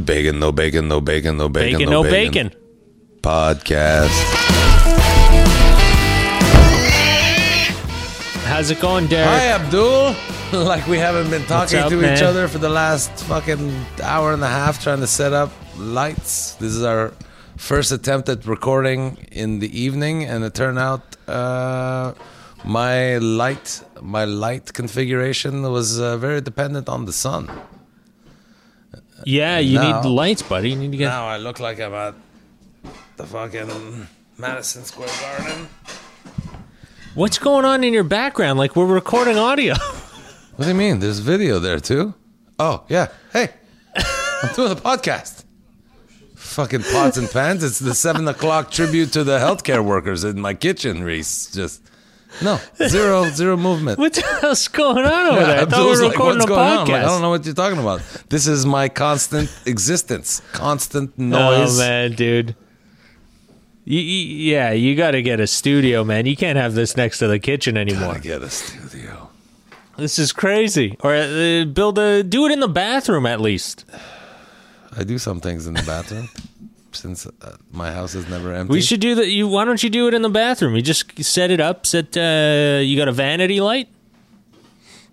Bacon, 0.00 0.38
no 0.40 0.52
bacon, 0.52 0.88
no 0.88 1.00
bacon, 1.02 1.36
no 1.36 1.50
bacon, 1.50 1.78
Bacon, 1.78 1.90
no 1.90 2.02
bacon. 2.02 2.50
Podcast. 3.20 4.08
How's 8.46 8.70
it 8.70 8.80
going, 8.80 9.06
Derek? 9.06 9.28
Hi, 9.28 9.48
Abdul. 9.48 10.14
like 10.64 10.86
we 10.86 10.96
haven't 10.96 11.28
been 11.30 11.44
talking 11.44 11.78
up, 11.78 11.90
to 11.90 11.96
man? 11.96 12.16
each 12.16 12.22
other 12.22 12.48
for 12.48 12.56
the 12.56 12.70
last 12.70 13.10
fucking 13.24 13.70
hour 14.02 14.32
and 14.32 14.42
a 14.42 14.48
half 14.48 14.82
trying 14.82 15.00
to 15.00 15.06
set 15.06 15.34
up 15.34 15.52
lights. 15.76 16.54
This 16.54 16.72
is 16.72 16.82
our 16.82 17.12
first 17.58 17.92
attempt 17.92 18.30
at 18.30 18.46
recording 18.46 19.18
in 19.30 19.58
the 19.58 19.78
evening, 19.78 20.24
and 20.24 20.42
it 20.42 20.54
turned 20.54 20.78
out 20.78 21.16
uh, 21.28 22.14
my 22.64 23.18
light, 23.18 23.82
my 24.00 24.24
light 24.24 24.72
configuration 24.72 25.62
was 25.70 26.00
uh, 26.00 26.16
very 26.16 26.40
dependent 26.40 26.88
on 26.88 27.04
the 27.04 27.12
sun. 27.12 27.50
Yeah, 29.24 29.58
you 29.58 29.78
Now- 29.78 30.00
need 30.02 30.08
lights, 30.08 30.42
buddy. 30.42 30.70
You 30.70 30.76
need 30.76 30.92
to 30.92 30.96
get. 30.96 31.08
Now 31.08 31.26
I 31.26 31.36
look 31.38 31.60
like 31.60 31.80
I'm 31.80 31.94
at 31.94 32.14
the 33.16 33.26
fucking 33.26 34.06
Madison 34.38 34.84
Square 34.84 35.08
Garden. 35.20 35.68
What's 37.14 37.38
going 37.38 37.64
on 37.64 37.84
in 37.84 37.92
your 37.92 38.04
background? 38.04 38.58
Like 38.58 38.74
we're 38.76 38.86
recording 38.86 39.36
audio. 39.38 39.74
What 40.56 40.66
do 40.66 40.70
you 40.70 40.76
mean? 40.76 40.98
There's 41.00 41.18
video 41.18 41.58
there 41.58 41.80
too. 41.80 42.12
Oh 42.58 42.84
yeah. 42.88 43.08
Hey, 43.32 43.48
I'm 43.96 44.54
doing 44.54 44.70
a 44.70 44.76
podcast. 44.76 45.44
Fucking 46.36 46.82
pots 46.82 47.16
and 47.16 47.28
pans. 47.30 47.64
It's 47.64 47.78
the 47.78 47.94
seven 47.94 48.28
o'clock 48.28 48.70
tribute 48.70 49.14
to 49.14 49.24
the 49.24 49.38
healthcare 49.38 49.82
workers 49.82 50.24
in 50.24 50.38
my 50.38 50.52
kitchen. 50.52 51.02
Reese, 51.04 51.50
just 51.50 51.80
no 52.40 52.58
zero 52.88 53.28
zero 53.30 53.56
movement. 53.56 53.98
what 53.98 54.12
the 54.14 54.22
hell's 54.40 54.68
going 54.68 55.04
on 55.04 55.26
over 55.36 55.46
there? 55.46 55.60
I 55.62 55.64
thought 55.64 55.80
we 55.84 55.90
were 55.90 56.02
like, 56.02 56.12
recording 56.12 56.38
"What's 56.38 56.44
a 56.44 56.48
going 56.48 56.60
on?" 56.60 56.78
I'm 56.78 56.86
podcast. 56.86 56.90
like, 56.92 57.02
I 57.02 57.06
don't 57.06 57.22
know 57.22 57.30
what 57.30 57.44
you're 57.44 57.54
talking 57.54 57.78
about. 57.78 58.00
This 58.28 58.46
is 58.46 58.64
my 58.64 58.88
constant 58.88 59.54
existence, 59.66 60.40
constant 60.52 61.18
noise. 61.18 61.76
Oh 61.76 61.78
man, 61.78 62.12
dude. 62.12 62.56
You, 63.84 63.98
you, 63.98 64.52
yeah, 64.52 64.70
you 64.70 64.94
got 64.94 65.10
to 65.10 65.22
get 65.22 65.40
a 65.40 65.46
studio, 65.48 66.04
man. 66.04 66.24
You 66.26 66.36
can't 66.36 66.56
have 66.56 66.74
this 66.74 66.96
next 66.96 67.18
to 67.18 67.26
the 67.26 67.40
kitchen 67.40 67.76
anymore. 67.76 68.14
I 68.14 68.18
get 68.18 68.40
a 68.40 68.48
studio. 68.48 69.28
This 69.96 70.18
is 70.20 70.32
crazy. 70.32 70.96
Or 71.00 71.14
uh, 71.14 71.64
build 71.64 71.98
a 71.98 72.22
do 72.22 72.46
it 72.46 72.52
in 72.52 72.60
the 72.60 72.68
bathroom 72.68 73.26
at 73.26 73.40
least. 73.40 73.84
I 74.96 75.04
do 75.04 75.18
some 75.18 75.40
things 75.40 75.66
in 75.66 75.74
the 75.74 75.82
bathroom 75.82 76.28
since 76.96 77.26
uh, 77.26 77.56
my 77.72 77.90
house 77.92 78.14
is 78.14 78.28
never 78.28 78.52
empty. 78.52 78.72
We 78.72 78.80
should 78.82 79.00
do 79.00 79.14
that. 79.16 79.28
You 79.28 79.48
why 79.48 79.64
don't 79.64 79.82
you 79.82 79.90
do 79.90 80.08
it 80.08 80.14
in 80.14 80.22
the 80.22 80.28
bathroom? 80.30 80.74
You 80.76 80.82
just 80.82 81.22
set 81.24 81.50
it 81.50 81.60
up. 81.60 81.86
Set. 81.86 82.16
Uh, 82.16 82.80
you 82.82 82.96
got 82.96 83.08
a 83.08 83.12
vanity 83.12 83.60
light. 83.60 83.88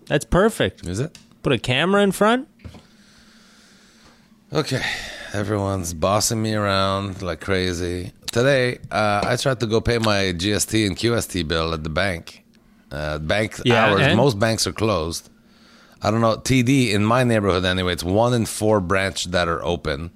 That's 0.06 0.24
perfect. 0.24 0.86
Is 0.86 1.00
it? 1.00 1.18
Put 1.42 1.52
a 1.52 1.58
camera 1.58 2.02
in 2.02 2.12
front. 2.12 2.48
Okay, 4.52 4.82
everyone's 5.32 5.94
bossing 5.94 6.42
me 6.42 6.54
around 6.54 7.22
like 7.22 7.40
crazy. 7.40 8.12
Today, 8.32 8.78
uh, 8.90 9.22
I 9.24 9.36
tried 9.36 9.60
to 9.60 9.66
go 9.66 9.80
pay 9.80 9.98
my 9.98 10.32
GST 10.36 10.86
and 10.86 10.96
QST 10.96 11.46
bill 11.48 11.72
at 11.72 11.82
the 11.84 11.90
bank. 11.90 12.44
Uh, 12.90 13.18
bank 13.18 13.54
Yeah, 13.64 13.86
hours, 13.86 14.00
and? 14.02 14.16
most 14.16 14.38
banks 14.38 14.66
are 14.66 14.72
closed. 14.72 15.28
I 16.02 16.10
don't 16.10 16.20
know, 16.20 16.36
TD 16.36 16.90
in 16.92 17.04
my 17.04 17.22
neighborhood 17.24 17.64
anyway, 17.64 17.92
it's 17.92 18.02
one 18.04 18.32
in 18.34 18.46
four 18.46 18.80
branch 18.80 19.26
that 19.26 19.46
are 19.48 19.62
open. 19.64 20.10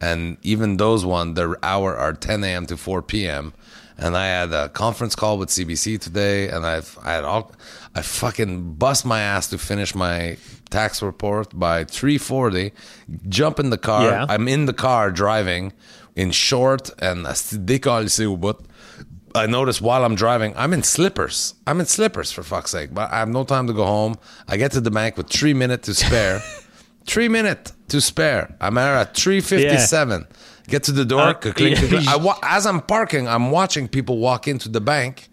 And 0.00 0.36
even 0.42 0.76
those 0.76 1.04
one, 1.04 1.34
their 1.34 1.64
hour 1.64 1.96
are 1.96 2.12
10 2.12 2.44
a.m. 2.44 2.66
to 2.66 2.76
4 2.76 3.02
p.m. 3.02 3.54
And 3.98 4.16
I 4.16 4.26
had 4.26 4.52
a 4.52 4.68
conference 4.68 5.14
call 5.14 5.38
with 5.38 5.48
CBC 5.48 5.98
today, 5.98 6.50
and 6.50 6.66
I've 6.66 6.98
I 7.02 7.12
had 7.12 7.24
all 7.24 7.52
I 7.94 8.02
fucking 8.02 8.74
bust 8.74 9.06
my 9.06 9.20
ass 9.20 9.48
to 9.48 9.58
finish 9.58 9.94
my 9.94 10.36
tax 10.68 11.00
report 11.00 11.58
by 11.58 11.84
3:40. 11.84 12.72
Jump 13.28 13.58
in 13.58 13.70
the 13.70 13.78
car. 13.78 14.02
Yeah. 14.02 14.26
I'm 14.28 14.48
in 14.48 14.66
the 14.66 14.74
car 14.74 15.10
driving 15.10 15.72
in 16.14 16.30
short 16.30 16.90
and 16.98 17.26
I 19.34 19.46
notice 19.46 19.82
while 19.82 20.04
I'm 20.04 20.14
driving, 20.14 20.54
I'm 20.56 20.72
in 20.72 20.82
slippers. 20.82 21.54
I'm 21.66 21.78
in 21.78 21.86
slippers 21.86 22.32
for 22.32 22.42
fuck's 22.42 22.70
sake. 22.70 22.94
But 22.94 23.12
I 23.12 23.18
have 23.18 23.28
no 23.28 23.44
time 23.44 23.66
to 23.66 23.74
go 23.74 23.84
home. 23.84 24.16
I 24.48 24.56
get 24.56 24.72
to 24.72 24.80
the 24.80 24.90
bank 24.90 25.18
with 25.18 25.28
three 25.28 25.52
minutes 25.52 25.86
to 25.86 25.94
spare. 25.94 26.40
three 27.06 27.28
minutes 27.28 27.75
to 27.88 28.00
spare. 28.00 28.54
I'm 28.60 28.78
at 28.78 29.14
three 29.16 29.40
fifty 29.40 29.78
seven. 29.78 30.26
Get 30.68 30.82
to 30.84 30.92
the 30.92 31.04
door. 31.04 31.20
Uh, 31.20 31.34
clink, 31.34 31.80
yeah. 31.80 31.88
clink. 31.88 32.24
Wa- 32.24 32.38
as 32.42 32.66
I'm 32.66 32.80
parking, 32.80 33.28
I'm 33.28 33.50
watching 33.50 33.88
people 33.88 34.18
walk 34.18 34.48
into 34.48 34.68
the 34.68 34.80
bank. 34.80 35.28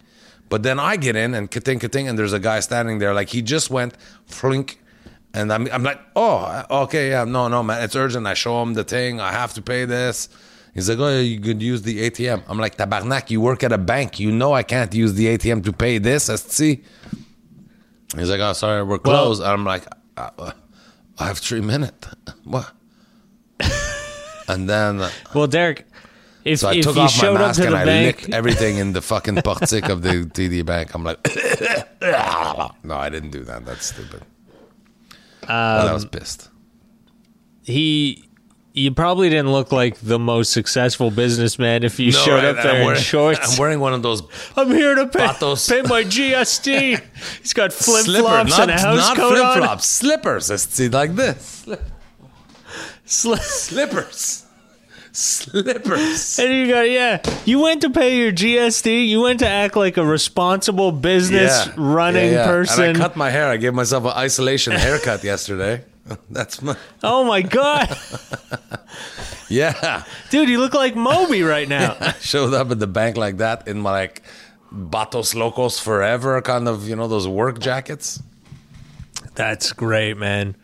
But 0.49 0.61
then 0.61 0.79
I 0.79 0.97
get 0.97 1.15
in 1.15 1.33
and 1.33 1.49
ka-ting, 1.49 1.79
ka-ting, 1.79 2.07
and 2.07 2.19
there's 2.19 2.33
a 2.33 2.39
guy 2.39 2.59
standing 2.59 2.99
there 2.99 3.13
like 3.13 3.29
he 3.29 3.41
just 3.41 3.71
went 3.71 3.95
flink. 4.27 4.79
And 5.33 5.51
I'm, 5.51 5.67
I'm 5.71 5.81
like, 5.81 5.99
oh, 6.15 6.63
okay, 6.83 7.09
yeah, 7.09 7.23
no, 7.23 7.47
no, 7.47 7.63
man, 7.63 7.81
it's 7.81 7.95
urgent. 7.95 8.27
I 8.27 8.35
show 8.35 8.61
him 8.61 8.75
the 8.75 8.83
thing. 8.83 9.19
I 9.19 9.31
have 9.31 9.55
to 9.55 9.63
pay 9.63 9.85
this. 9.85 10.29
He's 10.75 10.89
like, 10.89 10.99
oh, 10.99 11.19
you 11.19 11.39
could 11.39 11.61
use 11.61 11.81
the 11.81 12.07
ATM. 12.07 12.43
I'm 12.47 12.59
like, 12.59 12.77
tabarnak, 12.77 13.31
you 13.31 13.41
work 13.41 13.63
at 13.63 13.71
a 13.71 13.79
bank. 13.79 14.19
You 14.19 14.31
know 14.31 14.53
I 14.53 14.61
can't 14.61 14.93
use 14.93 15.15
the 15.15 15.25
ATM 15.35 15.63
to 15.63 15.73
pay 15.73 15.97
this. 15.97 16.25
See? 16.25 16.83
He's 18.15 18.29
like, 18.29 18.39
oh, 18.39 18.53
sorry, 18.53 18.83
we're 18.83 18.99
closed. 18.99 19.41
I'm 19.41 19.63
like, 19.65 19.85
uh, 20.17 20.51
I 21.19 21.27
have 21.27 21.37
three 21.37 21.61
minutes. 21.61 22.07
What? 22.43 22.71
and 24.47 24.67
then, 24.69 25.09
Well, 25.35 25.47
Derek, 25.47 25.85
if, 26.43 26.59
so 26.59 26.69
I 26.69 26.73
if 26.73 26.83
took 26.83 26.95
you 26.95 27.01
off 27.03 27.15
my 27.17 27.21
showed 27.21 27.35
up 27.35 27.47
mask 27.47 27.61
to 27.61 27.67
and 27.67 27.75
I 27.75 27.85
bank, 27.85 28.21
licked 28.21 28.33
everything 28.33 28.77
in 28.77 28.93
the 28.93 29.01
fucking 29.01 29.35
portic 29.37 29.89
of 29.89 30.01
the 30.01 30.09
TD 30.33 30.65
bank. 30.65 30.93
I'm 30.93 31.03
like, 31.03 31.19
no, 32.83 32.95
I 32.95 33.09
didn't 33.09 33.29
do 33.31 33.43
that. 33.45 33.65
That's 33.65 33.85
stupid. 33.85 34.23
But 35.41 35.49
I 35.49 35.87
Um, 35.87 35.93
was 35.93 36.05
pissed. 36.05 36.49
he, 37.63 38.25
you 38.75 38.91
probably 38.91 39.29
didn't 39.29 39.51
look 39.51 39.71
like 39.71 39.97
the 39.99 40.17
most 40.17 40.51
successful 40.51 41.11
businessman 41.11 41.83
if 41.83 41.99
you 41.99 42.11
No, 42.11 42.17
showed 42.17 42.43
up 42.43 42.55
there 42.63 42.71
I'm 42.73 42.77
in 42.81 42.85
wearing, 42.87 43.01
shorts. 43.01 43.53
I'm 43.53 43.59
wearing 43.59 43.79
one 43.79 43.93
of 43.93 44.01
those 44.01 44.23
I'm 44.57 44.69
here 44.71 44.95
to 44.95 45.05
pay, 45.07 45.19
Patos. 45.27 45.69
pay 45.69 45.81
my 45.83 46.03
GST. 46.03 46.99
He's 47.41 47.53
got 47.53 47.71
flip 47.71 48.05
slipper, 48.05 48.23
flops 48.27 48.49
not, 48.49 48.61
and 48.61 48.71
a 48.71 48.79
house 48.81 48.97
not 48.97 49.15
coat 49.17 49.29
flip 49.37 49.57
flops, 49.63 49.85
slippers. 49.87 50.61
See, 50.61 50.89
like 50.89 51.13
this, 51.15 51.65
Sli- 53.05 53.37
slippers, 53.39 54.45
slippers. 55.11 56.39
And 56.39 56.53
you 56.53 56.67
got 56.67 56.89
yeah. 56.89 57.21
You 57.45 57.59
went 57.59 57.81
to 57.81 57.89
pay 57.91 58.17
your 58.17 58.31
GST. 58.31 59.07
You 59.07 59.21
went 59.21 59.39
to 59.39 59.47
act 59.47 59.75
like 59.75 59.97
a 59.97 60.05
responsible 60.05 60.91
business 60.91 61.67
running 61.77 62.31
yeah, 62.31 62.39
yeah. 62.39 62.45
person. 62.47 62.83
And 62.85 62.97
I 62.97 62.99
cut 63.01 63.15
my 63.15 63.29
hair. 63.29 63.49
I 63.49 63.57
gave 63.57 63.73
myself 63.73 64.05
an 64.05 64.11
isolation 64.11 64.73
haircut 64.73 65.23
yesterday. 65.23 65.83
That's 66.29 66.61
my 66.61 66.75
oh 67.01 67.23
my 67.23 67.41
god, 67.41 67.97
yeah. 69.49 70.03
dude, 70.29 70.49
you 70.49 70.59
look 70.59 70.73
like 70.73 70.95
Moby 70.95 71.43
right 71.43 71.67
now. 71.67 71.95
I 71.99 72.11
showed 72.13 72.53
up 72.53 72.71
at 72.71 72.79
the 72.79 72.87
bank 72.87 73.15
like 73.15 73.37
that 73.37 73.67
in 73.67 73.79
my 73.79 73.91
like 73.91 74.21
Vatos 74.73 75.33
Locos 75.33 75.79
Forever 75.79 76.41
kind 76.41 76.67
of 76.67 76.87
you 76.87 76.95
know 76.95 77.07
those 77.07 77.27
work 77.27 77.59
jackets. 77.59 78.21
That's 79.35 79.71
great, 79.73 80.17
man. 80.17 80.55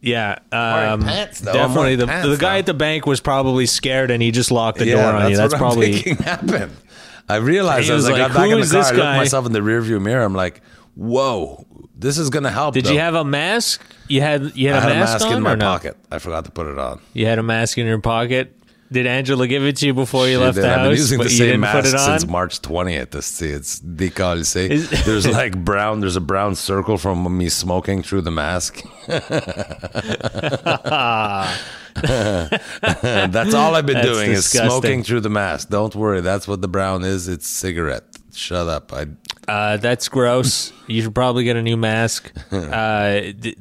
Yeah, 0.00 0.38
um, 0.52 1.02
pants, 1.02 1.40
definitely. 1.40 1.96
The, 1.96 2.06
pants 2.06 2.28
the 2.28 2.36
guy 2.36 2.54
now. 2.54 2.58
at 2.58 2.66
the 2.66 2.74
bank 2.74 3.06
was 3.06 3.20
probably 3.20 3.66
scared, 3.66 4.12
and 4.12 4.22
he 4.22 4.30
just 4.30 4.52
locked 4.52 4.78
the 4.78 4.86
yeah, 4.86 4.94
door 4.94 5.04
on 5.04 5.22
that's 5.22 5.30
you. 5.30 5.36
That's 5.36 5.52
what 5.54 5.58
probably 5.58 6.00
happened. 6.24 6.76
I 7.28 7.36
realized 7.36 7.90
as 7.90 7.96
was 7.96 8.08
I 8.08 8.10
got 8.10 8.30
like, 8.30 8.34
back 8.34 8.50
in 8.50 8.60
the 8.60 8.66
car, 8.66 8.82
I 8.82 8.90
looked 8.90 9.16
myself 9.16 9.46
in 9.46 9.52
the 9.52 9.58
rearview 9.58 10.00
mirror. 10.00 10.22
I'm 10.22 10.34
like, 10.34 10.62
"Whoa, 10.96 11.64
this 11.96 12.18
is 12.18 12.28
gonna 12.30 12.50
help." 12.50 12.74
Did 12.74 12.86
though. 12.86 12.92
you 12.92 12.98
have 12.98 13.14
a 13.14 13.24
mask? 13.24 13.80
You 14.08 14.20
had 14.22 14.56
you 14.56 14.68
had, 14.70 14.78
I 14.78 14.80
had 14.80 14.92
a, 14.92 14.94
mask 14.96 15.26
on 15.26 15.32
in 15.34 15.42
my 15.44 15.54
no? 15.54 15.64
pocket. 15.64 15.96
I 16.10 16.18
forgot 16.18 16.44
to 16.46 16.50
put 16.50 16.66
it 16.66 16.78
on. 16.78 17.00
You 17.12 17.26
had 17.26 17.38
a 17.38 17.42
mask 17.44 17.78
in 17.78 17.86
your 17.86 18.00
pocket. 18.00 18.52
Did 18.92 19.04
Angela 19.08 19.48
give 19.48 19.64
it 19.64 19.78
to 19.78 19.86
you 19.86 19.94
before 19.94 20.28
you 20.28 20.34
She 20.34 20.44
left 20.44 20.54
did. 20.54 20.62
the 20.62 20.68
I've 20.70 20.76
house? 20.78 20.86
been 20.90 20.96
using 20.96 21.18
the 21.18 21.28
same 21.28 21.58
mask 21.60 21.74
put 21.76 21.86
it 21.86 21.94
on. 21.96 22.20
since 22.20 22.30
March 22.30 22.62
20th. 22.62 23.10
To 23.10 23.20
see, 23.22 23.48
it's 23.48 23.80
décalissé. 23.80 24.70
Is- 24.70 25.04
There's 25.04 25.26
like 25.40 25.56
brown. 25.64 25.98
There's 25.98 26.14
a 26.14 26.20
brown 26.20 26.54
circle 26.54 26.96
from 26.96 27.36
me 27.36 27.48
smoking 27.48 28.02
through 28.04 28.20
the 28.22 28.30
mask. 28.30 28.80
that's 31.94 33.54
all 33.54 33.74
I've 33.74 33.86
been 33.86 33.94
That's 33.94 34.06
doing 34.06 34.30
disgusting. 34.30 34.66
is 34.66 34.72
smoking 34.72 35.02
through 35.02 35.20
the 35.20 35.30
mask. 35.30 35.68
Don't 35.70 35.94
worry, 35.94 36.20
that's 36.20 36.46
what 36.46 36.60
the 36.62 36.68
brown 36.68 37.04
is. 37.04 37.26
It's 37.28 37.48
cigarette. 37.48 38.04
Shut 38.34 38.68
up. 38.68 38.92
I 38.92 39.06
Uh, 39.48 39.76
that's 39.76 40.08
gross. 40.08 40.72
you 40.86 41.02
should 41.02 41.14
probably 41.14 41.44
get 41.44 41.56
a 41.56 41.62
new 41.62 41.76
mask. 41.76 42.32
Uh, 42.52 43.32
d- 43.38 43.56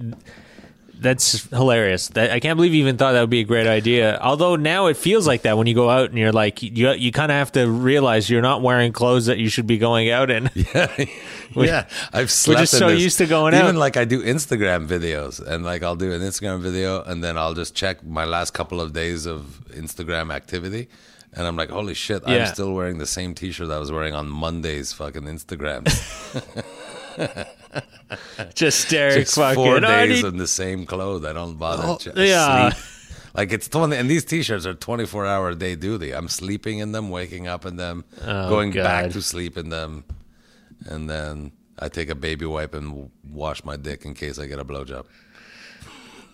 that's 1.06 1.44
hilarious. 1.50 2.08
That, 2.10 2.32
I 2.32 2.40
can't 2.40 2.58
believe 2.58 2.74
you 2.74 2.82
even 2.82 2.98
thought 2.98 3.14
that 3.14 3.22
would 3.22 3.30
be 3.30 3.42
a 3.42 3.46
great 3.46 3.68
idea. 3.68 4.18
Although 4.22 4.56
now 4.56 4.88
it 4.88 4.98
feels 4.98 5.28
like 5.28 5.44
that 5.44 5.58
when 5.58 5.68
you 5.68 5.76
go 5.76 5.90
out 5.90 6.10
and 6.10 6.18
you're 6.18 6.32
like, 6.32 6.64
you 6.64 6.92
you 6.92 7.12
kind 7.12 7.32
of 7.32 7.36
have 7.36 7.52
to 7.54 7.70
realize 7.70 8.30
you're 8.30 8.42
not 8.42 8.62
wearing 8.62 8.92
clothes 8.92 9.28
that 9.28 9.38
you 9.38 9.50
should 9.50 9.68
be 9.68 9.78
going 9.78 10.10
out 10.10 10.30
in. 10.30 10.50
yeah, 10.56 11.06
yeah. 11.56 11.88
I've 12.14 12.32
slept. 12.32 12.58
we're 12.58 12.64
just 12.64 12.78
so 12.78 12.90
this. 12.90 13.02
used 13.02 13.18
to 13.20 13.28
going 13.28 13.54
Even 13.54 13.66
out. 13.66 13.70
Even 13.70 13.80
like 13.80 13.98
I 13.98 14.06
do 14.06 14.24
Instagram 14.24 14.88
videos, 14.88 15.46
and 15.46 15.64
like 15.64 15.84
I'll 15.84 15.96
do 15.96 16.12
an 16.12 16.22
Instagram 16.22 16.60
video, 16.62 17.04
and 17.04 17.24
then 17.24 17.38
I'll 17.38 17.54
just 17.54 17.76
check 17.76 18.04
my 18.04 18.26
last 18.26 18.54
couple 18.54 18.82
of 18.82 18.94
days 18.94 19.26
of 19.26 19.62
Instagram 19.70 20.34
activity, 20.34 20.88
and 21.36 21.46
I'm 21.48 21.56
like, 21.56 21.70
holy 21.70 21.94
shit, 21.94 22.24
Yeah. 22.28 22.36
I'm 22.36 22.46
still 22.54 22.74
wearing 22.74 22.98
the 22.98 23.06
same 23.06 23.34
T-shirt 23.36 23.70
I 23.70 23.78
was 23.80 23.92
wearing 23.92 24.14
on 24.14 24.28
Monday's 24.30 24.94
fucking 24.94 25.24
Instagram. 25.24 25.84
Just 28.54 28.82
staring 28.88 29.22
It's 29.22 29.36
fucking. 29.36 29.56
four 29.56 29.78
"Oh, 29.78 29.80
days 29.80 30.24
need- 30.24 30.30
in 30.30 30.38
the 30.38 30.48
same 30.48 30.86
clothes. 30.86 31.26
I 31.26 31.34
don't 31.34 31.58
bother. 31.58 31.84
Oh, 31.86 31.98
yeah. 32.22 32.70
sleep. 32.72 32.84
Like 33.34 33.52
it's 33.52 33.68
twenty, 33.68 33.98
and 33.98 34.10
these 34.10 34.24
t-shirts 34.24 34.66
are 34.66 34.74
twenty 34.74 35.06
four 35.06 35.26
hour 35.26 35.50
a 35.50 35.56
day 35.56 35.76
duty. 35.76 36.14
I'm 36.14 36.30
sleeping 36.30 36.80
in 36.80 36.94
them, 36.94 37.10
waking 37.10 37.48
up 37.48 37.66
in 37.66 37.76
them, 37.76 38.06
Oh, 38.24 38.48
going 38.50 38.72
back 38.72 39.12
to 39.12 39.22
sleep 39.22 39.58
in 39.58 39.68
them, 39.70 40.06
and 40.86 41.10
then 41.10 41.52
I 41.78 41.90
take 41.90 42.10
a 42.10 42.16
baby 42.16 42.46
wipe 42.46 42.74
and 42.74 43.10
wash 43.30 43.66
my 43.66 43.76
dick 43.76 44.06
in 44.06 44.14
case 44.14 44.40
I 44.40 44.46
get 44.46 44.60
a 44.60 44.64
blowjob. 44.64 45.06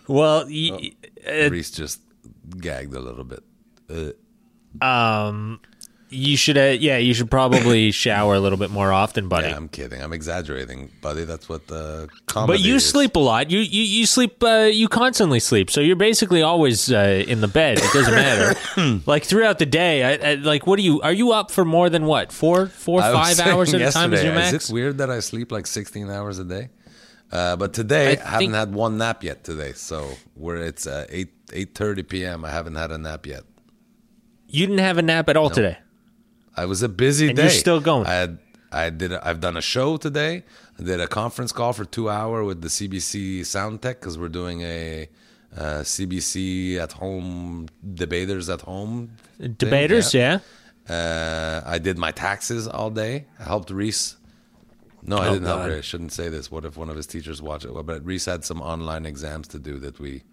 Well, 0.07 0.45
y- 0.47 0.91
uh, 1.27 1.49
Reese 1.49 1.71
just 1.71 2.01
gagged 2.59 2.93
a 2.93 2.99
little 2.99 3.23
bit. 3.23 3.43
Uh, 3.89 4.11
um, 4.79 5.59
you 6.11 6.35
should. 6.35 6.57
Uh, 6.57 6.75
yeah, 6.77 6.97
you 6.97 7.13
should 7.13 7.31
probably 7.31 7.91
shower 7.91 8.35
a 8.35 8.39
little 8.39 8.57
bit 8.57 8.69
more 8.69 8.91
often, 8.91 9.29
buddy. 9.29 9.47
yeah, 9.47 9.55
I'm 9.55 9.69
kidding. 9.69 10.01
I'm 10.01 10.13
exaggerating, 10.13 10.91
buddy. 11.01 11.23
That's 11.23 11.47
what 11.47 11.67
the 11.67 12.09
comedy. 12.25 12.57
But 12.57 12.65
you 12.65 12.75
is. 12.75 12.87
sleep 12.87 13.15
a 13.15 13.19
lot. 13.19 13.49
You 13.49 13.59
you, 13.59 13.81
you 13.81 14.05
sleep. 14.05 14.43
Uh, 14.43 14.69
you 14.71 14.87
constantly 14.87 15.39
sleep. 15.39 15.71
So 15.71 15.79
you're 15.79 15.95
basically 15.95 16.41
always 16.41 16.91
uh, 16.91 17.23
in 17.27 17.41
the 17.41 17.47
bed. 17.47 17.77
It 17.77 17.93
doesn't 17.93 18.13
matter. 18.13 19.01
like 19.05 19.23
throughout 19.23 19.59
the 19.59 19.65
day, 19.65 20.03
I, 20.03 20.31
I, 20.31 20.33
like 20.35 20.67
what 20.67 20.75
do 20.75 20.83
you? 20.83 21.01
Are 21.01 21.13
you 21.13 21.31
up 21.31 21.49
for 21.49 21.63
more 21.63 21.89
than 21.89 22.05
what? 22.05 22.31
Four, 22.31 22.67
four, 22.67 23.01
five 23.01 23.39
hours 23.39 23.73
at 23.73 23.81
a 23.81 23.91
time 23.91 24.13
is 24.13 24.23
your 24.23 24.33
max? 24.33 24.69
it 24.69 24.73
weird 24.73 24.97
that 24.99 25.09
I 25.09 25.21
sleep 25.21 25.51
like 25.51 25.65
16 25.65 26.09
hours 26.09 26.39
a 26.39 26.45
day? 26.45 26.69
Uh, 27.31 27.55
but 27.55 27.73
today 27.73 28.17
I, 28.17 28.23
I 28.23 28.29
haven't 28.31 28.53
had 28.53 28.73
one 28.73 28.97
nap 28.97 29.23
yet. 29.23 29.45
Today, 29.45 29.71
so 29.71 30.11
we're 30.35 30.57
it's 30.57 30.85
uh, 30.85 31.05
eight 31.09 31.31
eight 31.53 31.73
thirty 31.73 32.03
p.m. 32.03 32.43
I 32.43 32.51
haven't 32.51 32.75
had 32.75 32.91
a 32.91 32.97
nap 32.97 33.25
yet. 33.25 33.43
You 34.53 34.67
didn't 34.67 34.79
have 34.79 34.97
a 34.97 35.01
nap 35.01 35.29
at 35.29 35.37
all 35.37 35.49
today. 35.49 35.77
I 36.57 36.65
was 36.65 36.81
a 36.83 36.89
busy 36.89 37.27
And 37.29 37.37
day. 37.37 37.43
you're 37.43 37.51
still 37.51 37.79
going. 37.79 38.05
I 38.05 38.13
had 38.13 38.37
I 38.71 38.89
did 38.89 39.13
I've 39.13 39.39
done 39.39 39.55
a 39.57 39.61
show 39.61 39.97
today. 39.97 40.43
I 40.79 40.83
did 40.83 40.99
a 40.99 41.07
conference 41.07 41.51
call 41.51 41.73
for 41.73 41.85
two 41.85 42.09
hour 42.09 42.43
with 42.43 42.61
the 42.61 42.67
CBC 42.67 43.45
Sound 43.45 43.81
Tech 43.81 43.99
because 43.99 44.17
we're 44.19 44.29
doing 44.41 44.61
a 44.61 45.07
uh, 45.57 45.81
CBC 45.83 46.77
at 46.77 46.91
home 46.93 47.67
debaters 47.93 48.49
at 48.49 48.61
home. 48.61 49.11
thing, 49.37 49.53
Debaters, 49.57 50.13
yeah. 50.13 50.39
Uh, 50.89 51.61
I 51.65 51.77
did 51.77 51.97
my 51.97 52.11
taxes 52.11 52.67
all 52.67 52.89
day. 52.89 53.25
I 53.39 53.43
helped 53.43 53.69
Reese. 53.69 54.17
No, 55.03 55.17
I 55.17 55.27
Oh, 55.27 55.33
didn't 55.33 55.47
help 55.47 55.65
Reese. 55.67 55.77
I 55.77 55.81
shouldn't 55.81 56.11
say 56.13 56.29
this. 56.29 56.49
What 56.51 56.63
if 56.65 56.77
one 56.77 56.89
of 56.89 56.95
his 56.95 57.07
teachers 57.07 57.41
watch 57.41 57.63
it? 57.65 57.73
Well, 57.73 57.83
but 57.83 58.05
Reese 58.05 58.25
had 58.25 58.43
some 58.45 58.61
online 58.61 59.05
exams 59.05 59.47
to 59.49 59.59
do 59.59 59.77
that 59.79 59.99
we 59.99 60.23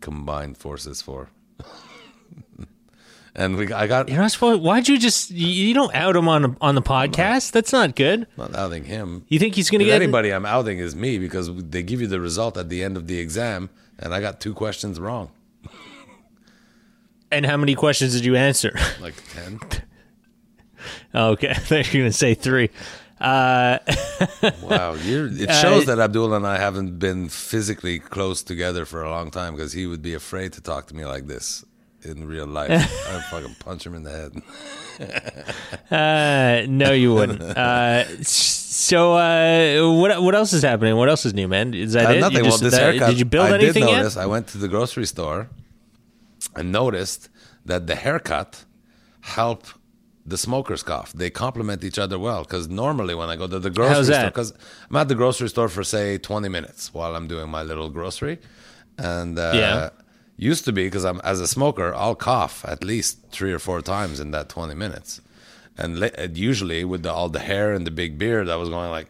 combined 0.00 0.56
forces 0.58 1.00
for. 1.02 1.30
and 3.34 3.56
we, 3.56 3.72
I 3.72 3.86
got 3.86 4.08
You're 4.08 4.20
not 4.20 4.30
supposed. 4.30 4.62
Why'd 4.62 4.88
you 4.88 4.98
just? 4.98 5.30
You, 5.30 5.74
don't 5.74 5.94
out 5.94 6.16
him 6.16 6.28
on 6.28 6.56
on 6.60 6.74
the 6.74 6.82
podcast. 6.82 7.52
That's 7.52 7.72
not 7.72 7.96
good. 7.96 8.26
not 8.36 8.54
outing 8.54 8.84
him. 8.84 9.24
You 9.28 9.38
think 9.38 9.54
he's 9.54 9.70
gonna 9.70 9.84
get 9.84 10.00
anybody 10.00 10.32
I'm 10.32 10.46
outing 10.46 10.78
is 10.78 10.94
me 10.94 11.18
because 11.18 11.50
they 11.54 11.82
give 11.82 12.00
you 12.00 12.06
the 12.06 12.20
result 12.20 12.56
at 12.56 12.68
the 12.68 12.82
end 12.82 12.96
of 12.96 13.06
the 13.06 13.18
exam, 13.18 13.70
and 13.98 14.14
I 14.14 14.20
got 14.20 14.40
two 14.40 14.54
questions 14.54 15.00
wrong, 15.00 15.30
And 17.30 17.46
how 17.46 17.56
many 17.56 17.74
questions 17.74 18.12
did 18.12 18.24
you 18.24 18.36
answer? 18.36 18.78
like 19.00 19.14
ten. 19.32 19.60
okay, 21.14 21.56
you 21.70 21.76
were 21.76 21.84
gonna 22.04 22.12
say 22.12 22.34
three. 22.34 22.70
Uh, 23.20 23.78
Wow, 24.62 24.96
it 24.98 25.48
Uh, 25.48 25.52
shows 25.54 25.86
that 25.86 26.00
Abdul 26.00 26.34
and 26.34 26.44
I 26.44 26.58
haven't 26.58 26.98
been 26.98 27.28
physically 27.28 28.00
close 28.00 28.42
together 28.42 28.84
for 28.84 29.04
a 29.04 29.10
long 29.10 29.30
time 29.30 29.54
because 29.54 29.72
he 29.74 29.86
would 29.86 30.02
be 30.02 30.12
afraid 30.12 30.52
to 30.54 30.60
talk 30.60 30.88
to 30.88 30.96
me 30.96 31.06
like 31.06 31.28
this 31.28 31.64
in 32.04 32.26
real 32.26 32.46
life. 32.46 32.70
I'd 33.10 33.24
fucking 33.30 33.56
punch 33.58 33.86
him 33.86 33.94
in 33.94 34.02
the 34.02 34.10
head. 34.10 34.32
uh, 35.90 36.66
no, 36.68 36.92
you 36.92 37.14
wouldn't. 37.14 37.42
Uh, 37.62 38.04
so, 38.22 39.14
uh, 39.16 39.94
what 40.00 40.22
what 40.22 40.34
else 40.34 40.52
is 40.52 40.62
happening? 40.62 40.96
What 40.96 41.08
else 41.08 41.24
is 41.26 41.34
new, 41.34 41.46
man? 41.46 41.72
Is 41.74 41.92
that 41.92 42.06
Uh, 42.06 42.12
it? 42.14 42.20
Nothing. 42.20 42.44
just- 42.44 42.48
well, 42.62 42.70
this 42.70 42.78
that- 42.78 42.82
haircut. 42.94 43.10
Did 43.10 43.18
you 43.18 43.24
build 43.24 43.46
I 43.50 43.54
anything 43.54 43.84
did 43.84 43.90
yet? 43.90 43.96
notice. 43.98 44.16
I 44.16 44.26
went 44.26 44.48
to 44.48 44.58
the 44.58 44.68
grocery 44.68 45.06
store 45.06 45.48
and 46.56 46.72
noticed 46.72 47.28
that 47.64 47.86
the 47.86 47.94
haircut 47.94 48.64
help 49.20 49.66
the 50.26 50.36
smokers 50.38 50.82
cough. 50.82 51.12
They 51.12 51.30
complement 51.30 51.84
each 51.84 51.98
other 51.98 52.18
well 52.18 52.42
because 52.42 52.68
normally 52.68 53.14
when 53.14 53.28
I 53.28 53.36
go 53.36 53.46
to 53.46 53.58
the 53.58 53.70
grocery 53.70 53.94
How's 53.94 54.06
store, 54.06 54.24
because 54.26 54.52
I'm 54.90 54.96
at 54.96 55.08
the 55.08 55.14
grocery 55.14 55.48
store 55.48 55.68
for 55.68 55.84
say 55.84 56.18
20 56.18 56.48
minutes 56.48 56.92
while 56.94 57.14
I'm 57.14 57.28
doing 57.28 57.48
my 57.50 57.62
little 57.62 57.88
grocery, 57.90 58.38
and 58.98 59.38
uh, 59.38 59.52
Yeah. 59.54 59.90
Used 60.36 60.64
to 60.64 60.72
be 60.72 60.84
because 60.84 61.04
I'm 61.04 61.20
as 61.24 61.40
a 61.40 61.46
smoker, 61.46 61.94
I'll 61.94 62.14
cough 62.14 62.64
at 62.66 62.82
least 62.84 63.18
three 63.30 63.52
or 63.52 63.58
four 63.58 63.80
times 63.82 64.20
in 64.20 64.30
that 64.32 64.48
20 64.48 64.74
minutes. 64.74 65.20
And 65.78 66.02
and 66.02 66.36
usually 66.36 66.84
with 66.84 67.02
the, 67.02 67.12
all 67.12 67.28
the 67.30 67.38
hair 67.40 67.72
and 67.72 67.86
the 67.86 67.90
big 67.90 68.18
beard, 68.18 68.48
I 68.48 68.56
was 68.56 68.68
going 68.68 68.90
like, 68.90 69.08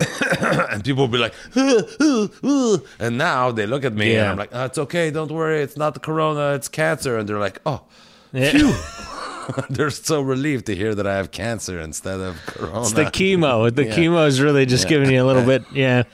and 0.70 0.82
people 0.82 1.04
would 1.04 1.12
be 1.12 1.18
like, 1.18 1.34
"Uh, 1.54 1.82
uh, 2.00 2.28
uh," 2.42 2.78
and 2.98 3.16
now 3.18 3.50
they 3.52 3.66
look 3.66 3.84
at 3.84 3.92
me 3.94 4.16
and 4.16 4.28
I'm 4.30 4.36
like, 4.36 4.50
oh, 4.52 4.64
it's 4.64 4.78
okay, 4.78 5.10
don't 5.10 5.30
worry, 5.30 5.60
it's 5.62 5.76
not 5.76 5.94
the 5.94 6.00
corona, 6.00 6.54
it's 6.54 6.68
cancer, 6.68 7.18
and 7.18 7.28
they're 7.28 7.38
like, 7.38 7.60
oh, 7.66 7.82
Yeah. 8.32 8.72
they're 9.70 9.90
so 9.90 10.20
relieved 10.20 10.66
to 10.66 10.76
hear 10.76 10.94
that 10.94 11.06
I 11.06 11.16
have 11.16 11.30
cancer 11.32 11.80
instead 11.80 12.20
of 12.20 12.36
corona. 12.46 12.82
It's 12.82 12.92
the 12.92 13.04
chemo. 13.04 13.72
The 13.74 13.86
Yeah. 13.86 13.96
chemo 13.96 14.26
is 14.26 14.40
really 14.40 14.64
just 14.66 14.88
giving 14.88 15.10
you 15.10 15.22
a 15.22 15.26
little 15.26 15.44
bit. 15.44 15.64
Yeah. 15.72 16.04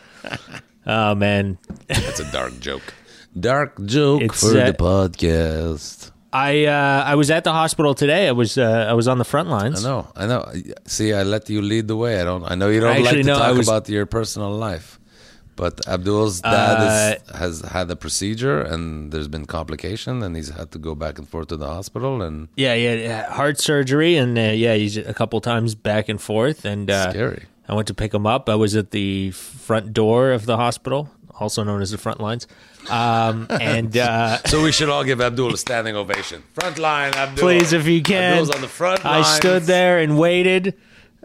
Oh 0.86 1.14
man, 1.14 1.58
That's 1.88 2.20
a 2.20 2.30
dark 2.32 2.58
joke. 2.60 2.94
Dark 3.38 3.84
joke 3.84 4.22
It's, 4.22 4.40
for 4.40 4.58
uh, 4.58 4.66
the 4.66 4.72
podcast. 4.72 6.10
I 6.32 6.64
uh, 6.66 7.04
I 7.06 7.14
was 7.14 7.30
at 7.30 7.44
the 7.44 7.52
hospital 7.52 7.94
today. 7.94 8.28
I 8.28 8.32
was 8.32 8.58
uh, 8.58 8.86
I 8.88 8.94
was 8.94 9.08
on 9.08 9.18
the 9.18 9.24
front 9.24 9.48
lines. 9.48 9.84
I 9.84 9.88
know, 9.88 10.06
I 10.16 10.26
know. 10.26 10.44
See, 10.86 11.12
I 11.12 11.22
let 11.22 11.48
you 11.48 11.60
lead 11.62 11.88
the 11.88 11.96
way. 11.96 12.20
I 12.20 12.24
don't. 12.24 12.44
I 12.44 12.54
know 12.54 12.68
you 12.68 12.80
don't 12.80 12.90
Actually, 12.90 13.04
like 13.04 13.16
to 13.16 13.22
no, 13.24 13.38
talk 13.38 13.56
was- 13.56 13.68
about 13.68 13.88
your 13.88 14.06
personal 14.06 14.50
life, 14.52 14.98
but 15.54 15.86
Abdul's 15.86 16.40
dad 16.40 16.78
Uh, 16.80 17.14
is, 17.32 17.38
has 17.38 17.60
had 17.60 17.90
a 17.90 17.96
procedure 17.96 18.60
and 18.60 19.12
there's 19.12 19.28
been 19.28 19.46
complication, 19.46 20.22
and 20.22 20.34
he's 20.36 20.50
had 20.50 20.70
to 20.72 20.78
go 20.78 20.94
back 20.94 21.18
and 21.18 21.28
forth 21.28 21.48
to 21.48 21.56
the 21.56 21.66
hospital. 21.68 22.20
And 22.22 22.48
Yeah, 22.56 22.74
yeah, 22.74 22.94
yeah, 22.94 23.32
heart 23.32 23.58
surgery, 23.60 24.16
and 24.16 24.36
uh, 24.38 24.42
yeah, 24.56 24.74
he's 24.74 24.96
a 24.96 25.14
couple 25.14 25.40
times 25.40 25.74
back 25.74 26.08
and 26.08 26.20
forth, 26.20 26.64
and 26.64 26.90
uh, 26.90 27.10
scary. 27.10 27.44
I 27.68 27.74
went 27.74 27.88
to 27.88 27.94
pick 27.94 28.12
him 28.14 28.26
up. 28.26 28.48
I 28.48 28.54
was 28.56 28.74
at 28.76 28.90
the 28.92 29.30
front 29.32 29.92
door 29.92 30.32
of 30.32 30.44
the 30.46 30.56
hospital, 30.56 31.08
also 31.40 31.64
known 31.64 31.80
as 31.82 31.90
the 31.90 31.98
front 31.98 32.20
lines, 32.20 32.46
um, 32.90 33.46
and 33.50 33.96
uh, 33.96 34.38
So 34.46 34.62
we 34.62 34.72
should 34.72 34.88
all 34.88 35.04
give 35.04 35.20
Abdul 35.20 35.54
a 35.54 35.56
standing 35.58 35.96
ovation. 35.96 36.42
Front 36.54 36.78
line, 36.78 37.14
Abdul. 37.14 37.42
please, 37.42 37.72
if 37.72 37.86
you 37.86 38.02
can, 38.02 38.32
Abdul's 38.38 38.50
on 38.50 38.60
the 38.60 38.68
front 38.68 39.04
line. 39.04 39.22
I 39.24 39.36
stood 39.38 39.62
there 39.64 39.98
and 39.98 40.18
waited. 40.18 40.74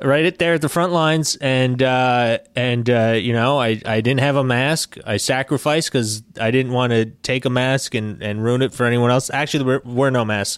Right 0.03 0.25
at 0.25 0.39
there 0.39 0.55
at 0.55 0.61
the 0.61 0.69
front 0.69 0.93
lines, 0.93 1.35
and 1.35 1.83
uh, 1.83 2.39
and 2.55 2.89
uh, 2.89 3.11
you 3.21 3.33
know, 3.33 3.59
I, 3.59 3.79
I 3.85 4.01
didn't 4.01 4.21
have 4.21 4.35
a 4.35 4.43
mask. 4.43 4.97
I 5.05 5.17
sacrificed 5.17 5.91
because 5.91 6.23
I 6.39 6.49
didn't 6.49 6.71
want 6.71 6.89
to 6.91 7.05
take 7.05 7.45
a 7.45 7.51
mask 7.51 7.93
and, 7.93 8.19
and 8.23 8.43
ruin 8.43 8.63
it 8.63 8.73
for 8.73 8.87
anyone 8.87 9.11
else. 9.11 9.29
Actually, 9.29 9.63
there 9.65 9.81
were, 9.85 9.93
were 9.93 10.09
no 10.09 10.25
masks. 10.25 10.57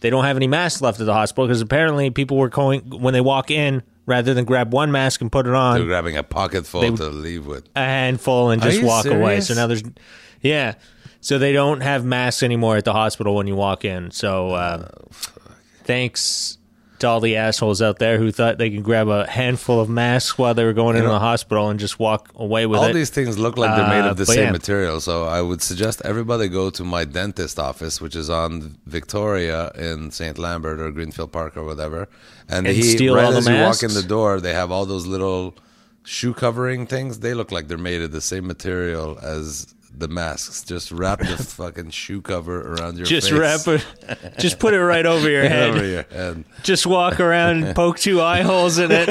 They 0.00 0.10
don't 0.10 0.24
have 0.24 0.36
any 0.36 0.48
masks 0.48 0.82
left 0.82 1.00
at 1.00 1.06
the 1.06 1.14
hospital 1.14 1.46
because 1.46 1.62
apparently 1.62 2.10
people 2.10 2.36
were 2.36 2.50
going 2.50 2.80
when 3.00 3.14
they 3.14 3.22
walk 3.22 3.50
in 3.50 3.82
rather 4.04 4.34
than 4.34 4.44
grab 4.44 4.74
one 4.74 4.92
mask 4.92 5.22
and 5.22 5.32
put 5.32 5.46
it 5.46 5.54
on 5.54 5.78
They're 5.78 5.86
grabbing 5.86 6.18
a 6.18 6.22
pocketful 6.22 6.82
They- 6.82 6.90
to 6.90 7.08
leave 7.08 7.46
with. 7.46 7.66
a 7.74 7.80
handful 7.80 8.50
and 8.50 8.60
just 8.60 8.82
walk 8.82 9.06
away. 9.06 9.40
So 9.40 9.54
now 9.54 9.66
there's, 9.66 9.82
yeah. 10.44 10.74
So 11.20 11.38
they 11.38 11.52
don't 11.52 11.80
have 11.80 12.04
masks 12.04 12.42
anymore 12.42 12.76
at 12.76 12.84
the 12.84 12.92
hospital 12.92 13.34
when 13.34 13.46
you 13.46 13.56
walk 13.56 13.84
in. 13.84 14.10
So 14.10 14.50
uh, 14.50 14.88
thanks 15.84 16.58
to 17.00 17.08
all 17.08 17.20
the 17.20 17.36
assholes 17.36 17.82
out 17.82 17.98
there 17.98 18.18
who 18.18 18.30
thought 18.30 18.56
they 18.58 18.70
could 18.70 18.84
grab 18.84 19.08
a 19.08 19.26
handful 19.26 19.80
of 19.80 19.88
masks 19.88 20.38
while 20.38 20.54
they 20.54 20.64
were 20.64 20.72
going 20.72 20.96
into 20.96 21.08
know- 21.08 21.14
the 21.14 21.18
hospital 21.20 21.68
and 21.68 21.80
just 21.80 21.98
walk 21.98 22.30
away 22.36 22.66
with 22.66 22.78
All 22.78 22.84
it. 22.84 22.88
All 22.88 22.94
these 22.94 23.10
things 23.10 23.36
look 23.38 23.56
like 23.58 23.74
they're 23.76 23.88
made 23.88 24.06
Uh, 24.06 24.10
of 24.10 24.16
the 24.16 24.24
but 24.26 24.34
same 24.34 24.44
yeah. 24.44 24.52
material. 24.52 25.00
So 25.00 25.24
I 25.24 25.42
would 25.42 25.60
suggest 25.60 26.02
everybody 26.04 26.48
go 26.48 26.70
to 26.70 26.84
my 26.84 27.04
dentist 27.04 27.58
office, 27.58 28.00
which 28.00 28.14
is 28.14 28.30
on 28.30 28.76
Victoria 28.86 29.72
in 29.76 30.10
St. 30.12 30.38
Lambert 30.38 30.78
or 30.78 30.90
Greenfield 30.92 31.32
Park 31.32 31.56
or 31.56 31.64
whatever. 31.64 32.08
And, 32.48 32.66
And 32.66 32.76
he, 32.76 33.08
right 33.08 33.24
all 33.24 33.32
the 33.32 33.38
as 33.38 33.48
you 33.48 33.54
walk 33.54 33.82
in 33.82 33.94
the 33.94 34.02
door, 34.06 34.40
they 34.40 34.54
have 34.54 34.70
all 34.70 34.86
those 34.86 35.06
little 35.06 35.54
shoe 36.04 36.32
covering 36.34 36.86
things. 36.86 37.20
They 37.20 37.34
look 37.34 37.50
like 37.50 37.66
they're 37.68 37.78
made 37.78 38.02
of 38.02 38.12
the 38.12 38.20
same 38.20 38.46
material 38.46 39.18
as 39.22 39.74
the 39.96 40.08
masks. 40.08 40.62
Just 40.64 40.90
wrap 40.92 41.20
the 41.20 41.26
fucking 41.38 41.90
shoe 41.90 42.20
cover 42.20 42.74
around 42.74 42.96
your 42.96 43.06
face. 43.06 43.28
just 43.28 43.30
face. 43.30 43.38
wrap 43.38 43.68
it, 43.68 44.38
just 44.38 44.58
put 44.58 44.74
it 44.74 44.82
right 44.82 45.06
over 45.06 45.28
your 45.30 45.42
head. 45.48 45.70
over 45.70 45.84
your 45.86 46.02
head. 46.04 46.44
Just 46.62 46.86
walk 46.86 47.20
around 47.20 47.64
and 47.64 47.76
poke 47.76 47.98
two 47.98 48.20
eye 48.20 48.42
holes 48.42 48.78
in 48.78 48.90
it. 48.92 49.08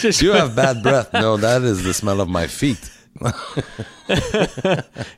just 0.00 0.22
you 0.22 0.32
have 0.32 0.54
bad 0.56 0.82
breath? 0.82 1.12
No, 1.12 1.36
that 1.36 1.62
is 1.62 1.82
the 1.84 1.94
smell 1.94 2.20
of 2.20 2.28
my 2.28 2.46
feet. 2.46 2.90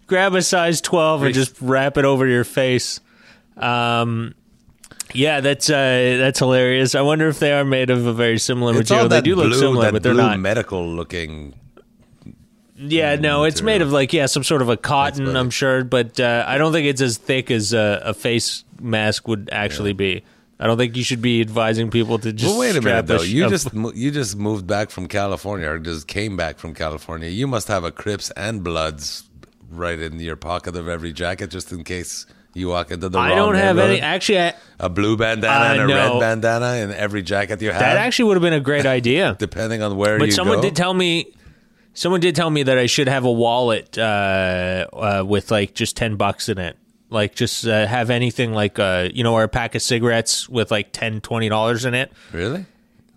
grab 0.07 0.35
a 0.35 0.43
size 0.43 0.81
12 0.81 1.23
and 1.25 1.35
just 1.35 1.61
wrap 1.61 1.97
it 1.97 2.05
over 2.05 2.27
your 2.27 2.45
face. 2.45 3.01
Um, 3.57 4.35
yeah, 5.15 5.41
that's 5.41 5.69
uh, 5.71 6.17
that's 6.21 6.39
hilarious. 6.39 6.95
I 6.95 7.01
wonder 7.01 7.29
if 7.29 7.39
they 7.39 7.53
are 7.53 7.65
made 7.65 7.91
of 7.91 8.07
a 8.07 8.13
very 8.13 8.39
similar 8.39 8.73
It's 8.79 8.91
material. 8.91 9.09
They 9.09 9.21
do 9.23 9.35
look 9.35 9.47
blue, 9.49 9.59
similar, 9.59 9.91
but 9.91 10.03
they're 10.03 10.15
not. 10.15 10.39
medical 10.39 10.87
looking. 10.87 11.55
Yeah, 12.79 13.17
no, 13.17 13.45
it's 13.45 13.63
made 13.63 13.83
of 13.83 13.93
like 13.93 14.13
yeah, 14.13 14.27
some 14.27 14.45
sort 14.45 14.63
of 14.63 14.69
a 14.69 14.77
cotton. 14.77 15.37
I'm 15.37 15.51
sure, 15.51 15.85
but 15.85 16.19
uh, 16.21 16.45
I 16.47 16.59
don't 16.59 16.73
think 16.73 16.87
it's 16.87 17.01
as 17.01 17.17
thick 17.17 17.51
as 17.51 17.73
a, 17.73 18.01
a 18.05 18.15
face 18.15 18.65
mask 18.81 19.27
would 19.29 19.49
actually 19.53 19.93
be. 19.93 20.23
I 20.61 20.67
don't 20.67 20.77
think 20.77 20.97
you 20.97 21.05
should 21.05 21.23
be 21.23 21.41
advising 21.41 21.91
people 21.91 22.19
to 22.19 22.33
just. 22.33 22.53
But 22.53 22.59
wait 22.59 22.77
a 22.77 22.81
minute 22.81 23.07
though. 23.07 23.23
You 23.23 23.49
just 23.49 23.73
you 23.95 24.11
just 24.11 24.37
moved 24.37 24.67
back 24.67 24.91
from 24.91 25.07
California, 25.07 25.69
or 25.69 25.79
just 25.79 26.09
came 26.09 26.37
back 26.37 26.59
from 26.59 26.75
California. 26.75 27.29
You 27.29 27.47
must 27.47 27.69
have 27.69 27.85
a 27.85 27.93
Crips 27.93 28.31
and 28.33 28.65
Bloods 28.65 29.25
right 29.71 29.99
in 30.01 30.19
your 30.19 30.37
pocket 30.37 30.75
of 30.77 30.89
every 30.89 31.13
jacket, 31.13 31.51
just 31.51 31.71
in 31.71 31.85
case 31.85 32.27
you 32.55 32.69
walk 32.69 32.91
into 32.91 33.09
the. 33.09 33.19
I 33.21 33.35
don't 33.37 33.55
have 33.55 33.79
any. 33.79 34.01
Actually, 34.01 34.41
I, 34.41 34.55
A 34.81 34.89
blue 34.89 35.17
bandana 35.17 35.53
Uh, 35.55 35.73
and 35.75 35.81
a 35.83 35.87
no. 35.87 35.95
red 35.95 36.21
bandana 36.21 36.77
in 36.83 36.91
every 36.93 37.23
jacket 37.23 37.63
you 37.63 37.71
have. 37.71 37.81
that 37.81 37.97
actually 37.97 38.25
would 38.27 38.37
have 38.37 38.43
been 38.43 38.53
a 38.53 38.61
great 38.61 38.87
idea. 38.87 39.37
depending 39.39 39.81
on 39.83 39.97
where 39.97 40.15
you 40.15 40.19
But 40.27 40.33
someone 40.33 40.57
go. 40.59 40.63
did 40.63 40.75
tell 40.77 40.93
me. 40.95 41.33
Someone 41.99 42.21
did 42.21 42.37
tell 42.37 42.49
me 42.49 42.63
that 42.63 42.79
I 42.79 42.87
should 42.87 43.09
have 43.09 43.25
a 43.25 43.33
wallet 43.33 43.99
uh, 43.99 44.87
uh, 44.93 45.25
with 45.27 45.51
like 45.51 45.75
just 45.75 45.97
ten 45.97 46.15
bucks 46.15 46.49
in 46.49 46.57
it. 46.57 46.77
Like 47.11 47.35
just 47.35 47.67
uh, 47.67 47.89
have 47.89 48.11
anything 48.11 48.53
like 48.53 48.79
uh, 48.79 49.09
you 49.13 49.25
know, 49.25 49.35
or 49.35 49.43
a 49.43 49.49
pack 49.49 49.75
of 49.75 49.83
cigarettes 49.83 50.49
with 50.49 50.71
like 50.71 50.93
10 50.93 51.21
dollars 51.21 51.85
in 51.85 51.95
it. 51.95 52.13
really. 52.31 52.67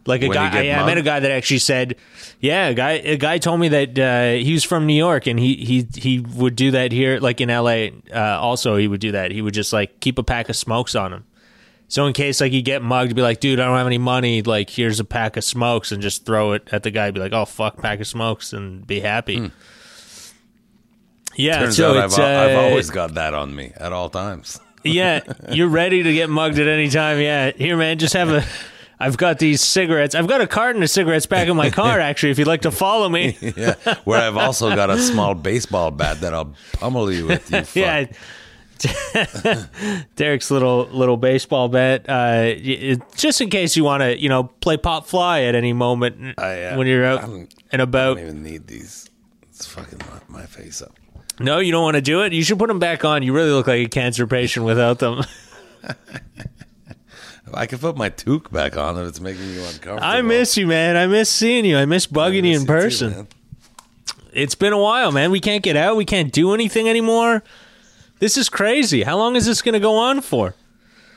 Like 0.08 0.24
a 0.24 0.30
When 0.30 0.36
guy, 0.36 0.70
I, 0.70 0.82
I 0.82 0.86
met 0.88 0.98
a 0.98 1.04
guy 1.04 1.20
that 1.20 1.30
actually 1.30 1.60
said, 1.60 1.96
"Yeah, 2.40 2.70
a 2.70 2.74
guy, 2.74 2.94
a 2.94 3.18
guy 3.18 3.38
told 3.38 3.60
me 3.60 3.68
that 3.68 4.00
uh, 4.00 4.44
he 4.44 4.54
was 4.54 4.64
from 4.64 4.88
New 4.88 4.96
York 4.96 5.28
and 5.28 5.40
he 5.40 5.54
he 5.58 5.88
he 5.94 6.20
would 6.20 6.56
do 6.56 6.72
that 6.72 6.92
here, 6.92 7.20
like 7.20 7.40
in 7.40 7.52
L.A. 7.52 7.94
Uh, 8.12 8.20
also, 8.40 8.78
he 8.78 8.88
would 8.88 9.00
do 9.00 9.12
that. 9.12 9.30
He 9.30 9.44
would 9.44 9.54
just 9.54 9.72
like 9.72 10.00
keep 10.00 10.18
a 10.18 10.24
pack 10.24 10.50
of 10.50 10.56
smokes 10.56 10.96
on 10.96 11.14
him, 11.14 11.26
so 11.92 12.06
in 12.06 12.14
case 12.14 12.40
like 12.40 12.54
you 12.54 12.62
get 12.62 12.82
mugged, 12.82 13.14
be 13.16 13.22
like, 13.22 13.42
dude, 13.42 13.60
I 13.60 13.66
don't 13.66 13.76
have 13.76 13.86
any 13.86 13.98
money. 13.98 14.42
Like, 14.42 14.70
here's 14.70 15.02
a 15.02 15.04
pack 15.04 15.36
of 15.36 15.44
smokes, 15.44 15.92
and 15.92 16.02
just 16.02 16.26
throw 16.26 16.54
it 16.54 16.70
at 16.72 16.84
the 16.84 16.90
guy. 16.90 17.12
Be 17.12 17.20
like, 17.20 17.34
oh 17.34 17.44
fuck, 17.44 17.82
pack 17.82 18.00
of 18.00 18.08
smokes, 18.08 18.54
and 18.54 18.88
be 18.88 19.02
happy. 19.02 19.52
Yeah, 21.36 21.58
Hmm. 21.58 21.64
Turns 21.64 21.76
so 21.76 22.00
out 22.00 22.06
it's 22.06 22.18
I've, 22.18 22.50
I've 22.52 22.56
uh, 22.56 22.62
always 22.62 22.90
got 22.92 23.16
that 23.16 23.34
on 23.34 23.54
me 23.54 23.74
at 23.76 23.92
all 23.92 24.10
times. 24.10 24.58
yeah, 24.86 25.20
you're 25.52 25.68
ready 25.68 26.02
to 26.02 26.14
get 26.14 26.30
mugged 26.30 26.60
at 26.60 26.68
any 26.70 26.90
time. 26.90 27.20
Yeah, 27.20 27.52
here, 27.52 27.76
man, 27.76 28.00
just 28.00 28.14
have 28.14 28.30
a. 28.30 28.46
I've 28.98 29.18
got 29.18 29.40
these 29.40 29.60
cigarettes. 29.60 30.16
I've 30.16 30.28
got 30.28 30.40
a 30.40 30.48
carton 30.48 30.82
of 30.84 30.90
cigarettes 30.90 31.26
back 31.26 31.50
in 31.50 31.58
my 31.58 31.70
car. 31.72 32.00
Actually, 32.00 32.32
if 32.32 32.40
you'd 32.40 32.48
like 32.48 32.62
to 32.62 32.72
follow 32.72 33.10
me, 33.10 33.38
yeah, 33.42 33.74
where 34.06 34.22
I've 34.22 34.38
also 34.38 34.74
got 34.74 34.90
a 34.90 34.98
small 34.98 35.36
baseball 35.36 35.92
bat 35.92 36.22
that 36.22 36.34
I'll 36.34 36.56
pummel 36.72 37.12
you 37.12 37.28
with. 37.28 37.52
You 37.52 37.82
yeah. 37.82 38.06
Derek's 40.16 40.52
little 40.52 40.86
little 40.92 41.18
baseball 41.18 41.70
bat. 41.70 42.06
Uh, 42.08 42.56
just 43.16 43.42
in 43.42 43.50
case 43.50 43.76
you 43.76 43.84
want 43.84 44.02
to, 44.02 44.20
you 44.20 44.30
know, 44.30 44.44
play 44.44 44.78
pop 44.78 45.08
fly 45.08 45.42
at 45.42 45.56
any 45.56 45.74
moment 45.74 46.40
I, 46.40 46.64
uh, 46.64 46.78
when 46.78 46.88
you're 46.88 47.06
out 47.06 47.24
and 47.24 47.48
I 47.72 47.86
don't 47.86 48.20
even 48.20 48.44
need 48.44 48.68
these. 48.68 49.10
It's 49.50 49.66
fucking 49.68 50.00
my, 50.30 50.40
my 50.42 50.46
face 50.46 50.82
up. 50.82 50.96
No, 51.40 51.60
you 51.60 51.72
don't 51.72 51.84
want 51.84 51.96
to 51.96 52.02
do 52.02 52.22
it. 52.22 52.34
You 52.34 52.44
should 52.44 52.60
put 52.60 52.68
them 52.68 52.80
back 52.80 53.06
on. 53.06 53.24
You 53.24 53.34
really 53.34 53.52
look 53.52 53.68
like 53.68 53.86
a 53.86 53.90
cancer 53.90 54.28
patient 54.28 54.66
without 54.66 55.00
them. 55.00 55.24
I 57.54 57.66
can 57.66 57.80
put 57.80 57.98
my 57.98 58.10
toque 58.10 58.52
back 58.52 58.78
on 58.78 58.98
if 58.98 59.08
it's 59.08 59.20
making 59.20 59.50
you 59.50 59.60
uncomfortable. 59.62 60.00
I 60.02 60.22
miss 60.22 60.56
you, 60.58 60.68
man. 60.68 60.96
I 60.96 61.08
miss 61.08 61.30
seeing 61.30 61.66
you. 61.66 61.78
I 61.78 61.86
miss 61.86 62.08
bugging 62.08 62.36
you 62.38 62.42
miss 62.44 62.62
in 62.62 62.68
too, 62.68 62.74
person. 62.74 63.12
man. 63.12 63.28
It's 64.34 64.56
been 64.56 64.72
a 64.72 64.78
while, 64.78 65.12
man. 65.12 65.32
We 65.32 65.42
can't 65.42 65.62
get 65.62 65.76
out. 65.76 65.98
We 65.98 66.06
can't 66.06 66.32
do 66.32 66.54
anything 66.54 66.88
anymore. 66.88 67.44
This 68.22 68.38
is 68.38 68.48
crazy. 68.50 69.02
How 69.04 69.18
long 69.18 69.36
is 69.36 69.46
this 69.46 69.62
going 69.62 69.74
to 69.74 69.80
go 69.80 69.96
on 69.98 70.22
for? 70.22 70.54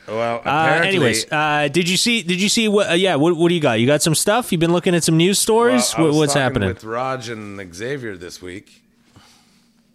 Well, 0.08 0.42
Uh, 0.44 0.80
anyways, 0.84 1.30
uh, 1.30 1.68
did 1.70 1.88
you 1.88 1.96
see? 1.96 2.23
Did 2.23 2.40
you 2.42 2.49
see 2.49 2.66
what? 2.66 2.90
Uh, 2.90 2.94
yeah, 2.94 3.14
what, 3.14 3.37
what 3.37 3.49
do 3.50 3.54
you 3.54 3.61
got? 3.61 3.78
You 3.78 3.87
got 3.87 4.02
some 4.02 4.14
stuff? 4.14 4.50
You've 4.52 4.61
been 4.61 4.73
looking 4.73 4.94
at 4.94 5.04
some 5.04 5.16
news 5.16 5.38
stories. 5.38 5.94
well, 5.96 6.06
I 6.06 6.11
What- 6.11 6.16
what's 6.18 6.34
happening? 6.34 6.68
with 6.68 6.82
Raj 6.82 7.28
and 7.28 7.75
Xavier 7.75 8.16
this 8.16 8.42
week? 8.42 8.82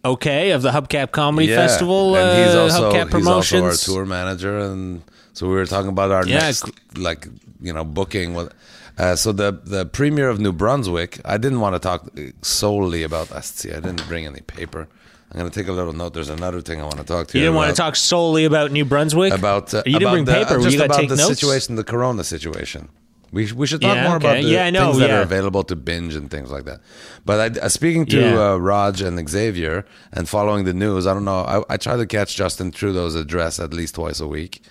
okay, 0.04 0.52
of 0.52 0.62
the 0.62 0.70
Hubcap 0.70 1.10
Comedy 1.12 1.48
Yeah, 1.48 1.56
Festival. 1.56 2.16
and 2.16 2.38
he's 2.46 2.54
uh, 2.54 2.62
also 2.62 2.92
Hubcap 2.92 3.14
he's 3.16 3.26
also 3.26 3.64
our 3.64 3.72
tour 3.74 4.06
manager, 4.06 4.58
and 4.58 5.02
so 5.34 5.46
we 5.46 5.54
were 5.54 5.66
talking 5.66 5.90
about 5.90 6.10
our 6.10 6.26
Yeah, 6.26 6.38
next 6.38 6.64
like 6.96 7.28
you 7.60 7.72
know 7.72 7.84
booking. 7.84 8.34
With, 8.34 8.52
uh, 8.98 9.16
so 9.16 9.32
the 9.32 9.58
the 9.64 9.84
premiere 9.86 10.28
of 10.28 10.40
New 10.40 10.52
Brunswick, 10.52 11.20
I 11.24 11.36
didn't 11.38 11.60
want 11.60 11.74
to 11.74 11.78
talk 11.80 12.08
solely 12.42 13.02
about 13.02 13.28
SC. 13.44 13.66
I 13.66 13.80
didn't 13.80 14.06
bring 14.08 14.26
any 14.26 14.40
paper. 14.40 14.88
I'm 15.32 15.38
going 15.38 15.50
to 15.50 15.60
take 15.60 15.68
a 15.68 15.72
little 15.72 15.92
note. 15.92 16.12
There's 16.14 16.28
another 16.28 16.60
thing 16.60 16.80
I 16.80 16.84
want 16.84 16.96
to 16.98 17.04
talk 17.04 17.28
to 17.28 17.38
you 17.38 17.42
you. 17.44 17.46
didn't 17.46 17.56
want 17.56 17.70
to 17.70 17.76
talk 17.80 17.94
solely 17.94 18.44
about 18.44 18.72
New 18.72 18.84
Brunswick. 18.84 19.32
about 19.32 19.72
uh, 19.72 19.82
you 19.86 19.92
didn't 19.98 20.02
about 20.02 20.10
bring 20.12 20.24
the, 20.24 20.32
paper. 20.32 20.60
just 20.60 20.76
you 20.76 20.82
about 20.82 21.08
the 21.08 21.16
notes. 21.16 21.28
situation, 21.38 21.76
the 21.76 21.84
Corona 21.84 22.24
situation. 22.24 22.88
We 23.32 23.52
we 23.52 23.68
should 23.68 23.80
talk 23.80 23.94
Yeah, 23.94 24.08
more 24.08 24.16
about 24.16 24.42
the 24.42 24.48
Yeah, 24.48 24.64
I 24.64 24.70
know, 24.70 24.86
things 24.86 24.98
that 24.98 25.10
yeah. 25.10 25.18
are 25.20 25.22
available 25.22 25.62
to 25.64 25.76
binge 25.76 26.16
and 26.16 26.28
things 26.28 26.50
like 26.50 26.64
that. 26.64 26.80
But 27.24 27.58
I, 27.58 27.60
uh, 27.60 27.68
speaking 27.68 28.04
to 28.06 28.18
Yeah. 28.20 28.50
uh, 28.54 28.56
Raj 28.56 29.00
and 29.02 29.28
Xavier 29.28 29.84
and 30.12 30.28
following 30.28 30.64
the 30.64 30.74
news, 30.74 31.06
I 31.06 31.14
don't 31.14 31.24
know. 31.24 31.42
I, 31.54 31.74
I 31.74 31.76
try 31.76 31.96
to 31.96 32.06
catch 32.06 32.34
Justin 32.34 32.72
Trudeau's 32.72 33.14
address 33.14 33.60
at 33.60 33.72
least 33.72 33.94
twice 33.94 34.18
a 34.18 34.26
week, 34.26 34.62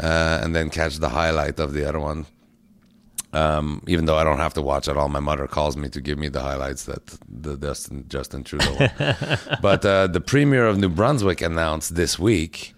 uh, 0.00 0.38
and 0.42 0.54
then 0.54 0.70
catch 0.70 0.98
the 0.98 1.08
highlight 1.08 1.58
of 1.58 1.72
the 1.72 1.84
other 1.88 1.98
one. 1.98 2.26
Um, 3.34 3.82
even 3.88 4.04
though 4.06 4.16
I 4.16 4.22
don't 4.24 4.38
have 4.38 4.54
to 4.54 4.62
watch 4.62 4.86
it 4.86 4.96
all, 4.96 5.08
my 5.08 5.20
mother 5.20 5.46
calls 5.48 5.76
me 5.76 5.88
to 5.88 6.00
give 6.00 6.18
me 6.18 6.28
the 6.28 6.40
highlights 6.40 6.84
that 6.84 7.04
the 7.28 7.56
Justin 7.56 8.04
Justin 8.08 8.44
Trudeau. 8.44 8.76
but 9.60 9.84
uh, 9.84 10.06
the 10.06 10.20
premier 10.20 10.66
of 10.66 10.78
New 10.78 10.88
Brunswick 10.88 11.40
announced 11.42 11.96
this 11.96 12.16
week 12.18 12.74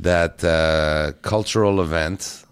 that 0.00 0.42
uh, 0.42 1.12
cultural 1.22 1.80
event, 1.82 2.44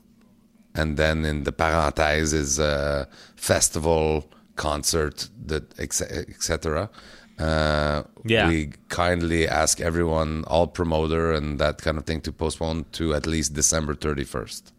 and 0.74 0.96
then 0.98 1.24
in 1.24 1.44
the 1.44 1.52
parenthèse 1.52 2.34
is 2.34 2.60
uh, 2.60 3.06
festival, 3.36 4.28
concert, 4.56 5.28
that 5.46 5.64
etc. 5.78 6.90
Uh, 7.38 8.02
Yeah. 8.24 8.48
we 8.48 8.72
kindly 8.88 9.46
ask 9.48 9.80
everyone, 9.80 10.44
all 10.46 10.66
promoter 10.66 11.32
and 11.32 11.58
that 11.58 11.80
kind 11.82 11.96
of 11.98 12.04
thing, 12.04 12.20
to 12.22 12.32
postpone 12.32 12.84
to 12.92 13.14
at 13.14 13.26
least 13.26 13.54
December 13.54 13.94
thirty 13.94 14.24
first 14.24 14.72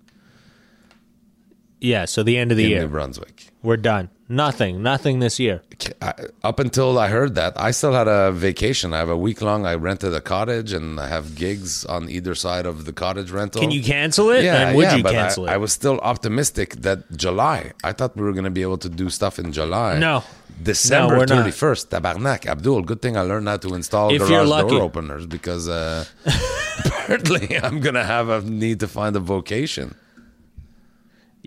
Yeah, 1.79 2.05
so 2.05 2.23
the 2.23 2.37
end 2.37 2.51
of 2.51 2.57
the 2.57 2.65
in 2.65 2.69
year, 2.71 2.81
New 2.81 2.87
Brunswick. 2.87 3.47
we're 3.61 3.77
done. 3.77 4.09
Nothing, 4.29 4.83
nothing 4.83 5.19
this 5.19 5.39
year. 5.39 5.61
I, 6.01 6.13
up 6.43 6.59
until 6.59 6.99
I 6.99 7.07
heard 7.07 7.35
that, 7.35 7.53
I 7.55 7.71
still 7.71 7.93
had 7.93 8.09
a 8.09 8.31
vacation. 8.31 8.93
I 8.93 8.97
have 8.97 9.09
a 9.09 9.15
week 9.15 9.41
long. 9.41 9.65
I 9.65 9.75
rented 9.75 10.13
a 10.13 10.19
cottage 10.19 10.73
and 10.73 10.99
I 10.99 11.07
have 11.07 11.35
gigs 11.35 11.85
on 11.85 12.09
either 12.09 12.35
side 12.35 12.65
of 12.65 12.83
the 12.83 12.91
cottage 12.91 13.31
rental. 13.31 13.61
Can 13.61 13.71
you 13.71 13.81
cancel 13.81 14.29
it? 14.31 14.43
Yeah, 14.43 14.67
and 14.67 14.75
would 14.75 14.83
yeah, 14.83 14.95
you 14.95 15.03
but 15.03 15.13
cancel 15.13 15.47
I, 15.47 15.51
it? 15.51 15.53
I 15.53 15.57
was 15.57 15.71
still 15.71 15.99
optimistic 15.99 16.75
that 16.81 17.09
July. 17.15 17.71
I 17.85 17.93
thought 17.93 18.17
we 18.17 18.23
were 18.23 18.33
going 18.33 18.43
to 18.43 18.49
be 18.51 18.63
able 18.63 18.79
to 18.79 18.89
do 18.89 19.09
stuff 19.09 19.39
in 19.39 19.53
July. 19.53 19.97
No. 19.97 20.23
December 20.61 21.19
No, 21.19 21.25
thirty 21.25 21.51
first. 21.51 21.91
Tabarnak, 21.91 22.47
Abdul. 22.47 22.81
Good 22.81 23.01
thing 23.01 23.15
I 23.15 23.21
learned 23.21 23.47
how 23.47 23.57
to 23.57 23.75
install 23.75 24.11
If 24.11 24.27
garage 24.27 24.49
door 24.69 24.81
openers 24.81 25.25
because 25.27 25.69
uh, 25.69 26.03
apparently 26.85 27.57
I'm 27.57 27.79
going 27.79 27.95
to 27.95 28.03
have 28.03 28.27
a 28.29 28.41
need 28.41 28.79
to 28.81 28.87
find 28.87 29.15
a 29.15 29.19
vocation. 29.19 29.95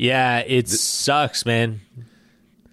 Yeah, 0.00 0.38
it 0.46 0.66
sucks, 0.68 1.44
man. 1.44 1.80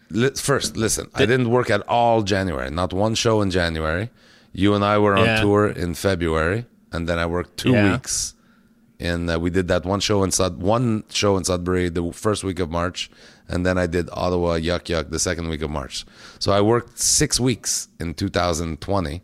Li- 0.09 0.29
First, 0.35 0.77
listen. 0.77 1.09
I 1.13 1.25
didn't 1.25 1.49
work 1.49 1.69
at 1.69 1.81
all 1.89 2.21
January. 2.23 2.69
Not 2.71 2.93
one 2.93 3.15
show 3.15 3.41
in 3.41 3.51
January. 3.51 4.09
You 4.53 4.73
and 4.75 4.83
I 4.85 4.97
were 4.97 5.17
on 5.17 5.25
Yeah. 5.25 5.41
tour 5.41 5.67
in 5.67 5.93
February, 5.93 6.65
and 6.93 7.05
then 7.07 7.19
I 7.19 7.25
worked 7.25 7.57
two 7.57 7.71
Yeah. 7.71 7.91
weeks. 7.91 8.33
And 8.99 9.29
uh, 9.29 9.39
we 9.41 9.49
did 9.49 9.67
that 9.67 9.83
one 9.85 9.99
show 9.99 10.23
in 10.23 10.31
Sud, 10.31 10.61
one 10.61 11.03
show 11.09 11.35
in 11.37 11.43
Sudbury 11.43 11.89
the 11.89 12.11
first 12.13 12.45
week 12.45 12.59
of 12.59 12.69
March, 12.71 13.11
and 13.49 13.65
then 13.65 13.77
I 13.77 13.87
did 13.87 14.09
Ottawa 14.13 14.55
Yuk 14.55 14.87
Yuk 14.89 15.09
the 15.09 15.19
second 15.19 15.49
week 15.49 15.61
of 15.61 15.69
March. 15.69 16.05
So 16.39 16.51
I 16.53 16.61
worked 16.61 16.97
six 16.97 17.39
weeks 17.39 17.89
in 17.99 18.13
2020, 18.13 19.21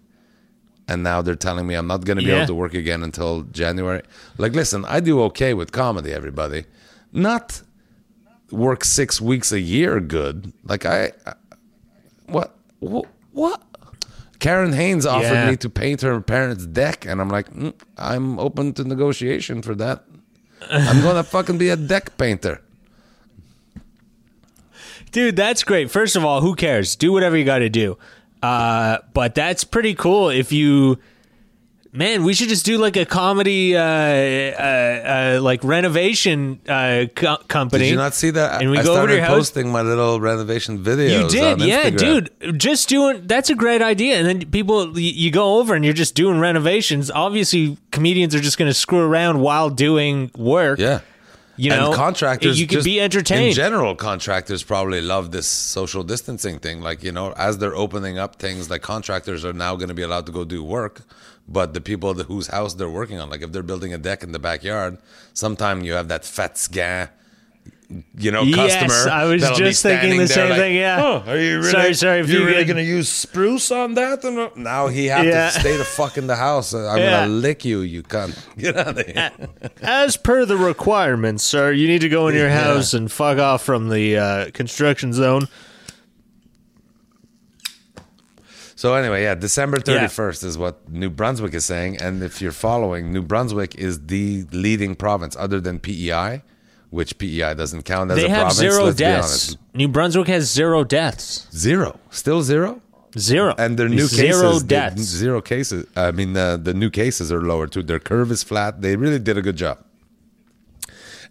and 0.89 1.01
now 1.03 1.21
they're 1.23 1.35
telling 1.47 1.65
me 1.65 1.73
I'm 1.75 1.87
not 1.87 2.03
going 2.05 2.17
to 2.17 2.23
be 2.23 2.29
Yeah. 2.29 2.39
able 2.43 2.47
to 2.47 2.55
work 2.63 2.73
again 2.75 3.01
until 3.01 3.43
January. 3.61 4.01
Like, 4.37 4.53
listen, 4.53 4.83
I 4.85 4.99
do 4.99 5.21
okay 5.29 5.53
with 5.55 5.71
comedy. 5.71 6.11
Everybody, 6.11 6.65
not 7.13 7.63
work 8.53 8.85
six 8.85 9.19
weeks 9.19 9.51
a 9.51 9.59
year 9.59 9.99
good. 9.99 10.53
Like 10.63 10.85
I, 10.85 11.11
I 11.25 11.33
what, 12.27 12.55
what, 12.79 13.05
what? 13.31 13.61
Karen 14.39 14.73
Haynes 14.73 15.05
offered 15.05 15.25
Yeah. 15.33 15.49
me 15.51 15.57
to 15.57 15.69
paint 15.69 16.01
her 16.01 16.19
parents' 16.21 16.65
deck, 16.65 17.05
and 17.05 17.21
I'm 17.21 17.29
like, 17.29 17.49
mm, 17.53 17.73
I'm 17.97 18.37
open 18.39 18.73
to 18.73 18.83
negotiation 18.83 19.61
for 19.61 19.73
that. 19.75 20.03
I'm 20.69 21.01
gonna 21.01 21.23
fucking 21.35 21.57
be 21.57 21.69
a 21.69 21.75
deck 21.77 22.17
painter. 22.17 22.61
Dude, 25.11 25.35
that's 25.35 25.63
great. 25.63 25.91
First 25.91 26.15
of 26.15 26.25
all, 26.25 26.41
who 26.41 26.55
cares? 26.55 26.95
Do 26.95 27.11
whatever 27.11 27.37
you 27.37 27.45
got 27.45 27.59
to 27.59 27.69
do. 27.69 27.97
Uh, 28.41 28.97
but 29.13 29.35
that's 29.35 29.63
pretty 29.63 29.93
cool 29.93 30.29
if 30.29 30.51
you. 30.51 30.97
Man, 31.95 32.23
we 32.23 32.33
should 32.33 32.49
just 32.49 32.65
do 32.65 32.79
like 32.79 32.97
a 32.97 33.05
comedy, 33.05 33.77
uh, 33.77 33.79
uh, 33.79 33.85
uh, 33.85 35.39
like 35.43 35.63
renovation 35.63 36.59
uh, 36.67 37.05
co- 37.15 37.37
company. 37.47 37.83
Did 37.83 37.91
you 37.91 37.97
not 37.97 38.15
see 38.15 38.31
that? 38.31 38.61
And 38.61 38.71
we 38.71 38.79
I 38.79 38.83
go 38.83 38.93
over 38.93 38.97
started 38.97 39.13
to 39.13 39.17
your 39.17 39.25
house. 39.27 39.37
posting 39.37 39.71
my 39.71 39.83
little 39.83 40.19
renovation 40.19 40.79
videos. 40.83 41.21
You 41.21 41.29
did, 41.29 41.61
yeah, 41.61 41.91
Instagram. 41.91 42.29
dude. 42.39 42.59
Just 42.59 42.89
doing 42.89 43.27
that's 43.27 43.51
a 43.51 43.55
great 43.55 43.83
idea. 43.83 44.17
And 44.17 44.25
then 44.25 44.49
people, 44.49 44.97
you, 44.97 45.11
you 45.11 45.29
go 45.29 45.59
over 45.59 45.75
and 45.75 45.85
you're 45.85 45.93
just 45.93 46.15
doing 46.15 46.39
renovations. 46.39 47.11
Obviously, 47.11 47.77
comedians 47.91 48.33
are 48.33 48.41
just 48.41 48.57
going 48.57 48.69
to 48.69 48.73
screw 48.73 48.99
around 48.99 49.41
while 49.41 49.69
doing 49.69 50.31
work. 50.35 50.79
Yeah. 50.79 51.01
You 51.55 51.69
know, 51.69 51.87
and 51.87 51.95
contractors, 51.95 52.59
you 52.59 52.65
could 52.65 52.77
just 52.77 52.85
be 52.85 52.99
entertained. 52.99 53.49
In 53.49 53.53
general, 53.53 53.93
contractors 53.93 54.63
probably 54.63 55.01
love 55.01 55.31
this 55.31 55.45
social 55.45 56.01
distancing 56.03 56.57
thing. 56.57 56.81
Like 56.81 57.03
you 57.03 57.11
know, 57.11 57.33
as 57.33 57.59
they're 57.59 57.75
opening 57.75 58.17
up 58.17 58.37
things, 58.37 58.71
like 58.71 58.81
contractors 58.81 59.45
are 59.45 59.53
now 59.53 59.75
going 59.75 59.89
to 59.89 59.93
be 59.93 60.01
allowed 60.01 60.25
to 60.25 60.31
go 60.31 60.45
do 60.45 60.63
work, 60.63 61.03
but 61.47 61.73
the 61.73 61.81
people 61.81 62.13
that, 62.13 62.27
whose 62.27 62.47
house 62.47 62.73
they're 62.75 62.89
working 62.89 63.19
on, 63.19 63.29
like 63.29 63.41
if 63.41 63.51
they're 63.51 63.63
building 63.63 63.93
a 63.93 63.97
deck 63.97 64.23
in 64.23 64.31
the 64.31 64.39
backyard, 64.39 64.97
sometime 65.33 65.83
you 65.83 65.93
have 65.93 66.07
that 66.07 66.25
fat 66.25 66.57
scan. 66.57 67.09
You 68.17 68.31
know, 68.31 68.41
Yes, 68.41 68.73
customer. 68.87 69.11
I 69.13 69.25
was 69.25 69.41
just 69.55 69.83
thinking 69.83 70.17
the 70.17 70.27
same 70.27 70.49
like, 70.49 70.57
thing, 70.57 70.75
yeah. 70.75 71.03
Oh, 71.03 71.23
are 71.29 71.37
you 71.37 71.57
really? 71.59 71.69
Sorry, 71.69 71.93
sorry, 71.93 72.19
if 72.21 72.29
you 72.29 72.43
really 72.43 72.65
to 72.65 72.81
use 72.81 73.07
spruce 73.07 73.69
on 73.69 73.93
that? 73.93 74.23
And 74.23 74.39
uh, 74.39 74.49
now 74.55 74.87
he 74.87 75.07
have 75.07 75.23
Yeah. 75.25 75.51
to 75.51 75.59
stay 75.59 75.77
the 75.77 75.83
fuck 75.83 76.17
in 76.17 76.25
the 76.25 76.35
house. 76.35 76.73
I'm 76.73 76.97
Yeah. 76.97 77.21
gonna 77.21 77.31
lick 77.33 77.63
you. 77.65 77.81
You 77.81 78.01
cunt. 78.01 78.35
Get 78.57 78.77
out 78.77 78.97
of 78.99 79.05
here. 79.05 79.31
As 79.83 80.17
per 80.17 80.43
the 80.43 80.57
requirements, 80.57 81.43
sir, 81.43 81.71
you 81.71 81.87
need 81.87 82.01
to 82.01 82.09
go 82.09 82.27
in 82.29 82.35
your 82.41 82.47
Yeah. 82.47 82.63
house 82.63 82.95
and 82.95 83.11
fuck 83.11 83.37
off 83.37 83.61
from 83.63 83.89
the 83.89 84.17
uh, 84.17 84.51
construction 84.51 85.13
zone. 85.13 85.47
So 88.83 88.95
anyway, 88.95 89.23
yeah, 89.23 89.33
December 89.35 89.77
31st 89.77 90.43
is 90.43 90.57
what 90.57 90.89
New 90.91 91.09
Brunswick 91.09 91.53
is 91.53 91.63
saying, 91.63 92.01
and 92.01 92.21
if 92.21 92.41
you're 92.41 92.51
following, 92.51 93.13
New 93.13 93.21
Brunswick 93.21 93.75
is 93.75 94.07
the 94.07 94.43
leading 94.51 94.93
province 94.93 95.37
other 95.39 95.61
than 95.61 95.79
PEI, 95.79 96.41
which 96.89 97.17
PEI 97.17 97.53
doesn't 97.53 97.83
count 97.83 98.11
as 98.11 98.17
They 98.17 98.25
a 98.25 98.29
have 98.29 98.37
province. 98.39 98.57
zero 98.57 98.83
let's 98.83 98.97
be 98.97 99.03
deaths. 99.05 99.47
honest. 99.51 99.57
New 99.73 99.87
Brunswick 99.87 100.27
has 100.27 100.51
zero 100.51 100.83
deaths. 100.83 101.47
Zero, 101.55 101.97
still 102.09 102.41
zero, 102.41 102.81
Zero. 103.17 103.55
and 103.57 103.79
their 103.79 103.87
new 103.87 103.99
zero 104.05 104.49
cases, 104.51 104.63
deaths. 104.63 105.01
zero 105.01 105.39
cases. 105.39 105.87
I 105.95 106.11
mean, 106.11 106.35
uh, 106.35 106.57
the 106.57 106.73
new 106.73 106.89
cases 106.89 107.31
are 107.31 107.41
lower 107.41 107.67
too. 107.67 107.83
Their 107.83 107.99
curve 108.01 108.31
is 108.31 108.43
flat. 108.43 108.81
They 108.81 108.97
really 108.97 109.17
did 109.17 109.37
a 109.37 109.41
good 109.41 109.55
job. 109.55 109.77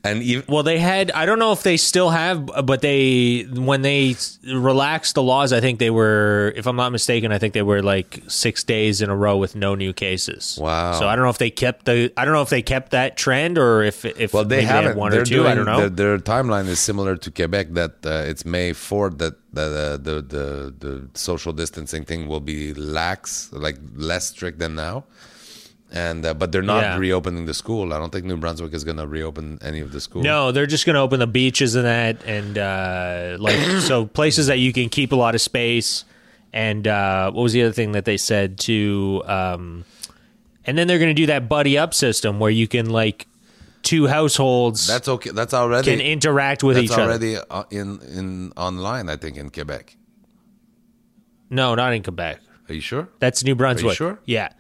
And 0.05 0.21
even 0.23 0.45
Well, 0.49 0.65
they 0.65 0.79
had. 0.79 1.13
I 1.13 1.27
don't 1.27 1.39
know 1.39 1.53
if 1.53 1.63
they 1.63 1.77
still 1.77 2.11
have, 2.11 2.47
but 2.65 2.81
they 2.81 3.43
when 3.55 3.83
they 3.83 4.17
relaxed 4.45 5.15
the 5.15 5.23
laws, 5.23 5.53
I 5.53 5.61
think 5.61 5.79
they 5.79 5.91
were, 5.91 6.53
if 6.57 6.67
I'm 6.67 6.75
not 6.75 6.91
mistaken, 6.91 7.31
I 7.31 7.39
think 7.39 7.55
they 7.55 7.63
were 7.63 7.83
like 7.83 8.21
six 8.27 8.65
days 8.65 9.01
in 9.01 9.11
a 9.11 9.17
row 9.17 9.37
with 9.37 9.55
no 9.55 9.77
new 9.77 9.93
cases. 9.93 10.59
Wow. 10.61 10.99
So 10.99 11.07
I 11.07 11.15
don't 11.15 11.25
know 11.25 11.31
if 11.31 11.39
they 11.39 11.51
kept 11.51 11.85
the. 11.85 12.13
I 12.17 12.25
don't 12.25 12.35
know 12.35 12.43
if 12.43 12.51
they 12.51 12.63
kept 12.63 12.91
that 12.91 13.17
trend 13.17 13.59
or 13.59 13.83
if 13.85 14.05
if 14.05 14.35
Well, 14.35 14.45
they 14.45 14.63
haven't. 14.63 14.91
had 14.91 14.97
one 14.97 15.13
They're 15.13 15.23
or 15.23 15.25
two. 15.25 15.37
Doing, 15.37 15.47
I 15.53 15.55
don't 15.55 15.67
know. 15.67 15.89
Their, 15.89 15.91
their 15.91 16.19
timeline 16.19 16.67
is 16.67 16.81
similar 16.81 17.17
to 17.17 17.31
Quebec. 17.31 17.69
That 17.75 17.93
uh, 18.05 18.25
it's 18.27 18.45
May 18.45 18.73
fourth 18.73 19.19
that 19.19 19.35
that 19.53 19.71
uh, 19.71 19.97
the 19.99 20.21
the 20.21 20.75
the 20.81 21.09
social 21.15 21.53
distancing 21.53 22.05
thing 22.05 22.27
will 22.27 22.41
be 22.41 22.75
lax, 22.75 23.53
like 23.53 23.77
less 23.95 24.27
strict 24.29 24.59
than 24.59 24.75
now. 24.75 25.05
And 25.95 26.25
uh, 26.25 26.33
but 26.33 26.53
they're 26.53 26.63
not 26.63 26.81
Yeah. 26.83 26.97
reopening 26.97 27.45
the 27.45 27.53
school. 27.53 27.93
I 27.93 27.99
don't 27.99 28.11
think 28.11 28.25
New 28.25 28.39
Brunswick 28.39 28.73
is 28.73 28.83
going 28.83 28.97
to 28.97 29.07
reopen 29.07 29.59
any 29.61 29.81
of 29.81 29.93
the 29.93 30.01
schools. 30.01 30.25
No, 30.25 30.51
they're 30.51 30.65
just 30.67 30.87
going 30.87 30.95
to 30.95 31.01
open 31.03 31.21
the 31.21 31.27
beaches 31.27 31.75
and 31.75 31.85
that, 31.85 32.25
and 32.25 32.57
uh, 32.57 33.37
like 33.39 33.59
so 33.83 34.07
places 34.07 34.47
that 34.47 34.59
you 34.59 34.73
can 34.73 34.89
keep 34.89 35.13
a 35.13 35.17
lot 35.17 35.35
of 35.35 35.43
space. 35.43 36.05
And 36.55 36.87
uh, 36.89 37.31
what 37.31 37.43
was 37.43 37.53
the 37.53 37.63
other 37.63 37.73
thing 37.73 37.93
that 37.93 38.07
they 38.07 38.17
said 38.17 38.59
to? 38.61 39.23
Um, 39.27 39.85
and 40.65 40.79
then 40.79 40.87
they're 40.87 40.99
going 40.99 41.15
to 41.15 41.21
do 41.23 41.27
that 41.27 41.47
buddy 41.49 41.77
up 41.77 41.93
system 41.93 42.39
where 42.41 42.51
you 42.51 42.67
can 42.69 42.89
like 42.89 43.27
two 43.83 44.07
households 44.07 44.87
that's 44.87 45.09
okay. 45.09 45.31
That's 45.31 45.53
already 45.53 45.91
can 45.91 46.01
interact 46.01 46.63
with 46.63 46.79
each 46.79 46.91
other. 46.91 47.03
already 47.03 47.37
uh, 47.37 47.65
in 47.71 48.01
in 48.17 48.53
online. 48.57 49.11
I 49.11 49.17
think 49.17 49.37
in 49.37 49.51
Quebec. 49.51 49.97
No, 51.51 51.75
not 51.75 51.93
in 51.93 52.03
Quebec. 52.03 52.41
Are 52.69 52.75
you 52.75 52.81
sure? 52.81 53.09
That's 53.19 53.45
New 53.45 53.55
Brunswick. 53.55 53.97
sure? 53.97 54.19
Yeah. 54.25 54.53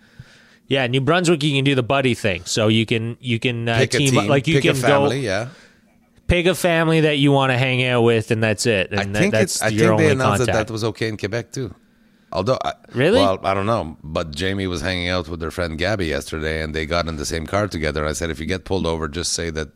Yeah, 0.68 0.86
New 0.86 1.00
Brunswick, 1.00 1.42
you 1.42 1.52
can 1.56 1.64
do 1.64 1.74
the 1.74 1.82
buddy 1.82 2.14
thing. 2.14 2.42
So 2.44 2.68
you 2.68 2.86
can 2.86 3.16
you 3.20 3.38
can 3.38 3.68
uh, 3.68 3.84
team, 3.86 4.16
up 4.16 4.22
team, 4.24 4.30
like 4.30 4.46
you 4.46 4.54
pick 4.54 4.62
can 4.62 4.70
a 4.72 4.74
family. 4.74 5.20
go 5.22 5.26
Yeah, 5.26 5.48
pick 6.28 6.46
a 6.46 6.54
family 6.54 7.00
that 7.00 7.18
you 7.18 7.30
want 7.32 7.52
to 7.52 7.58
hang 7.58 7.84
out 7.84 8.02
with, 8.02 8.30
and 8.30 8.42
that's 8.42 8.64
it. 8.66 8.90
And 8.90 9.00
I 9.00 9.04
that- 9.04 9.18
think 9.18 9.32
that's 9.32 9.56
it's. 9.56 9.62
I 9.62 9.68
think 9.70 9.98
they 9.98 10.10
announced 10.12 10.38
that 10.40 10.46
contact. 10.46 10.68
that 10.68 10.72
was 10.72 10.84
okay 10.84 11.08
in 11.08 11.16
Quebec 11.18 11.52
too. 11.52 11.74
Although, 12.34 12.56
I, 12.64 12.72
Really? 12.94 13.20
Well, 13.20 13.38
I 13.44 13.52
don't 13.52 13.66
know. 13.66 13.98
But 14.02 14.34
Jamie 14.34 14.66
was 14.66 14.80
hanging 14.80 15.10
out 15.10 15.28
with 15.28 15.42
her 15.42 15.50
friend 15.50 15.76
Gabby 15.76 16.06
yesterday, 16.06 16.62
and 16.62 16.74
they 16.74 16.86
got 16.86 17.06
in 17.06 17.16
the 17.16 17.26
same 17.26 17.46
car 17.46 17.68
together. 17.68 18.06
I 18.06 18.12
said, 18.12 18.30
if 18.30 18.40
you 18.40 18.46
get 18.46 18.64
pulled 18.64 18.86
over, 18.86 19.06
just 19.06 19.34
say 19.34 19.50
that 19.50 19.68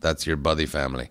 that's 0.00 0.26
your 0.26 0.36
buddy 0.38 0.64
family. 0.64 1.10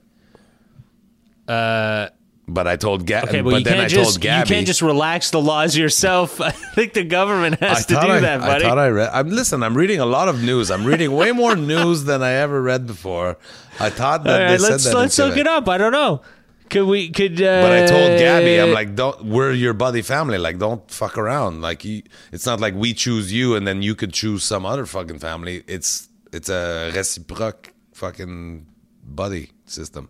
Uh, 1.47 2.09
But 2.49 2.65
I 2.65 2.77
told 2.77 3.05
Gabby. 3.05 3.27
Okay, 3.27 3.41
but 3.41 3.51
then 3.51 3.63
can't 3.63 3.79
I 3.81 3.87
just 3.89 4.11
told 4.11 4.21
Gabby. 4.21 4.49
you 4.49 4.55
can't 4.55 4.67
just 4.67 4.81
relax 4.81 5.31
the 5.31 5.41
laws 5.41 5.75
yourself. 5.75 6.39
I 6.41 6.51
think 6.51 6.93
the 6.93 7.03
government 7.03 7.59
has 7.59 7.85
to 7.87 7.95
do 7.95 7.99
I, 7.99 8.19
that, 8.21 8.39
buddy. 8.39 8.63
I 8.63 8.69
thought 8.69 8.77
I 8.77 8.87
read. 8.87 9.09
I'm 9.11 9.29
listen. 9.29 9.63
I'm 9.63 9.75
reading 9.75 9.99
a 9.99 10.05
lot 10.05 10.29
of 10.29 10.41
news. 10.41 10.71
I'm 10.71 10.85
reading 10.85 11.11
way 11.11 11.33
more 11.33 11.55
news 11.73 12.05
than 12.05 12.23
I 12.23 12.31
ever 12.33 12.61
read 12.61 12.87
before. 12.87 13.37
I 13.79 13.89
thought 13.89 14.23
that 14.23 14.41
All 14.41 14.47
they 14.47 14.57
said 14.57 14.71
let's 14.71 14.93
let's 14.93 15.17
look 15.17 15.35
it 15.35 15.45
up. 15.45 15.67
I 15.67 15.77
don't 15.77 15.91
know. 15.91 16.21
Could 16.69 16.85
we? 16.85 17.09
Could 17.09 17.41
uh, 17.41 17.61
But 17.61 17.71
I 17.71 17.85
told 17.85 18.19
Gabby, 18.19 18.61
I'm 18.61 18.71
like, 18.71 18.95
don't. 18.95 19.25
We're 19.25 19.51
your 19.51 19.73
buddy 19.73 20.01
family. 20.01 20.37
Like, 20.37 20.57
don't 20.57 20.89
fuck 20.89 21.17
around. 21.17 21.61
Like, 21.61 21.83
you, 21.83 22.03
it's 22.31 22.45
not 22.45 22.59
like 22.59 22.75
we 22.75 22.93
choose 22.93 23.31
you 23.31 23.55
and 23.55 23.67
then 23.67 23.81
you 23.81 23.95
could 23.95 24.13
choose 24.13 24.43
some 24.43 24.65
other 24.65 24.85
fucking 24.85 25.19
family. 25.19 25.63
It's 25.67 26.07
it's 26.31 26.49
a 26.49 26.91
reciprocal 26.93 27.73
fucking 27.93 28.67
buddy 29.03 29.51
system. 29.65 30.09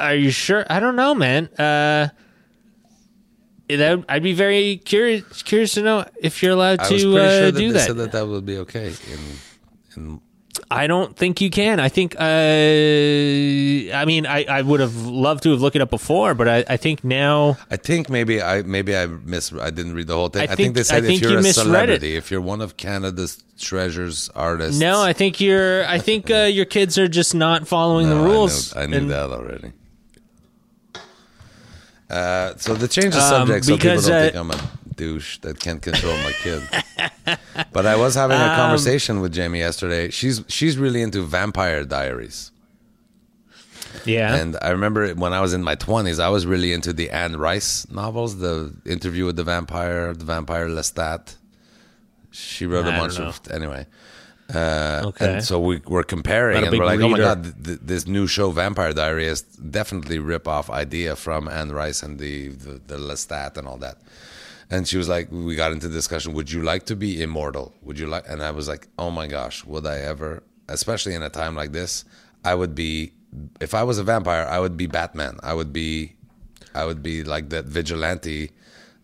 Are 0.00 0.14
you 0.14 0.30
sure? 0.30 0.64
I 0.68 0.80
don't 0.80 0.96
know, 0.96 1.14
man. 1.14 1.46
Uh, 1.58 2.08
that 3.68 4.04
I'd 4.08 4.22
be 4.22 4.32
very 4.32 4.78
curious 4.78 5.42
curious 5.44 5.74
to 5.74 5.82
know 5.82 6.04
if 6.20 6.42
you're 6.42 6.52
allowed 6.52 6.80
I 6.80 6.88
to 6.88 6.94
uh, 6.94 6.98
sure 6.98 7.20
that 7.52 7.54
do 7.54 7.68
they 7.68 7.78
that. 7.78 7.86
said 7.86 7.96
that 7.98 8.12
that 8.12 8.26
would 8.26 8.44
be 8.44 8.58
okay. 8.58 8.88
In, 8.88 9.18
in 9.96 10.20
I 10.68 10.88
don't 10.88 11.16
think 11.16 11.40
you 11.40 11.48
can. 11.50 11.78
I 11.78 11.88
think. 11.88 12.16
Uh, 12.18 12.24
I 13.94 14.04
mean, 14.04 14.26
I, 14.26 14.44
I 14.48 14.62
would 14.62 14.80
have 14.80 14.96
loved 14.96 15.44
to 15.44 15.52
have 15.52 15.60
looked 15.60 15.76
it 15.76 15.82
up 15.82 15.90
before, 15.90 16.34
but 16.34 16.48
I, 16.48 16.64
I 16.68 16.76
think 16.76 17.04
now. 17.04 17.56
I 17.70 17.76
think 17.76 18.10
maybe 18.10 18.42
I 18.42 18.62
maybe 18.62 18.96
I 18.96 19.06
miss. 19.06 19.52
I 19.52 19.70
didn't 19.70 19.94
read 19.94 20.08
the 20.08 20.16
whole 20.16 20.28
thing. 20.28 20.42
I 20.42 20.44
I, 20.44 20.46
think, 20.48 20.58
think- 20.58 20.74
they 20.76 20.82
said 20.82 21.04
think 21.04 21.22
if 21.22 21.22
you're 21.22 21.40
you 21.40 21.48
a 21.48 21.52
celebrity, 21.52 22.14
it. 22.14 22.18
if 22.18 22.30
you're 22.32 22.40
one 22.40 22.60
of 22.60 22.76
Canada's 22.76 23.42
treasures 23.58 24.28
artists. 24.34 24.80
No, 24.80 25.00
I 25.00 25.12
think 25.12 25.40
you're. 25.40 25.86
I 25.86 25.98
think 25.98 26.30
uh, 26.32 26.34
your 26.50 26.64
kids 26.66 26.98
are 26.98 27.08
just 27.08 27.34
not 27.34 27.68
following 27.68 28.08
No, 28.08 28.18
the 28.22 28.28
rules. 28.28 28.74
I 28.76 28.80
knew, 28.80 28.82
I 28.82 28.86
knew 28.86 28.96
And- 29.04 29.10
that 29.10 29.30
already. 29.30 29.72
Uh, 32.10 32.56
so 32.56 32.74
the 32.74 32.88
change 32.88 33.14
of 33.14 33.22
Um, 33.22 33.28
subject, 33.28 33.64
so 33.66 33.76
people 33.76 34.00
don't 34.02 34.12
uh, 34.12 34.20
think 34.22 34.36
I'm 34.36 34.50
a 34.50 34.60
douche 34.96 35.38
that 35.38 35.60
can't 35.60 35.80
control 35.80 36.16
my 36.18 36.32
kid. 36.42 36.62
but 37.72 37.86
I 37.86 37.96
was 37.96 38.14
having 38.16 38.36
Um, 38.36 38.50
a 38.50 38.56
conversation 38.56 39.20
with 39.20 39.32
Jamie 39.32 39.60
yesterday. 39.60 40.10
She's 40.10 40.42
she's 40.48 40.76
really 40.76 41.02
into 41.02 41.22
Vampire 41.22 41.84
Diaries, 41.84 42.50
Yeah. 44.04 44.34
and 44.34 44.56
I 44.60 44.70
remember 44.70 45.08
when 45.14 45.32
I 45.32 45.40
was 45.40 45.52
in 45.52 45.62
my 45.62 45.74
twenties, 45.76 46.18
I 46.18 46.28
was 46.28 46.46
really 46.46 46.72
into 46.72 46.92
the 46.92 47.10
Anne 47.10 47.36
Rice 47.36 47.86
novels, 47.90 48.38
the 48.38 48.72
Interview 48.84 49.24
with 49.26 49.36
the 49.36 49.44
Vampire, 49.44 50.12
the 50.14 50.24
Vampire 50.24 50.68
Lestat. 50.68 51.36
She 52.32 52.66
wrote 52.66 52.86
a 52.86 52.92
I 52.94 52.98
bunch 52.98 53.18
of 53.18 53.40
anyway. 53.50 53.86
Uh, 54.54 55.02
Okay. 55.10 55.34
And 55.34 55.44
so 55.44 55.58
we 55.60 55.80
were 55.86 56.02
comparing, 56.02 56.56
and 56.66 56.72
we're 56.78 56.84
like, 56.86 57.00
"Oh 57.00 57.08
my 57.08 57.18
god, 57.18 57.42
th- 57.44 57.56
th- 57.66 57.78
this 57.82 58.06
new 58.06 58.26
show, 58.26 58.50
Vampire 58.50 58.92
Diary, 58.92 59.26
is 59.26 59.42
definitely 59.42 60.18
rip 60.18 60.46
off 60.46 60.68
idea 60.70 61.16
from 61.16 61.48
Anne 61.48 61.72
Rice 61.72 62.02
and 62.02 62.18
the 62.18 62.48
the, 62.48 62.80
the 62.90 62.96
Lestat 62.98 63.56
and 63.56 63.66
all 63.68 63.78
that." 63.78 63.96
And 64.70 64.86
she 64.88 64.96
was 64.98 65.08
like, 65.08 65.26
"We 65.30 65.56
got 65.56 65.72
into 65.72 65.88
discussion. 65.88 66.32
Would 66.34 66.50
you 66.52 66.62
like 66.62 66.84
to 66.86 66.96
be 66.96 67.22
immortal? 67.22 67.72
Would 67.82 67.98
you 67.98 68.06
like?" 68.06 68.24
And 68.28 68.42
I 68.42 68.50
was 68.52 68.66
like, 68.68 68.88
"Oh 68.98 69.10
my 69.10 69.26
gosh, 69.26 69.64
would 69.64 69.86
I 69.86 69.98
ever? 70.12 70.42
Especially 70.68 71.14
in 71.14 71.22
a 71.22 71.30
time 71.30 71.54
like 71.56 71.72
this, 71.72 72.04
I 72.44 72.54
would 72.54 72.74
be. 72.74 73.12
If 73.60 73.74
I 73.74 73.82
was 73.84 73.98
a 73.98 74.04
vampire, 74.04 74.44
I 74.56 74.58
would 74.58 74.76
be 74.76 74.86
Batman. 74.86 75.38
I 75.42 75.52
would 75.54 75.72
be, 75.72 76.14
I 76.74 76.84
would 76.84 77.02
be 77.02 77.22
like 77.24 77.48
that 77.50 77.64
vigilante 77.64 78.50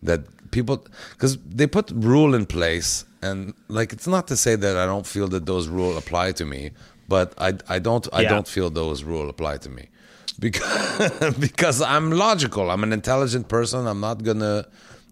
that 0.03 0.21
people 0.51 0.85
because 1.11 1.37
they 1.59 1.67
put 1.67 1.91
rule 1.91 2.33
in 2.35 2.45
place 2.45 3.05
and 3.21 3.53
like 3.67 3.93
it's 3.93 4.07
not 4.07 4.27
to 4.27 4.35
say 4.37 4.55
that 4.55 4.75
I 4.77 4.85
don't 4.85 5.05
feel 5.07 5.27
that 5.29 5.45
those 5.45 5.67
rules 5.67 5.97
apply 5.97 6.33
to 6.33 6.45
me, 6.45 6.71
but 7.07 7.33
I 7.37 7.53
I 7.67 7.79
don't 7.79 8.07
I 8.13 8.21
Yeah. 8.21 8.29
don't 8.29 8.47
feel 8.47 8.69
those 8.69 9.03
rules 9.03 9.29
apply 9.29 9.57
to 9.65 9.69
me 9.69 9.89
because 10.39 11.35
because 11.47 11.81
I'm 11.81 12.11
logical. 12.11 12.69
I'm 12.71 12.83
an 12.83 12.93
intelligent 12.93 13.47
person. 13.47 13.87
I'm 13.87 13.99
not 13.99 14.23
gonna 14.23 14.65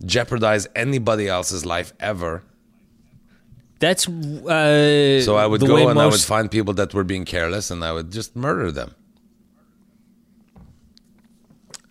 jeopardize 0.06 0.68
anybody 0.76 1.28
else's 1.28 1.65
life 1.65 1.94
ever. 2.00 2.44
That's 3.80 4.08
uh, 4.08 5.22
So 5.22 5.36
I 5.36 5.46
would 5.46 5.62
go 5.62 5.89
and 5.89 6.00
I 6.00 6.08
would 6.08 6.22
find 6.22 6.50
people 6.50 6.74
that 6.76 6.94
were 6.94 7.04
being 7.04 7.26
careless 7.26 7.72
and 7.72 7.84
I 7.84 7.91
would 7.91 8.10
just 8.12 8.36
murder 8.36 8.72
them. 8.72 8.96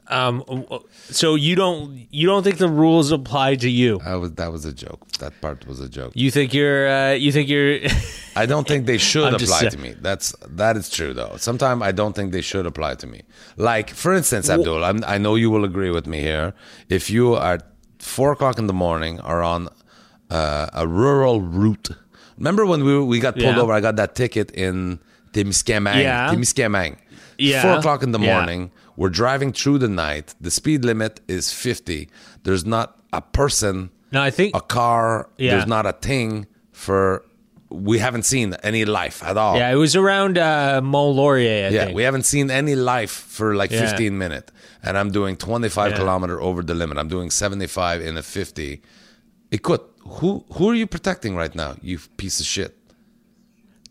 Um, 0.08 0.44
so 1.10 1.34
you 1.34 1.54
don't 1.56 2.06
you 2.10 2.26
don't 2.26 2.42
think 2.42 2.58
the 2.58 2.68
rules 2.68 3.10
apply 3.10 3.56
to 3.56 3.70
you? 3.70 4.00
I 4.04 4.16
was 4.16 4.32
that 4.32 4.52
was 4.52 4.64
a 4.66 4.72
joke. 4.72 5.00
That 5.18 5.32
part 5.40 5.66
was 5.66 5.80
a 5.80 5.88
joke. 5.88 6.12
You 6.14 6.30
think 6.30 6.52
you're 6.52 6.88
uh, 6.88 7.12
you 7.12 7.32
think 7.32 7.48
you're 7.48 7.78
I 8.36 8.44
don't 8.46 8.68
think 8.68 8.84
they 8.86 8.98
should 8.98 9.24
I'm 9.28 9.34
apply 9.36 9.68
to 9.68 9.78
me. 9.78 9.94
That's 10.00 10.34
that 10.46 10.76
is 10.76 10.90
true 10.90 11.14
though. 11.14 11.36
Sometimes 11.38 11.82
I 11.82 11.92
don't 11.92 12.14
think 12.14 12.32
they 12.32 12.42
should 12.42 12.66
apply 12.66 12.96
to 12.96 13.06
me. 13.06 13.22
Like 13.56 13.90
for 13.90 14.12
instance, 14.12 14.50
Abdul, 14.50 14.84
I'm, 14.84 15.02
I 15.06 15.16
know 15.18 15.36
you 15.36 15.50
will 15.50 15.64
agree 15.64 15.90
with 15.90 16.06
me 16.06 16.20
here. 16.20 16.52
If 16.90 17.08
you 17.08 17.34
are 17.34 17.60
four 17.98 18.32
o'clock 18.32 18.58
in 18.58 18.66
the 18.66 18.74
morning 18.74 19.20
are 19.20 19.42
on 19.42 19.68
uh, 20.30 20.66
a 20.74 20.86
rural 20.86 21.40
route, 21.40 21.88
remember 22.36 22.66
when 22.66 22.84
we 22.84 23.02
we 23.02 23.20
got 23.20 23.34
pulled 23.34 23.56
Yeah. 23.56 23.62
over? 23.62 23.72
I 23.72 23.80
got 23.80 23.96
that 23.96 24.14
ticket 24.14 24.50
in 24.50 24.98
Témiscamingue. 25.32 26.02
Yeah. 26.02 26.30
Témiscamingue. 26.32 26.96
Yeah. 27.38 27.62
Four 27.62 27.78
o'clock 27.78 28.02
in 28.02 28.12
the 28.12 28.20
Yeah. 28.20 28.36
We're 28.96 29.10
driving 29.10 29.52
through 29.52 29.78
the 29.78 29.88
night. 29.88 30.34
The 30.40 30.50
speed 30.50 30.84
limit 30.84 31.20
is 31.28 31.52
50. 31.52 32.08
There's 32.44 32.64
not 32.64 32.96
a 33.12 33.20
person, 33.20 33.90
No, 34.12 34.22
I 34.22 34.30
think 34.30 34.54
a 34.56 34.60
car. 34.60 35.28
Yeah. 35.38 35.52
There's 35.52 35.66
not 35.66 35.86
a 35.86 35.92
thing 35.92 36.46
for. 36.72 37.24
We 37.70 37.98
haven't 37.98 38.22
seen 38.24 38.54
any 38.62 38.84
life 38.84 39.20
at 39.24 39.36
all. 39.36 39.56
yeah, 39.56 39.72
it 39.72 39.74
was 39.76 39.96
around 39.96 40.38
uh, 40.38 40.80
Mont 40.82 41.16
Laurier. 41.16 41.66
I 41.66 41.70
Yeah, 41.70 41.84
think. 41.86 41.96
we 41.96 42.04
haven't 42.04 42.22
seen 42.24 42.48
any 42.50 42.76
life 42.76 43.10
for 43.10 43.56
like 43.56 43.72
Yeah. 43.72 43.80
15 43.90 44.16
minutes. 44.16 44.52
And 44.82 44.96
I'm 44.96 45.10
doing 45.10 45.36
25 45.36 45.90
Yeah. 45.90 45.96
kilometer 45.98 46.40
over 46.40 46.62
the 46.62 46.74
limit. 46.74 46.98
I'm 46.98 47.08
doing 47.08 47.30
75 47.30 48.00
in 48.00 48.16
a 48.16 48.22
50. 48.22 48.80
Écoute, 49.50 49.82
who 50.20 50.44
who 50.52 50.70
are 50.70 50.74
you 50.74 50.86
protecting 50.86 51.34
right 51.34 51.54
now, 51.54 51.74
you 51.82 51.98
piece 52.16 52.38
of 52.38 52.46
shit? 52.46 52.76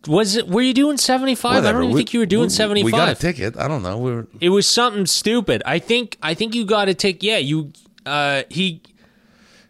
Was 0.07 0.35
it? 0.35 0.47
Were 0.47 0.61
you 0.61 0.73
doing 0.73 0.97
seventy 0.97 1.35
five? 1.35 1.65
I 1.65 1.71
don't 1.71 1.83
even 1.83 1.93
We- 1.95 1.99
think 2.01 2.13
you 2.13 2.19
were 2.19 2.25
doing 2.25 2.43
we- 2.47 2.49
seventy 2.49 2.83
We 2.83 2.91
got 2.91 3.09
a 3.09 3.15
ticket. 3.15 3.57
I 3.57 3.67
don't 3.67 3.83
know. 3.83 3.97
We 3.97 4.11
were 4.11 4.27
It 4.41 4.49
was 4.49 4.67
something 4.67 5.05
stupid. 5.05 5.63
I 5.65 5.79
think. 5.79 6.17
I 6.21 6.33
think 6.33 6.55
you 6.55 6.65
got 6.65 6.89
a 6.89 6.93
take. 6.93 7.23
Yeah, 7.23 7.37
you. 7.37 7.71
Uh, 8.05 8.43
he. 8.49 8.81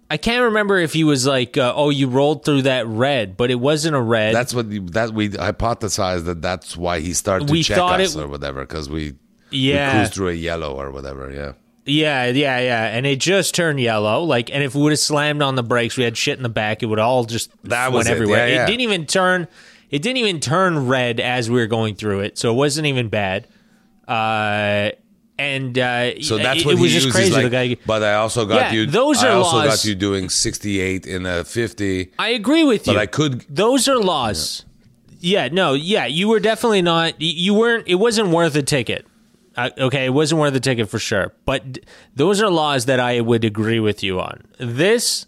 I 0.09 0.17
can't 0.17 0.43
remember 0.43 0.77
if 0.77 0.93
he 0.93 1.03
was 1.03 1.25
like, 1.25 1.57
uh, 1.57 1.73
"Oh, 1.75 1.89
you 1.89 2.07
rolled 2.07 2.45
through 2.45 2.63
that 2.63 2.85
red," 2.87 3.35
but 3.37 3.49
it 3.51 3.59
wasn't 3.59 3.95
a 3.95 4.01
red. 4.01 4.35
That's 4.35 4.53
what 4.53 4.67
you, 4.67 4.81
that 4.89 5.11
we 5.11 5.29
hypothesized 5.29 6.25
that 6.25 6.41
that's 6.41 6.75
why 6.77 6.99
he 6.99 7.13
started 7.13 7.47
to 7.47 7.51
We 7.51 7.63
check 7.63 7.77
us 7.79 8.15
it- 8.15 8.19
or 8.21 8.27
whatever 8.27 8.61
because 8.61 8.89
we 8.89 9.13
we 9.51 9.57
yeah, 9.57 9.91
cruised 9.91 10.13
through 10.13 10.29
a 10.29 10.33
yellow 10.33 10.73
or 10.75 10.91
whatever. 10.91 11.31
Yeah. 11.31 11.51
yeah, 11.85 12.25
yeah, 12.27 12.59
yeah. 12.59 12.85
And 12.87 13.05
it 13.05 13.19
just 13.19 13.53
turned 13.55 13.79
yellow. 13.79 14.23
Like, 14.23 14.49
and 14.53 14.63
if 14.63 14.73
we 14.75 14.81
would 14.81 14.91
have 14.91 14.99
slammed 14.99 15.41
on 15.43 15.55
the 15.55 15.63
brakes, 15.63 15.95
we 15.97 16.03
had 16.03 16.17
shit 16.17 16.37
in 16.37 16.43
the 16.43 16.49
back. 16.49 16.81
It 16.83 16.87
would 16.87 16.99
all 16.99 17.23
just 17.25 17.51
That 17.65 17.91
went 17.91 18.07
everywhere. 18.07 18.47
Yeah, 18.47 18.53
yeah. 18.55 18.63
It 18.63 18.67
didn't 18.67 18.81
even 18.81 19.05
turn. 19.05 19.47
It 19.93 20.01
didn't 20.01 20.17
even 20.17 20.39
turn 20.39 20.87
red 20.87 21.19
as 21.19 21.49
we 21.49 21.57
were 21.59 21.67
going 21.67 21.93
through 21.95 22.21
it, 22.21 22.37
so 22.37 22.51
it 22.51 22.55
wasn't 22.55 22.87
even 22.87 23.09
bad. 23.09 23.47
Uh, 24.07 24.89
and 25.37 25.77
uh, 25.77 26.21
So 26.21 26.37
that's 26.37 26.61
it, 26.61 26.65
what 26.65 26.75
it 26.75 26.79
was 26.81 26.91
he 26.91 26.95
just 26.99 27.05
uses. 27.07 27.11
crazy. 27.13 27.33
like, 27.33 27.43
the 27.43 27.75
guy. 27.75 27.77
but 27.85 28.03
I 28.03 28.15
also 28.15 28.45
got 28.45 28.55
Yeah, 28.55 28.71
you. 28.71 28.85
those 28.85 29.23
are 29.23 29.29
I 29.31 29.33
also 29.33 29.57
laws. 29.57 29.67
got 29.67 29.85
you 29.85 29.95
doing 29.95 30.29
68 30.29 31.05
in 31.05 31.25
a 31.25 31.43
50. 31.43 32.11
I 32.19 32.29
agree 32.29 32.63
with 32.63 32.87
you. 32.87 32.93
But 32.93 32.99
I 32.99 33.05
could 33.05 33.45
Those 33.49 33.87
are 33.87 33.97
laws. 33.97 34.65
Yeah. 35.19 35.47
no, 35.49 35.73
yeah, 35.73 36.05
you 36.05 36.27
were 36.27 36.39
definitely 36.39 36.81
not. 36.81 37.15
You 37.21 37.53
weren't. 37.53 37.87
It 37.87 37.95
wasn't 37.95 38.29
worth 38.29 38.55
a 38.55 38.61
ticket. 38.63 39.05
Uh, 39.55 39.69
okay, 39.77 40.05
it 40.05 40.09
wasn't 40.13 40.41
worth 40.41 40.55
a 40.55 40.59
ticket 40.59 40.89
for 40.89 40.97
sure. 40.99 41.33
But 41.45 41.73
d- 41.73 41.81
those 42.15 42.41
are 42.41 42.49
laws 42.49 42.85
that 42.87 42.99
I 42.99 43.21
would 43.21 43.45
agree 43.45 43.79
with 43.79 44.01
you 44.03 44.19
on. 44.19 44.41
This, 44.59 45.27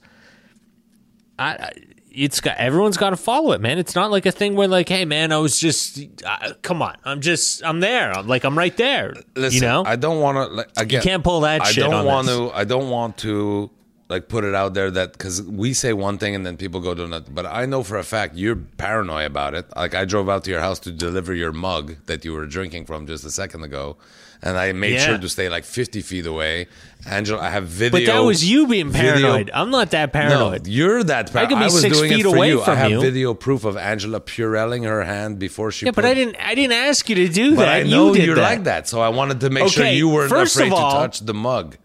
I, 1.37 1.49
I 1.53 1.71
it's 2.15 2.39
got 2.39 2.57
everyone's 2.57 2.97
got 2.97 3.11
to 3.11 3.17
follow 3.17 3.51
it, 3.51 3.61
man. 3.61 3.77
It's 3.77 3.93
not 3.95 4.09
like 4.09 4.25
a 4.25 4.31
thing 4.31 4.55
where 4.55 4.67
like, 4.67 4.89
hey, 4.89 5.05
man, 5.05 5.31
I 5.31 5.37
was 5.37 5.59
just, 5.59 5.99
uh, 6.25 6.53
come 6.61 6.81
on, 6.81 6.95
I'm 7.03 7.21
just, 7.21 7.63
I'm 7.63 7.81
there. 7.81 8.11
I'm 8.11 8.27
like, 8.27 8.43
I'm 8.43 8.57
right 8.57 8.75
there. 8.77 9.13
Listen, 9.35 9.55
you 9.55 9.61
know, 9.61 9.83
I 9.85 9.95
don't 9.95 10.21
want 10.21 10.37
to. 10.37 10.55
Like, 10.55 10.69
again, 10.77 11.01
can't 11.01 11.23
pull 11.23 11.41
that 11.41 11.61
I 11.61 11.71
don't 11.73 12.05
want 12.05 12.27
this. 12.27 12.37
to. 12.37 12.51
I 12.51 12.63
don't 12.63 12.89
want 12.89 13.17
to 13.19 13.69
like 14.07 14.29
put 14.29 14.43
it 14.43 14.53
out 14.53 14.73
there 14.73 14.91
that 14.91 15.13
because 15.13 15.41
we 15.41 15.73
say 15.73 15.91
one 15.91 16.17
thing 16.17 16.35
and 16.35 16.45
then 16.45 16.57
people 16.57 16.79
go 16.79 16.93
to 16.93 17.03
another. 17.03 17.29
But 17.31 17.45
I 17.45 17.65
know 17.65 17.83
for 17.83 17.97
a 17.97 18.03
fact 18.03 18.35
you're 18.35 18.55
paranoid 18.55 19.25
about 19.25 19.53
it. 19.53 19.65
Like 19.75 19.95
I 19.95 20.05
drove 20.05 20.29
out 20.29 20.43
to 20.45 20.51
your 20.51 20.61
house 20.61 20.79
to 20.79 20.91
deliver 20.91 21.33
your 21.33 21.51
mug 21.51 21.95
that 22.05 22.23
you 22.23 22.33
were 22.33 22.45
drinking 22.45 22.85
from 22.85 23.07
just 23.07 23.25
a 23.25 23.31
second 23.31 23.63
ago, 23.63 23.97
and 24.45 24.57
I 24.57 24.71
made 24.71 24.93
Yeah. 24.93 25.05
sure 25.07 25.17
to 25.17 25.27
stay 25.27 25.49
like 25.49 25.65
50 25.65 26.01
feet 26.01 26.25
away. 26.25 26.67
Angela, 27.07 27.41
I 27.41 27.49
have 27.49 27.65
video. 27.67 27.91
but 27.99 28.05
that 28.11 28.19
was 28.23 28.49
you 28.49 28.65
being 28.67 28.89
video- 28.89 29.11
paranoid. 29.11 29.51
I'm 29.53 29.69
not 29.71 29.91
that 29.91 30.07
No, 30.13 30.19
paranoid. 30.19 30.67
you're 30.67 31.03
that. 31.03 31.31
Par- 31.33 31.43
I 31.43 31.45
could 31.47 31.57
be 31.59 31.63
was 31.65 31.81
six 31.81 31.97
doing 31.97 32.11
feet 32.11 32.19
it 32.21 32.29
for 32.29 32.35
away 32.35 32.47
you. 32.49 32.61
I 32.63 32.75
have 32.75 32.91
you. 32.91 33.01
video 33.01 33.33
proof 33.33 33.65
of 33.65 33.75
Angela 33.77 34.19
purelling 34.19 34.83
her 34.83 35.03
hand 35.03 35.37
before 35.37 35.71
she. 35.71 35.85
yeah, 35.85 35.91
but 35.93 36.05
I 36.05 36.13
didn't. 36.13 36.37
I 36.39 36.55
didn't 36.55 36.73
ask 36.87 37.09
you 37.09 37.15
to 37.15 37.27
do 37.27 37.55
But 37.55 37.65
that. 37.65 37.69
I 37.69 37.83
know 37.83 38.13
you 38.15 38.33
that. 38.35 38.41
like 38.41 38.63
that, 38.63 38.87
so 38.87 39.01
I 39.01 39.09
wanted 39.09 39.39
to 39.41 39.49
make 39.49 39.67
sure 39.69 39.85
you 39.85 40.07
weren't 40.09 40.29
first 40.29 40.55
afraid 40.55 40.71
of 40.71 40.79
all- 40.79 40.91
to 40.93 40.97
touch 40.97 41.19
the 41.25 41.33
mug. 41.33 41.77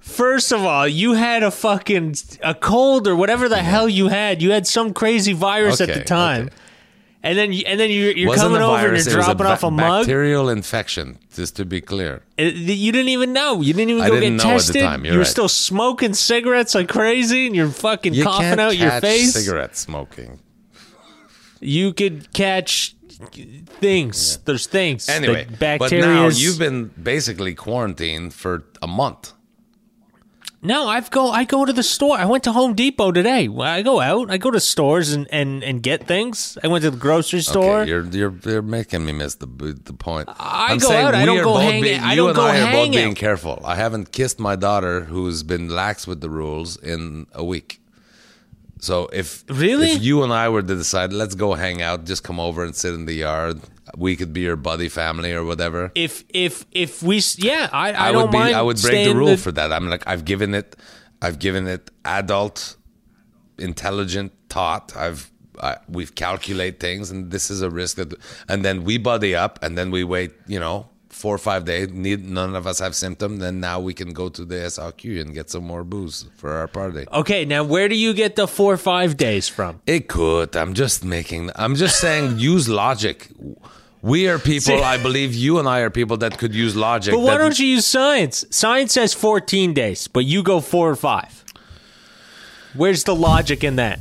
First 0.00 0.52
of 0.52 0.62
all, 0.64 0.86
you 0.86 1.14
had 1.14 1.42
a 1.42 1.50
fucking 1.50 2.14
a 2.42 2.54
cold 2.54 3.08
or 3.08 3.16
whatever 3.16 3.48
the 3.48 3.62
hell 3.62 3.88
you 3.88 4.06
had. 4.08 4.40
You 4.40 4.52
had 4.52 4.66
some 4.66 4.92
crazy 4.92 5.32
virus 5.32 5.80
at 5.80 5.92
the 5.92 6.04
time, 6.04 6.42
okay. 6.46 6.54
And 7.28 7.36
then 7.38 7.52
you, 7.52 7.64
and 7.66 7.78
then 7.80 7.90
you're, 7.90 8.12
you're 8.16 8.28
Wasn't 8.28 8.46
coming 8.48 8.62
a 8.62 8.66
over 8.66 8.76
and 8.76 8.86
you're 8.86 8.92
was 8.92 9.26
dropping 9.26 9.36
ba- 9.46 9.52
off 9.52 9.62
a 9.64 9.70
mug. 9.70 10.02
Bacterial 10.06 10.48
infection, 10.48 11.18
just 11.34 11.56
to 11.56 11.64
be 11.64 11.80
clear. 11.80 12.22
It- 12.36 12.54
you 12.54 12.92
didn't 12.92 13.08
even 13.08 13.32
know. 13.32 13.60
You 13.60 13.72
didn't 13.74 13.90
even 13.90 14.02
I 14.02 14.08
go 14.08 14.14
didn't 14.20 14.38
get 14.38 14.44
know 14.44 14.50
at 14.52 14.58
the 14.58 14.72
tested. 14.72 14.82
time, 14.82 15.04
you're 15.04 15.12
you 15.14 15.18
were 15.18 15.24
right. 15.24 15.30
still 15.30 15.48
smoking 15.48 16.14
cigarettes 16.14 16.74
like 16.74 16.88
crazy, 16.88 17.46
and 17.46 17.54
you're 17.56 17.68
fucking 17.68 18.14
You 18.14 18.24
coughing 18.24 18.42
can't 18.48 18.60
out 18.60 18.76
your 18.76 18.90
face. 19.00 19.34
cigarette 19.34 19.76
smoking. 19.76 20.40
You 21.60 21.92
could 21.92 22.32
catch 22.32 22.94
things. 23.80 24.38
There's 24.44 24.66
things. 24.66 25.08
Anyway, 25.08 25.46
like 25.60 25.78
but 25.78 25.90
now 25.92 26.28
you've 26.28 26.58
been 26.58 26.90
basically 27.02 27.54
quarantined 27.54 28.34
for 28.34 28.64
a 28.82 28.86
month. 28.86 29.32
No, 30.66 30.88
I've 30.88 31.10
go. 31.10 31.30
I 31.30 31.44
go 31.44 31.64
to 31.64 31.72
the 31.72 31.84
store. 31.84 32.18
I 32.18 32.24
went 32.24 32.42
to 32.44 32.52
Home 32.52 32.74
Depot 32.74 33.12
today. 33.12 33.48
I 33.48 33.82
go 33.82 34.00
out. 34.00 34.32
I 34.32 34.36
go 34.36 34.50
to 34.50 34.58
stores 34.58 35.12
and, 35.12 35.28
and, 35.30 35.62
and 35.62 35.80
get 35.80 36.08
things. 36.08 36.58
I 36.62 36.66
went 36.66 36.82
to 36.82 36.90
the 36.90 36.96
grocery 36.96 37.40
store. 37.40 37.82
Okay, 37.82 37.90
you're 37.90 38.04
you're 38.06 38.34
you're 38.44 38.62
making 38.62 39.06
me 39.06 39.12
miss 39.12 39.36
the 39.36 39.46
the 39.46 39.92
point. 39.92 40.28
I 40.28 40.72
I'm 40.72 40.78
go 40.78 40.88
saying 40.88 41.06
out, 41.06 41.14
I 41.14 41.20
we 41.20 41.26
don't 41.26 41.44
go 41.44 41.56
hang- 41.56 41.82
being, 41.82 42.00
I 42.00 42.10
you 42.14 42.16
don't 42.16 42.30
and 42.30 42.36
go 42.36 42.42
I 42.46 42.50
are 42.50 42.66
hang 42.66 42.88
both 42.88 42.96
being 42.96 43.14
careful. 43.14 43.62
I 43.64 43.76
haven't 43.76 44.10
kissed 44.10 44.40
my 44.40 44.56
daughter, 44.56 45.02
who's 45.02 45.44
been 45.44 45.68
lax 45.68 46.06
with 46.06 46.20
the 46.20 46.30
rules, 46.30 46.76
in 46.76 47.26
a 47.32 47.44
week. 47.44 47.80
So 48.78 49.08
if 49.12 49.44
Really? 49.48 49.92
if 49.92 50.02
you 50.02 50.22
and 50.22 50.32
I 50.32 50.48
were 50.48 50.62
to 50.62 50.74
decide, 50.76 51.12
let's 51.12 51.34
go 51.34 51.54
hang 51.54 51.80
out, 51.82 52.04
just 52.04 52.22
come 52.22 52.38
over 52.38 52.62
and 52.64 52.74
sit 52.76 52.92
in 52.94 53.06
the 53.06 53.14
yard. 53.14 53.60
We 53.96 54.16
could 54.16 54.32
be 54.32 54.40
your 54.42 54.56
buddy 54.56 54.88
family 54.88 55.32
or 55.32 55.44
whatever. 55.44 55.90
if 55.94 56.24
if 56.28 56.66
if 56.72 57.02
we 57.02 57.22
yeah, 57.38 57.68
I 57.72 57.92
I, 57.92 58.08
I 58.08 58.12
don't 58.12 58.22
would 58.22 58.30
be. 58.32 58.38
mind. 58.38 58.54
I 58.56 58.62
would 58.62 58.80
break 58.82 59.06
the 59.08 59.14
rule 59.14 59.36
for 59.36 59.52
that. 59.52 59.72
I'm 59.72 59.88
like, 59.88 60.04
I've 60.06 60.24
given 60.24 60.54
it. 60.54 60.76
I've 61.22 61.38
given 61.38 61.66
it 61.66 61.90
adult, 62.04 62.76
intelligent 63.58 64.32
thought. 64.48 64.96
I've. 64.96 65.30
I, 65.62 65.78
we've 65.88 66.14
calculate 66.14 66.80
things, 66.80 67.10
and 67.10 67.30
this 67.30 67.50
is 67.50 67.62
a 67.62 67.70
risk 67.70 67.96
that. 67.96 68.12
And 68.46 68.62
then 68.62 68.84
we 68.84 68.98
buddy 68.98 69.34
up, 69.34 69.58
and 69.62 69.78
then 69.78 69.90
we 69.90 70.04
wait. 70.04 70.32
You 70.46 70.60
know, 70.60 70.88
four 71.16 71.34
or 71.34 71.38
five 71.38 71.64
days. 71.64 71.88
Need 71.88 72.28
none 72.28 72.54
of 72.54 72.66
us 72.66 72.78
have 72.78 72.94
symptoms. 72.94 73.40
Then 73.40 73.58
now 73.58 73.80
we 73.80 73.94
can 73.94 74.12
go 74.12 74.28
to 74.28 74.44
the 74.44 74.56
SAQ 74.56 75.20
and 75.20 75.32
get 75.32 75.48
some 75.48 75.64
more 75.64 75.82
booze 75.82 76.26
for 76.36 76.52
our 76.52 76.68
party. 76.68 77.06
Okay, 77.10 77.44
now 77.46 77.64
where 77.64 77.88
do 77.88 77.96
you 77.96 78.12
get 78.12 78.36
the 78.36 78.46
four 78.46 78.74
or 78.74 78.76
five 78.76 79.16
days 79.16 79.48
from? 79.48 79.80
It 79.86 80.08
could. 80.08 80.54
I'm 80.54 80.74
just 80.74 81.04
making. 81.04 81.50
I'm 81.56 81.74
just 81.74 82.00
saying. 82.00 82.38
use 82.52 82.68
logic. 82.68 83.28
We 84.02 84.28
are 84.28 84.38
people. 84.38 84.76
See- 84.76 84.82
I 84.82 85.02
believe 85.02 85.34
you 85.34 85.58
and 85.58 85.66
I 85.66 85.80
are 85.80 85.90
people 85.90 86.18
that 86.18 86.36
could 86.38 86.54
use 86.54 86.76
logic. 86.76 87.14
But 87.14 87.20
why 87.20 87.38
don't 87.38 87.58
you 87.58 87.66
use 87.66 87.86
science? 87.86 88.44
Science 88.50 88.92
says 88.92 89.14
14 89.14 89.72
days, 89.72 90.06
but 90.08 90.24
you 90.26 90.42
go 90.42 90.60
four 90.60 90.90
or 90.90 90.96
five. 90.96 91.44
Where's 92.74 93.04
the 93.04 93.14
logic 93.14 93.64
in 93.64 93.76
that? 93.76 93.98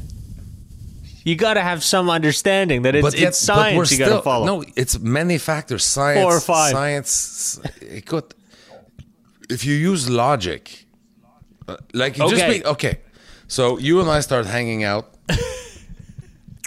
You 1.25 1.35
got 1.35 1.55
to 1.55 1.61
have 1.61 1.83
some 1.83 2.09
understanding 2.09 2.83
that 2.83 2.95
it's, 2.95 3.13
yet- 3.19 3.29
it's 3.29 3.39
science 3.39 3.91
you 3.91 3.97
got 3.97 4.15
to 4.15 4.21
follow. 4.21 4.45
No, 4.45 4.63
it's 4.75 4.99
many 4.99 5.37
factors. 5.39 5.83
Science, 5.83 6.21
Four 6.21 6.37
or 6.37 6.39
five. 6.39 6.71
Science. 6.71 7.59
It 7.81 8.05
could. 8.05 8.23
If 9.49 9.65
you 9.65 9.75
use 9.75 10.07
logic, 10.09 10.85
uh, 11.67 11.77
like 11.93 12.17
you 12.17 12.29
just 12.29 12.41
Okay. 12.43 12.59
be 12.59 12.65
okay. 12.65 12.99
So 13.47 13.77
you 13.79 13.99
and 14.01 14.09
I 14.09 14.21
start 14.21 14.45
hanging 14.45 14.83
out. 14.83 15.05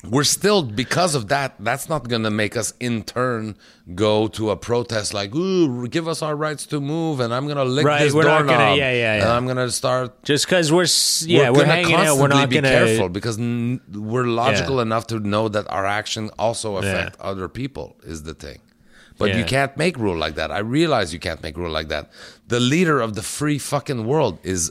We're 0.05 0.23
still 0.25 0.63
because 0.63 1.17
of 1.17 1.27
that. 1.29 1.57
That's 1.59 1.89
not 1.89 2.09
going 2.09 2.23
to 2.23 2.31
make 2.31 2.57
us 2.57 2.73
in 2.79 3.03
turn 3.03 3.57
go 3.97 4.29
to 4.29 4.51
a 4.51 4.57
protest 4.57 5.13
like, 5.13 5.35
"Ooh, 5.35 5.89
give 5.89 6.07
us 6.07 6.23
our 6.23 6.37
rights 6.37 6.67
to 6.67 6.81
move," 6.81 7.19
and 7.19 7.35
I'm 7.35 7.47
going 7.47 7.57
to 7.57 7.65
lick 7.65 7.85
Right, 7.85 8.05
this 8.05 8.15
we're 8.15 8.23
not 8.23 8.39
doorknob. 8.47 8.59
gonna- 8.59 8.77
yeah, 8.77 8.93
yeah, 8.93 9.15
And 9.15 9.23
yeah. 9.25 9.33
I'm 9.37 9.45
going 9.47 9.57
to 9.57 9.73
start 9.73 10.23
Just 10.23 10.47
because 10.47 10.71
we're 10.71 10.87
yeah 11.29 11.51
we're, 11.51 11.63
gonna 11.63 11.73
hanging 11.75 11.95
out, 11.97 12.17
we're 12.17 12.29
not 12.29 12.49
be 12.49 12.55
gonna 12.57 12.69
be 12.69 12.75
careful 12.75 13.09
because 13.09 13.39
n- 13.39 13.81
we're 13.93 14.25
logical 14.27 14.77
Yeah. 14.77 14.83
enough 14.83 15.09
to 15.09 15.19
know 15.19 15.49
that 15.49 15.67
our 15.69 15.85
action 15.85 16.31
also 16.39 16.77
affect 16.77 17.21
other 17.21 17.49
people 17.49 17.97
is 18.05 18.23
the 18.23 18.35
thing. 18.35 18.59
But 19.19 19.35
you 19.35 19.43
can't 19.43 19.77
make 19.77 19.99
rule 19.99 20.17
like 20.17 20.37
that. 20.37 20.53
I 20.53 20.61
realize 20.61 21.13
you 21.13 21.19
can't 21.19 21.43
make 21.43 21.57
rule 21.57 21.73
like 21.73 21.89
that. 21.89 22.09
The 22.47 22.61
leader 22.61 23.01
of 23.01 23.15
the 23.17 23.23
free 23.23 23.59
fucking 23.59 24.07
world 24.07 24.39
is 24.45 24.71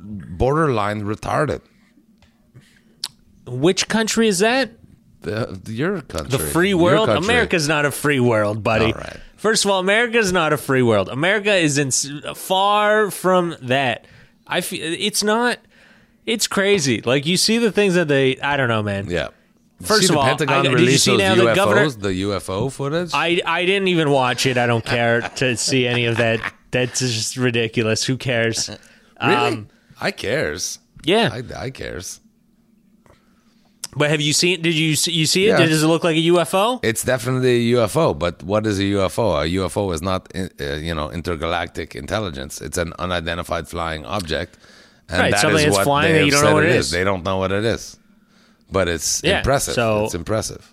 borderline 0.00 1.02
retarded. 1.04 1.60
Which 3.46 3.88
country 3.88 4.28
is 4.28 4.38
that? 4.40 4.70
The, 5.22 5.58
your 5.68 6.02
country, 6.02 6.36
The 6.36 6.38
free 6.38 6.74
world? 6.74 7.08
America's 7.08 7.66
not 7.68 7.84
a 7.86 7.90
free 7.90 8.20
world, 8.20 8.62
buddy. 8.62 8.86
All 8.86 8.92
right. 8.92 9.16
First 9.36 9.64
of 9.64 9.70
all, 9.70 9.78
America's 9.80 10.32
not 10.32 10.52
a 10.52 10.56
free 10.56 10.82
world. 10.82 11.08
America 11.08 11.54
is 11.54 11.78
in 11.78 11.90
far 12.34 13.10
from 13.10 13.56
that. 13.62 14.06
I 14.46 14.60
feel 14.60 14.80
it's 14.82 15.22
not. 15.22 15.58
It's 16.26 16.46
crazy. 16.46 17.00
Like 17.02 17.26
you 17.26 17.36
see 17.36 17.58
the 17.58 17.72
things 17.72 17.94
that 17.94 18.08
they. 18.08 18.38
I 18.40 18.56
don't 18.56 18.68
know, 18.68 18.82
man. 18.82 19.08
Yeah. 19.10 19.28
First 19.82 20.04
of 20.04 20.14
the 20.14 20.18
all, 20.18 20.24
Pentagon 20.24 20.66
I- 20.66 20.70
did 20.70 20.80
you 20.80 20.96
see 20.98 21.16
now 21.16 21.34
the 21.34 21.42
UFOs, 21.42 21.54
governor- 21.54 21.90
the 21.90 22.22
UFO 22.22 22.72
footage. 22.72 23.10
I 23.12 23.40
I 23.44 23.64
didn't 23.66 23.88
even 23.88 24.10
watch 24.10 24.46
it. 24.46 24.56
I 24.56 24.66
don't 24.66 24.84
care 24.84 25.20
to 25.36 25.56
see 25.56 25.86
any 25.86 26.06
of 26.06 26.16
that. 26.18 26.40
That's 26.70 27.00
just 27.00 27.36
ridiculous. 27.36 28.04
Who 28.04 28.16
cares? 28.16 28.70
really? 29.22 29.34
Um, 29.34 29.68
I 30.00 30.10
cares. 30.10 30.78
yeah. 31.04 31.30
I, 31.32 31.64
I 31.64 31.70
cares. 31.70 32.20
But 33.96 34.10
have 34.10 34.20
you 34.20 34.32
seen? 34.32 34.60
Did 34.62 34.74
you 34.74 34.96
see- 34.96 35.12
you 35.12 35.26
see 35.26 35.44
it? 35.46 35.58
Yeah. 35.58 35.66
Does 35.66 35.82
it 35.82 35.86
look 35.86 36.02
like 36.04 36.16
a 36.16 36.20
UFO? 36.32 36.80
It's 36.82 37.04
definitely 37.04 37.72
a 37.72 37.76
UFO, 37.78 38.18
but 38.18 38.42
what 38.42 38.66
is 38.66 38.78
a 38.80 38.82
UFO? 38.82 39.40
A 39.42 39.46
UFO 39.60 39.92
is 39.94 40.02
not, 40.02 40.30
uh, 40.34 40.64
you 40.74 40.94
know, 40.94 41.10
intergalactic 41.10 41.94
intelligence. 41.94 42.60
It's 42.60 42.78
an 42.78 42.92
unidentified 42.98 43.68
flying 43.68 44.04
object, 44.04 44.58
and 45.08 45.18
Right, 45.20 45.30
that 45.32 45.40
something 45.40 45.58
is 45.58 45.64
that's 45.66 45.76
what 45.76 45.84
flying 45.84 46.12
they 46.14 46.24
you 46.24 46.30
don't 46.32 46.44
know 46.44 46.54
what 46.54 46.64
it 46.64 46.70
it 46.70 46.76
is. 46.76 46.90
They 46.90 47.04
don't 47.04 47.24
know 47.24 47.36
what 47.36 47.52
it 47.52 47.64
is, 47.64 47.96
but 48.70 48.88
it's 48.88 49.20
Yeah, 49.22 49.38
impressive. 49.38 49.74
so- 49.74 50.04
it's 50.06 50.14
impressive. 50.14 50.72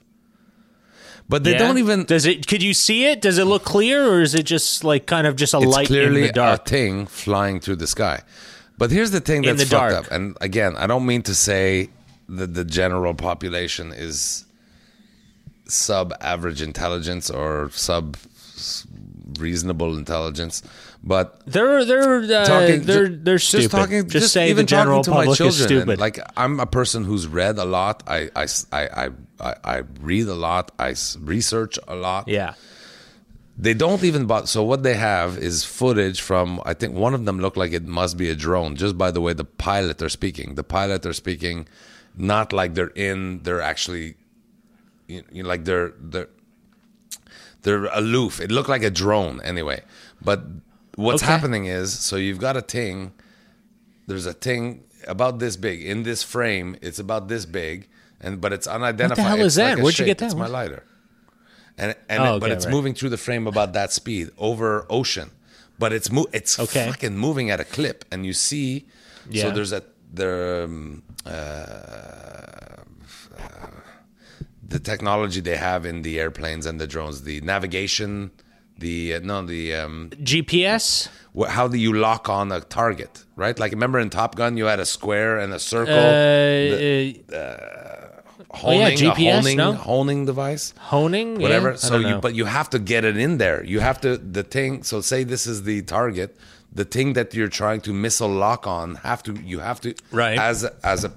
But 1.30 1.44
they 1.46 1.52
Yeah? 1.52 1.60
don't 1.60 1.78
even. 1.78 2.04
Does 2.04 2.26
it? 2.26 2.46
Could 2.48 2.62
you 2.64 2.74
see 2.74 3.06
it? 3.06 3.22
Does 3.22 3.38
it 3.38 3.46
look 3.46 3.64
clear, 3.64 4.06
or 4.06 4.22
is 4.22 4.36
it 4.36 4.44
just 4.44 4.84
like 4.84 5.06
kind 5.06 5.26
of 5.28 5.36
just 5.38 5.54
a 5.54 5.58
It's 5.60 5.66
light 5.68 5.88
clearly 5.88 6.22
in 6.22 6.28
the 6.28 6.34
dark? 6.34 6.62
a 6.66 6.70
thing 6.70 7.06
flying 7.06 7.60
through 7.62 7.78
the 7.78 7.88
sky. 7.88 8.22
But 8.78 8.92
here's 8.92 9.12
the 9.12 9.22
thing 9.22 9.44
that's 9.44 9.60
the 9.60 9.66
fucked 9.66 9.92
dark. 9.94 10.06
up. 10.08 10.12
And 10.12 10.36
again, 10.42 10.76
I 10.76 10.88
don't 10.88 11.06
mean 11.06 11.22
to 11.24 11.36
say 11.36 11.90
that 12.38 12.54
the 12.54 12.66
general 12.66 13.14
population 13.14 13.92
is 13.92 14.46
sub 15.66 16.14
average 16.22 16.62
intelligence 16.62 17.30
or 17.30 17.70
sub 17.72 18.18
reasonable 19.40 19.98
intelligence, 19.98 20.62
but 21.04 21.42
They're 21.46 21.84
they're 21.86 22.22
uh, 22.22 22.46
talking 22.46 22.82
they're 22.84 23.10
they're 23.10 23.40
stupid. 23.40 23.62
Just 23.64 23.72
talking, 23.72 24.10
just, 24.10 24.34
say 24.34 24.50
even 24.50 24.66
the 24.66 24.70
general 24.70 25.04
talking 25.04 25.14
to 25.14 25.36
public 25.36 25.42
is 25.42 25.58
children. 25.58 25.78
and, 25.78 25.82
stupid. 25.98 26.00
like 26.00 26.20
I'm 26.38 26.60
a 26.60 26.66
person 26.66 27.04
who's 27.06 27.28
read 27.28 27.58
a 27.58 27.66
lot. 27.66 28.04
I 28.08 28.30
I 28.36 28.48
I 28.72 29.10
I, 29.40 29.56
I 29.64 29.78
read 30.02 30.28
a 30.28 30.36
lot. 30.36 30.72
I 30.78 30.96
research 31.20 31.80
a 31.88 31.96
lot. 31.96 32.28
yeah, 32.28 32.54
They 33.58 33.74
don't 33.74 34.04
even 34.04 34.26
bother. 34.28 34.48
So 34.48 34.64
what 34.64 34.84
they 34.84 34.96
have 34.96 35.38
is 35.38 35.64
footage 35.64 36.22
from. 36.22 36.62
I 36.66 36.74
think 36.74 36.94
one 36.96 37.14
of 37.14 37.26
them 37.26 37.40
looked 37.40 37.58
like 37.58 37.74
it 37.74 37.86
must 37.86 38.18
be 38.18 38.30
a 38.30 38.36
drone, 38.36 38.76
just 38.76 38.98
by 38.98 39.10
the 39.12 39.22
way 39.22 39.34
the 39.34 39.46
pilot 39.46 40.02
are 40.02 40.10
speaking. 40.10 40.56
The 40.56 40.64
pilot 40.64 41.06
are 41.06 41.14
speaking, 41.14 41.68
not 42.16 42.54
like 42.54 42.74
they're 42.76 42.94
in. 42.96 43.44
They're 43.44 43.62
actually, 43.62 44.16
you, 45.08 45.24
you 45.32 45.44
know, 45.44 45.50
like 45.50 45.66
they're 45.66 45.94
they're 46.00 46.30
they're 47.64 47.86
aloof. 47.86 48.40
It 48.40 48.52
looked 48.52 48.70
like 48.70 48.84
a 48.84 48.90
drone 48.90 49.42
anyway. 49.42 49.82
But 50.22 50.44
what's 50.96 51.24
Okay. 51.24 51.32
happening 51.32 51.66
is, 51.66 51.98
so 52.00 52.16
you've 52.16 52.40
got 52.40 52.58
a 52.58 52.62
thing. 52.62 53.14
There's 54.08 54.26
a 54.26 54.34
thing 54.34 54.84
about 55.08 55.40
this 55.40 55.56
big 55.56 55.82
in 55.84 56.04
this 56.04 56.24
frame. 56.24 56.76
It's 56.82 57.00
about 57.00 57.28
this 57.28 57.46
big, 57.46 57.88
and 58.20 58.42
but 58.42 58.52
it's 58.54 58.68
unidentified. 58.68 59.10
what 59.10 59.16
the 59.24 59.30
hell 59.30 59.38
It's 59.46 59.46
is 59.48 59.56
that? 59.56 59.70
like 59.72 59.80
a 59.80 59.84
Where'd 59.84 60.00
you 60.00 60.06
get 60.06 60.18
that 60.20 60.26
It's 60.26 60.36
my 60.36 60.48
lighter. 60.48 60.84
And 61.78 61.96
and 62.10 62.24
Oh, 62.24 62.36
it- 62.36 62.40
but 62.42 62.52
it's 62.52 62.66
right. 62.66 62.72
moving 62.74 62.94
through 62.94 63.10
the 63.10 63.18
frame 63.18 63.48
about 63.48 63.74
that 63.74 63.92
speed 63.94 64.30
over 64.38 64.86
ocean. 64.90 65.32
But 65.80 65.94
it's 65.94 66.12
mo- 66.12 66.28
it's 66.34 66.60
Okay. 66.60 66.86
fucking 66.88 67.18
moving 67.18 67.50
at 67.50 67.60
a 67.60 67.64
clip, 67.64 68.06
and 68.12 68.26
you 68.26 68.34
see. 68.34 68.86
Yeah. 69.30 69.44
So 69.44 69.52
there's 69.52 69.72
a 69.72 69.82
there. 70.14 70.64
Um, 70.66 71.04
the 74.68 74.80
technology 74.80 75.42
they 75.42 75.58
have 75.58 75.86
in 75.86 76.02
the 76.02 76.20
airplanes 76.20 76.66
and 76.66 76.80
the 76.80 76.88
drones, 76.88 77.24
the 77.24 77.42
navigation, 77.42 78.32
the 78.78 79.16
uh, 79.16 79.20
no, 79.24 79.46
the 79.46 79.76
um, 79.76 80.10
GPS. 80.18 81.10
how 81.50 81.68
do 81.68 81.78
you 81.78 81.94
lock 81.94 82.30
on 82.30 82.52
a 82.52 82.62
target, 82.62 83.26
right? 83.36 83.58
Like 83.60 83.72
remember 83.72 84.00
in 84.00 84.10
Top 84.10 84.36
Gun, 84.36 84.58
you 84.58 84.66
had 84.66 84.80
a 84.80 84.86
square 84.86 85.38
and 85.40 85.54
a 85.54 85.60
circle, 85.60 85.94
Uh, 85.94 87.14
honing, 88.54 88.80
yeah, 88.80 88.88
a 88.88 88.98
GPS, 88.98 89.34
honing, 89.36 89.58
no? 89.58 89.74
honing 89.74 90.26
device, 90.26 90.74
honing, 90.78 91.40
whatever. 91.40 91.74
I 91.74 91.76
so 91.76 91.98
you, 91.98 92.10
know. 92.10 92.22
but 92.22 92.34
you 92.36 92.46
have 92.46 92.70
to 92.72 92.80
get 92.80 93.06
it 93.06 93.18
in 93.18 93.38
there. 93.38 93.64
You 93.64 93.80
have 93.82 94.02
to 94.02 94.18
the 94.18 94.44
thing. 94.44 94.84
So 94.84 95.02
say 95.02 95.24
this 95.24 95.46
is 95.48 95.64
the 95.64 95.82
target, 95.84 96.36
the 96.74 96.86
thing 96.86 97.14
that 97.14 97.34
you're 97.34 97.50
trying 97.50 97.82
to 97.82 97.94
missile 97.94 98.30
lock 98.30 98.66
on. 98.68 98.96
Have 98.96 99.22
to 99.24 99.34
you 99.44 99.60
have 99.60 99.82
to 99.82 99.94
Right. 100.12 100.38
as 100.38 100.64
as 100.84 101.04
a 101.04 101.12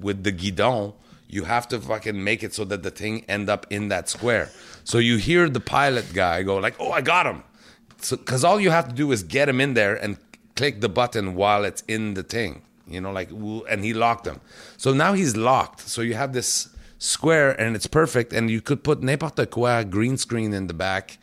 with 0.00 0.22
the 0.24 0.32
guidon. 0.32 0.92
You 1.28 1.44
have 1.44 1.66
to 1.68 1.80
fucking 1.80 2.22
make 2.22 2.42
it 2.44 2.54
so 2.54 2.64
that 2.66 2.82
the 2.82 2.90
thing 2.90 3.24
end 3.28 3.48
up 3.50 3.66
in 3.70 3.88
that 3.88 4.08
square. 4.08 4.50
So 4.84 4.98
you 4.98 5.16
hear 5.16 5.48
the 5.48 5.60
pilot 5.60 6.12
guy 6.12 6.42
go 6.44 6.56
like, 6.58 6.76
"Oh, 6.78 6.92
I 6.92 7.00
got 7.00 7.26
him," 7.26 7.42
because 8.10 8.44
all 8.44 8.60
you 8.60 8.70
have 8.70 8.88
to 8.88 8.94
do 8.94 9.10
is 9.10 9.22
get 9.24 9.48
him 9.48 9.60
in 9.60 9.74
there 9.74 9.96
and 9.96 10.16
click 10.54 10.80
the 10.80 10.88
button 10.88 11.34
while 11.34 11.64
it's 11.64 11.82
in 11.88 12.14
the 12.14 12.22
thing. 12.22 12.62
You 12.86 13.00
know, 13.00 13.10
like, 13.10 13.30
and 13.70 13.82
he 13.82 13.94
locked 13.94 14.26
him. 14.26 14.40
So 14.76 14.92
now 14.92 15.14
he's 15.14 15.36
locked. 15.36 15.80
So 15.88 16.02
you 16.02 16.14
have 16.14 16.32
this 16.34 16.68
square 16.98 17.50
and 17.60 17.74
it's 17.74 17.86
perfect, 17.88 18.32
and 18.32 18.48
you 18.50 18.60
could 18.60 18.84
put 18.84 19.02
n'importe 19.02 19.50
quoi 19.50 19.82
green 19.84 20.16
screen 20.18 20.52
in 20.52 20.66
the 20.68 20.74
back, 20.74 21.18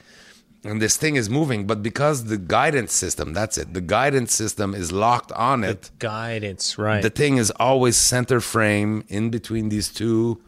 and 0.64 0.82
this 0.82 0.96
thing 0.98 1.16
is 1.16 1.30
moving. 1.30 1.66
But 1.68 1.82
because 1.84 2.26
the 2.26 2.38
guidance 2.38 2.94
system, 2.94 3.34
that's 3.34 3.58
it, 3.58 3.74
the 3.74 3.82
guidance 3.82 4.34
system 4.34 4.74
is 4.76 4.92
locked 4.92 5.32
on 5.34 5.64
it. 5.64 5.90
guidance, 6.00 6.78
right? 6.78 7.02
The 7.02 7.10
thing 7.10 7.38
is 7.38 7.52
always 7.60 7.98
center 7.98 8.40
frame 8.40 9.04
in 9.10 9.30
between 9.30 9.70
these 9.70 9.90
two 9.90 10.42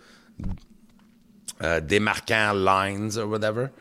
uh, 1.60 1.80
demarquant 1.82 2.64
lines 2.64 3.18
or 3.18 3.28
whatever. 3.28 3.72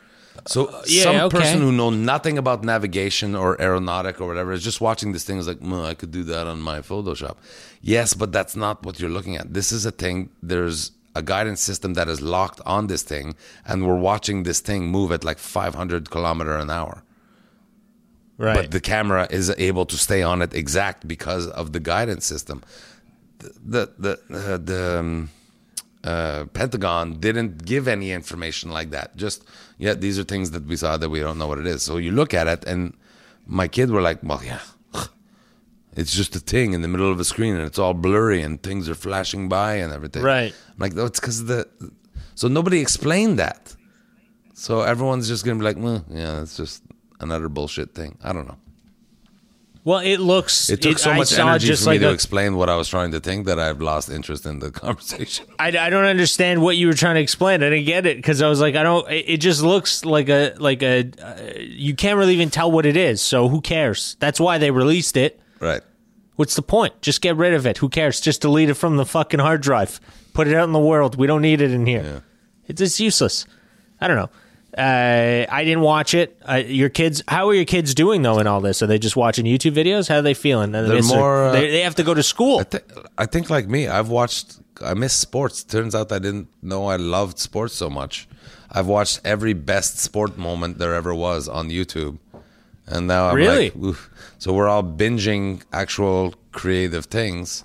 So 0.46 0.66
Uh, 0.66 0.82
yeah, 0.86 1.02
some 1.02 1.16
okay. 1.26 1.38
person 1.38 1.60
who 1.60 1.70
know 1.72 1.90
nothing 1.90 2.38
about 2.38 2.64
navigation 2.64 3.34
or 3.36 3.60
aeronautic 3.60 4.20
or 4.20 4.26
whatever 4.26 4.52
is 4.52 4.64
just 4.64 4.80
watching 4.80 5.12
this 5.12 5.24
thing 5.24 5.38
is 5.38 5.46
like, 5.46 5.60
"Mm, 5.60 5.84
I 5.84 5.94
could 5.94 6.10
do 6.10 6.22
that 6.24 6.46
on 6.46 6.58
my 6.60 6.80
Photoshop. 6.80 7.36
Yes, 7.82 8.14
but 8.14 8.32
that's 8.32 8.56
not 8.56 8.84
what 8.84 8.98
you're 8.98 9.10
looking 9.10 9.36
at. 9.36 9.52
This 9.52 9.72
is 9.72 9.84
a 9.84 9.90
thing. 9.90 10.30
There's 10.42 10.92
a 11.14 11.22
guidance 11.22 11.60
system 11.60 11.94
that 11.94 12.08
is 12.08 12.20
locked 12.20 12.60
on 12.64 12.86
this 12.86 13.02
thing, 13.02 13.34
and 13.66 13.86
we're 13.86 13.98
watching 13.98 14.42
this 14.42 14.60
thing 14.60 14.86
move 14.86 15.12
at 15.12 15.24
like 15.24 15.38
500 15.38 16.10
kilometer 16.10 16.56
an 16.56 16.70
hour 16.70 17.02
right. 18.42 18.56
but 18.56 18.70
the 18.70 18.80
camera 18.80 19.26
is 19.30 19.50
able 19.56 19.86
to 19.86 19.96
stay 19.96 20.22
on 20.22 20.42
it 20.42 20.54
exact 20.54 21.06
because 21.06 21.46
of 21.48 21.72
the 21.72 21.80
guidance 21.80 22.26
system. 22.26 22.62
The 23.38 23.90
the 23.98 24.20
the, 24.28 24.54
uh, 24.54 24.56
the 24.58 24.98
um, 24.98 25.30
uh, 26.04 26.44
Pentagon 26.52 27.20
didn't 27.20 27.64
give 27.64 27.88
any 27.88 28.12
information 28.12 28.70
like 28.70 28.90
that. 28.90 29.16
Just 29.16 29.44
yeah, 29.78 29.94
these 29.94 30.18
are 30.18 30.24
things 30.24 30.50
that 30.52 30.64
we 30.66 30.76
saw 30.76 30.96
that 30.96 31.08
we 31.08 31.20
don't 31.20 31.38
know 31.38 31.46
what 31.46 31.58
it 31.58 31.66
is. 31.66 31.82
So 31.82 31.96
you 31.96 32.12
look 32.12 32.34
at 32.34 32.46
it, 32.46 32.64
and 32.64 32.94
my 33.46 33.68
kid 33.68 33.90
were 33.90 34.02
like, 34.02 34.22
"Well, 34.22 34.42
yeah." 34.44 34.60
It's 35.94 36.14
just 36.14 36.34
a 36.34 36.38
thing 36.40 36.72
in 36.72 36.80
the 36.82 36.88
middle 36.88 37.10
of 37.10 37.20
a 37.20 37.24
screen, 37.24 37.54
and 37.54 37.64
it's 37.64 37.78
all 37.78 37.92
blurry, 37.94 38.40
and 38.42 38.62
things 38.62 38.88
are 38.88 38.94
flashing 38.94 39.48
by, 39.48 39.74
and 39.74 39.92
everything. 39.92 40.22
Right. 40.22 40.54
I'm 40.68 40.78
like, 40.78 40.94
no, 40.94 41.04
it's 41.04 41.20
because 41.20 41.44
the. 41.44 41.68
So 42.34 42.48
nobody 42.48 42.80
explained 42.80 43.38
that. 43.38 43.76
So 44.54 44.80
everyone's 44.82 45.28
just 45.28 45.44
gonna 45.44 45.58
be 45.58 45.64
like, 45.64 45.76
well, 45.76 46.04
yeah, 46.08 46.40
it's 46.40 46.56
just 46.56 46.82
another 47.20 47.48
bullshit 47.48 47.94
thing. 47.94 48.16
I 48.24 48.32
don't 48.32 48.46
know. 48.46 48.56
well, 49.84 49.98
it 49.98 50.18
looks. 50.18 50.70
It 50.70 50.80
took 50.80 50.98
so 50.98 51.12
much 51.12 51.36
energy 51.38 51.66
just 51.66 51.84
for 51.84 51.90
me 51.90 51.96
like 51.98 52.06
to 52.08 52.12
explain 52.14 52.56
what 52.56 52.70
I 52.70 52.76
was 52.76 52.88
trying 52.88 53.10
to 53.12 53.20
think 53.20 53.46
that 53.46 53.58
I've 53.58 53.80
lost 53.82 54.08
interest 54.08 54.46
in 54.46 54.60
the 54.60 54.70
conversation. 54.84 55.44
I, 55.58 55.68
I 55.68 55.90
don't 55.90 56.04
understand 56.06 56.62
what 56.62 56.76
you 56.76 56.86
were 56.86 56.94
trying 56.94 57.16
to 57.16 57.20
explain. 57.20 57.62
I 57.62 57.68
didn't 57.70 57.86
get 57.86 58.06
it 58.06 58.16
because 58.16 58.40
I 58.40 58.48
was 58.48 58.60
like, 58.60 58.76
I 58.76 58.82
don't. 58.82 59.10
It, 59.10 59.24
it 59.28 59.36
just 59.38 59.62
looks 59.62 60.04
like 60.06 60.30
a 60.30 60.54
like 60.58 60.82
a. 60.82 61.10
Uh, 61.22 61.58
you 61.58 61.94
can't 61.94 62.16
really 62.16 62.34
even 62.34 62.48
tell 62.48 62.70
what 62.72 62.86
it 62.86 62.96
is. 62.96 63.20
So 63.20 63.48
who 63.48 63.60
cares? 63.60 64.16
That's 64.20 64.40
why 64.40 64.56
they 64.56 64.70
released 64.70 65.18
it. 65.18 65.40
Right. 65.62 65.80
What's 66.36 66.56
the 66.56 66.62
point? 66.62 67.00
Just 67.02 67.20
get 67.20 67.36
rid 67.36 67.54
of 67.54 67.66
it. 67.66 67.78
Who 67.78 67.88
cares? 67.88 68.20
Just 68.20 68.42
delete 68.42 68.68
it 68.68 68.74
from 68.74 68.96
the 68.96 69.06
fucking 69.06 69.38
hard 69.38 69.60
drive. 69.62 70.00
Put 70.34 70.48
it 70.48 70.54
out 70.54 70.64
in 70.64 70.72
the 70.72 70.80
world. 70.80 71.16
We 71.16 71.26
don't 71.26 71.42
need 71.42 71.60
it 71.60 71.70
in 71.70 71.86
here. 71.86 72.24
It's 72.66 72.80
just 72.80 72.98
useless. 72.98 73.46
I 74.00 74.08
don't 74.08 74.16
know. 74.16 74.30
Uh, 74.76 75.44
I 75.50 75.64
didn't 75.64 75.82
watch 75.82 76.14
it. 76.14 76.40
Uh, 76.48 76.54
your 76.54 76.88
kids, 76.88 77.22
how 77.28 77.48
are 77.48 77.54
your 77.54 77.66
kids 77.66 77.94
doing 77.94 78.22
though 78.22 78.38
in 78.38 78.46
all 78.46 78.60
this? 78.62 78.82
Are 78.82 78.86
they 78.86 78.98
just 78.98 79.16
watching 79.16 79.44
YouTube 79.44 79.74
videos? 79.74 80.08
How 80.08 80.16
are 80.16 80.22
they 80.22 80.34
feeling? 80.34 80.74
Are 80.74 80.82
they 80.82 81.00
They're 81.00 81.16
more, 81.16 81.44
uh, 81.44 81.52
they, 81.52 81.70
they 81.70 81.80
have 81.82 81.94
to 81.96 82.02
go 82.02 82.14
to 82.14 82.22
school. 82.22 82.60
I, 82.60 82.64
th- 82.64 82.84
I 83.18 83.26
think 83.26 83.50
like 83.50 83.68
me, 83.68 83.86
I've 83.86 84.08
watched. 84.08 84.58
I 84.80 84.94
miss 84.94 85.12
sports. 85.12 85.62
Turns 85.62 85.94
out 85.94 86.10
I 86.10 86.18
didn't 86.18 86.48
know 86.62 86.86
I 86.86 86.96
loved 86.96 87.38
sports 87.38 87.74
so 87.74 87.90
much. 87.90 88.26
I've 88.70 88.86
watched 88.86 89.20
every 89.24 89.52
best 89.52 89.98
sport 89.98 90.38
moment 90.38 90.78
there 90.78 90.94
ever 90.94 91.14
was 91.14 91.46
on 91.46 91.68
YouTube, 91.68 92.18
and 92.92 93.06
now 93.06 93.28
I'm 93.28 93.36
Really? 93.36 93.70
like, 93.70 93.76
oof. 93.84 94.10
so 94.38 94.52
we're 94.52 94.68
all 94.68 94.82
binging 94.84 95.62
actual 95.72 96.34
creative 96.52 97.06
things. 97.06 97.64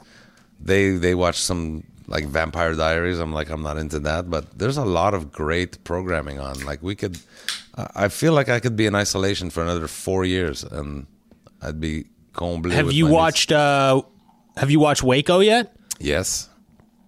They 0.60 0.92
they 0.98 1.14
watch 1.16 1.38
some 1.40 1.84
like 2.08 2.26
Vampire 2.26 2.74
Diaries. 2.74 3.20
I'm 3.20 3.34
like, 3.40 3.50
I'm 3.54 3.62
not 3.62 3.78
into 3.78 4.00
that, 4.00 4.30
but 4.30 4.44
there's 4.58 4.78
a 4.78 4.86
lot 4.86 5.14
of 5.14 5.32
great 5.32 5.84
programming 5.84 6.40
on. 6.40 6.56
Like 6.66 6.82
we 6.82 6.96
could, 6.96 7.20
I 8.06 8.08
feel 8.10 8.34
like 8.34 8.50
I 8.50 8.60
could 8.60 8.76
be 8.76 8.86
in 8.86 8.96
isolation 8.96 9.50
for 9.52 9.62
another 9.62 9.88
four 9.88 10.26
years, 10.26 10.64
and 10.64 11.06
I'd 11.62 11.80
be 11.80 12.06
comblé. 12.34 12.72
have 12.72 12.92
you 12.92 13.08
watched? 13.08 13.52
Uh, 13.52 14.02
have 14.56 14.72
you 14.72 14.80
watched 14.80 15.04
Waco 15.04 15.40
yet? 15.42 15.76
Yes. 16.00 16.50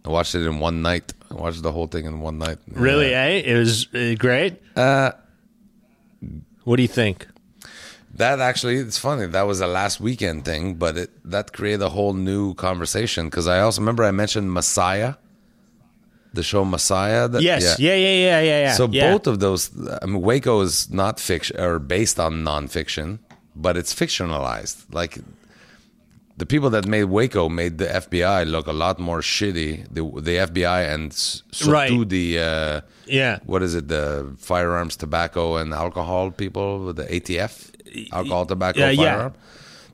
I 0.06 0.10
watched 0.10 0.36
it 0.36 0.46
in 0.46 0.60
one 0.60 0.82
night. 0.82 1.14
I 1.32 1.36
watched 1.36 1.62
the 1.62 1.72
whole 1.72 1.88
thing 1.88 2.06
in 2.06 2.22
one 2.22 2.38
night. 2.38 2.58
Really? 2.72 3.10
Yeah. 3.12 3.24
Eh? 3.24 3.52
It 3.52 3.58
was 3.58 3.88
uh, 3.94 4.16
great. 4.18 4.54
Uh, 4.76 5.12
What 6.64 6.76
do 6.78 6.82
you 6.82 6.88
think? 6.88 7.28
That 8.20 8.40
actually, 8.50 8.78
it's 8.78 8.98
funny. 9.08 9.26
That 9.28 9.46
was 9.52 9.60
a 9.62 9.68
last 9.80 10.00
weekend 10.00 10.40
thing, 10.46 10.76
but 10.84 10.94
it 11.04 11.10
that 11.36 11.46
created 11.58 11.82
a 11.82 11.90
whole 11.98 12.14
new 12.14 12.54
conversation 12.56 13.22
because 13.30 13.48
I 13.48 13.58
also 13.66 13.82
remember 13.82 14.04
I 14.04 14.12
mentioned 14.12 14.48
Messiah, 14.54 15.12
the 16.34 16.44
show 16.44 16.64
Messiah. 16.66 17.28
That, 17.28 17.42
Yes. 17.42 17.64
Yeah. 17.80 17.96
Yeah. 17.96 18.16
Yeah. 18.28 18.42
Yeah. 18.42 18.60
Yeah. 18.66 18.74
So 18.80 18.88
yeah. 18.92 19.12
both 19.12 19.26
of 19.28 19.40
those, 19.40 19.72
I 20.02 20.06
mean, 20.06 20.22
Waco 20.22 20.62
is 20.62 20.90
not 20.92 21.20
fiction 21.20 21.60
or 21.60 21.80
based 21.80 22.20
on 22.20 22.32
nonfiction, 22.44 23.20
but 23.56 23.74
it's 23.78 23.94
fictionalized. 24.02 24.78
Like 24.94 25.18
the 26.38 26.46
people 26.46 26.70
that 26.76 26.86
made 26.88 27.06
Waco 27.06 27.50
made 27.50 27.78
the 27.80 27.88
FBI 27.88 28.46
look 28.50 28.68
a 28.68 28.74
lot 28.86 29.00
more 29.00 29.22
shitty. 29.22 29.72
The 29.96 30.02
the 30.22 30.36
FBI 30.48 30.82
and 30.94 31.12
s- 31.12 31.44
surtout 31.52 31.74
Right. 31.90 32.10
the 32.10 32.40
uh, 32.40 32.82
Yeah. 33.20 33.40
what 33.52 33.62
is 33.64 33.74
it? 33.76 33.88
The 33.88 34.06
firearms, 34.38 34.96
tobacco, 34.96 35.58
and 35.58 35.74
alcohol 35.74 36.32
people, 36.32 36.94
the 36.94 37.04
ATF, 37.16 37.54
alcohol, 38.12 38.46
tobacco, 38.46 38.80
Yeah, 38.80 38.90
yeah. 38.92 39.04
firearm. 39.16 39.34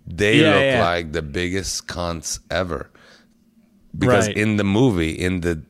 They 0.08 0.42
Yeah, 0.42 0.54
look 0.54 0.64
yeah. 0.64 0.84
like 0.84 1.12
the 1.14 1.22
biggest 1.22 1.88
cunts 1.88 2.40
ever. 2.52 2.90
Because 3.98 4.28
Right. 4.28 4.38
in 4.38 4.58
the 4.58 4.64
movie, 4.64 5.12
in 5.12 5.42
the 5.42 5.62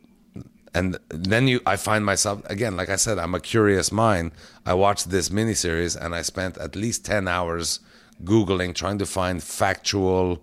and 0.73 0.97
then 1.09 1.47
you, 1.47 1.61
I 1.65 1.77
find 1.77 2.03
myself 2.05 2.41
again, 2.49 2.75
like 2.75 2.89
I 2.89 2.97
said, 2.97 3.17
I'm 3.17 3.33
a 3.33 3.39
curious 3.39 3.91
mind. 3.93 4.31
I 4.65 4.73
watched 4.73 5.09
this 5.09 5.29
miniseries 5.29 5.95
and 5.95 6.13
I 6.13 6.21
spent 6.21 6.57
at 6.57 6.75
least 6.75 7.05
ten 7.05 7.27
hours 7.29 7.79
googling, 8.23 8.73
trying 8.75 8.97
to 8.97 9.05
find 9.05 9.41
factual, 9.41 10.41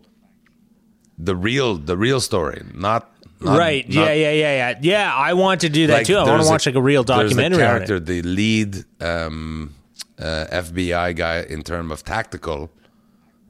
the 1.18 1.36
real, 1.36 1.76
the 1.76 1.96
real 1.98 2.20
story, 2.20 2.62
not. 2.72 3.10
not 3.40 3.58
right. 3.58 3.86
not- 3.88 3.94
yeah, 4.06 4.12
yeah, 4.12 4.32
yeah, 4.32 4.54
yeah. 4.70 4.78
Yeah, 4.80 5.14
I 5.14 5.34
want 5.34 5.60
to 5.62 5.68
do 5.68 5.86
that 5.88 6.06
too. 6.06 6.14
I 6.16 6.18
want 6.20 6.28
there's 6.28 6.46
to 6.46 6.50
watch 6.52 6.66
like 6.66 6.76
a 6.76 6.80
real 6.82 7.04
there's 7.04 7.30
documentary 7.30 7.62
a 7.62 7.66
on 7.66 7.70
character, 7.74 8.00
the 8.00 8.22
lead 8.22 8.84
um, 9.02 9.74
uh, 10.22 10.46
FBI 10.50 11.14
guy 11.16 11.40
in 11.54 11.62
terms 11.62 11.90
of 11.92 12.04
tactical. 12.04 12.70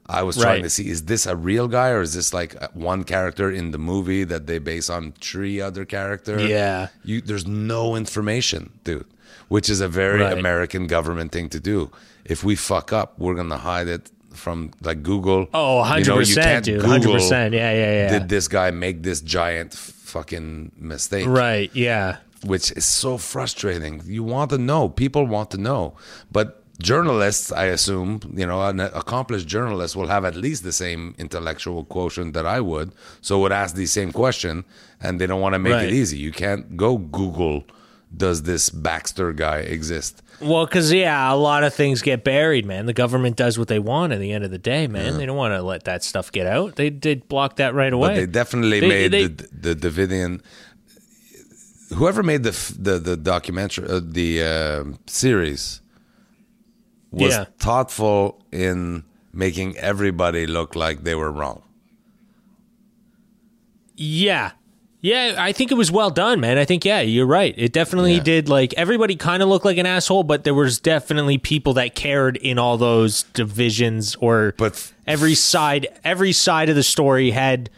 I 0.05 0.21
was 0.23 0.35
trying 0.35 0.55
Right. 0.55 0.63
to 0.63 0.69
see 0.69 0.89
is 0.89 1.03
this 1.05 1.25
a 1.25 1.35
real 1.35 1.67
guy 1.69 1.89
or 1.95 2.01
is 2.01 2.13
this 2.13 2.33
like 2.33 2.61
uh, 2.61 2.67
one 2.73 3.03
character 3.05 3.49
in 3.49 3.71
the 3.71 3.77
movie 3.77 4.25
that 4.25 4.47
they 4.47 4.59
base 4.59 4.89
on 4.89 5.13
three 5.21 5.61
other 5.61 5.85
characters? 5.85 6.43
Yeah. 6.43 6.87
you 7.05 7.21
there's 7.21 7.47
no 7.47 7.95
information, 7.95 8.71
dude. 8.83 9.05
Which 9.47 9.69
is 9.69 9.79
a 9.81 9.87
very 9.87 10.19
Right. 10.21 10.37
American 10.37 10.87
government 10.87 11.31
thing 11.31 11.47
to 11.49 11.59
do. 11.59 11.89
If 12.25 12.43
we 12.43 12.55
fuck 12.55 12.91
up, 12.91 13.13
we're 13.17 13.35
gonna 13.35 13.57
hide 13.57 13.87
it 13.87 14.11
from 14.33 14.71
like 14.81 15.03
Google. 15.03 15.47
Oh, 15.53 15.81
100%, 15.83 15.99
You 16.29 16.35
know, 16.35 16.41
can't 16.43 16.65
dude. 16.65 16.81
Google, 16.81 17.13
100%. 17.15 17.53
Yeah, 17.53 17.71
yeah, 17.71 17.93
yeah. 17.99 18.09
Did 18.19 18.29
this 18.29 18.47
guy 18.47 18.71
make 18.71 19.03
this 19.03 19.21
giant 19.21 19.73
fucking 19.73 20.71
mistake? 20.77 21.27
Right. 21.27 21.71
Yeah. 21.73 22.17
which 22.45 22.71
is 22.73 22.85
so 22.85 23.17
frustrating. 23.17 24.01
You 24.05 24.21
want 24.23 24.49
to 24.51 24.57
know, 24.57 24.89
people 24.89 25.25
want 25.25 25.49
to 25.51 25.57
know, 25.57 25.93
but 26.29 26.62
journalists, 26.79 27.51
I 27.51 27.65
assume, 27.65 28.19
you 28.35 28.45
know, 28.45 28.61
an 28.67 28.79
accomplished 28.79 29.47
journalist 29.47 29.95
will 29.95 30.07
have 30.07 30.25
at 30.25 30.35
least 30.35 30.63
the 30.63 30.71
same 30.71 31.15
intellectual 31.17 31.85
quotient 31.85 32.33
that 32.33 32.45
I 32.45 32.59
would, 32.61 32.91
so 33.21 33.39
would 33.39 33.51
ask 33.51 33.75
the 33.75 33.85
same 33.85 34.11
question, 34.11 34.65
and 35.01 35.19
they 35.21 35.27
don't 35.27 35.41
want 35.41 35.53
to 35.53 35.59
make 35.59 35.73
Right. 35.73 35.87
it 35.87 35.93
easy. 35.93 36.17
You 36.17 36.31
can't 36.31 36.75
go 36.75 36.97
Google, 36.97 37.63
does 38.15 38.43
this 38.43 38.69
Baxter 38.69 39.33
guy 39.33 39.57
exist? 39.59 40.21
Well, 40.41 40.65
because 40.65 40.91
yeah, 40.91 41.31
a 41.31 41.35
lot 41.35 41.63
of 41.63 41.73
things 41.73 42.01
get 42.01 42.23
buried, 42.23 42.65
man. 42.65 42.85
The 42.85 42.93
government 42.93 43.37
does 43.37 43.57
what 43.57 43.67
they 43.69 43.79
want 43.79 44.11
at 44.13 44.19
the 44.19 44.31
end 44.31 44.43
of 44.43 44.51
the 44.51 44.57
day, 44.57 44.87
man. 44.87 45.17
They 45.17 45.25
don't 45.25 45.37
want 45.37 45.53
to 45.53 45.61
let 45.61 45.85
that 45.85 46.03
stuff 46.03 46.31
get 46.31 46.47
out. 46.47 46.75
They 46.75 46.89
did 46.89 47.27
block 47.29 47.55
that 47.57 47.73
right 47.73 47.93
away. 47.93 48.09
But 48.09 48.15
they 48.15 48.25
definitely 48.25 48.79
They- 48.81 48.87
made 48.87 49.11
they- 49.11 49.27
the 49.27 49.73
the 49.73 49.75
Davidian. 49.75 50.41
Whoever 51.95 52.23
made 52.23 52.43
the 52.43 52.51
the 52.77 52.97
the 52.99 53.15
documentary, 53.15 53.87
uh, 53.87 54.01
the 54.03 54.41
uh, 54.43 54.83
series, 55.05 55.79
was 57.13 57.31
Yeah. 57.33 57.45
thoughtful 57.59 58.41
in 58.51 59.03
making 59.31 59.77
everybody 59.77 60.45
look 60.45 60.75
like 60.75 61.03
they 61.03 61.15
were 61.15 61.31
wrong. 61.31 61.61
Yeah. 63.95 64.51
Yeah, 65.01 65.35
I 65.37 65.51
think 65.51 65.69
it 65.69 65.75
was 65.75 65.91
well 65.91 66.09
done, 66.09 66.39
man. 66.39 66.57
I 66.57 66.63
think 66.63 66.85
yeah, 66.85 67.01
you're 67.01 67.25
right. 67.25 67.53
It 67.57 67.73
definitely 67.73 68.15
Yeah. 68.15 68.23
did 68.23 68.49
like 68.49 68.73
everybody 68.77 69.15
kind 69.17 69.43
of 69.43 69.49
looked 69.49 69.65
like 69.65 69.77
an 69.77 69.85
asshole, 69.85 70.23
but 70.23 70.45
there 70.45 70.53
was 70.53 70.79
definitely 70.79 71.37
people 71.37 71.73
that 71.73 71.93
cared 71.93 72.37
in 72.37 72.57
all 72.57 72.77
those 72.77 73.23
divisions 73.33 74.15
or 74.21 74.53
But 74.57 74.91
every 75.05 75.35
side 75.35 75.87
every 76.05 76.31
side 76.31 76.69
of 76.69 76.75
the 76.77 76.83
story 76.83 77.31
had 77.31 77.69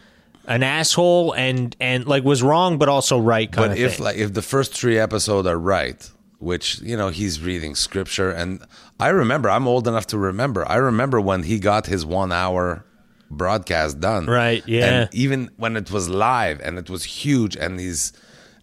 an 0.46 0.62
asshole 0.62 1.32
and 1.32 1.74
and 1.80 2.06
like 2.06 2.22
was 2.22 2.44
wrong 2.44 2.78
but 2.78 2.88
also 2.88 3.18
right 3.18 3.50
kind 3.50 3.70
But 3.70 3.78
of 3.78 3.84
if 3.84 3.94
thing. 3.96 4.04
like 4.04 4.16
if 4.18 4.32
the 4.32 4.42
first 4.42 4.72
three 4.72 4.96
episodes 4.96 5.48
are 5.48 5.58
right, 5.58 6.08
which 6.38 6.80
you 6.80 6.96
know 6.96 7.08
he's 7.08 7.40
reading 7.40 7.74
scripture, 7.74 8.30
and 8.30 8.60
I 9.00 9.08
remember 9.08 9.48
I'm 9.50 9.66
old 9.66 9.86
enough 9.88 10.06
to 10.08 10.18
remember. 10.18 10.66
I 10.68 10.76
remember 10.76 11.20
when 11.20 11.42
he 11.44 11.58
got 11.58 11.86
his 11.86 12.04
one 12.04 12.32
hour 12.32 12.84
broadcast 13.30 14.00
done. 14.00 14.26
Right, 14.26 14.62
yeah. 14.68 14.84
And 14.86 15.08
even 15.14 15.50
when 15.56 15.76
it 15.76 15.90
was 15.90 16.08
live 16.08 16.60
and 16.60 16.78
it 16.78 16.88
was 16.90 17.04
huge, 17.04 17.56
and 17.56 17.80
he's 17.80 18.12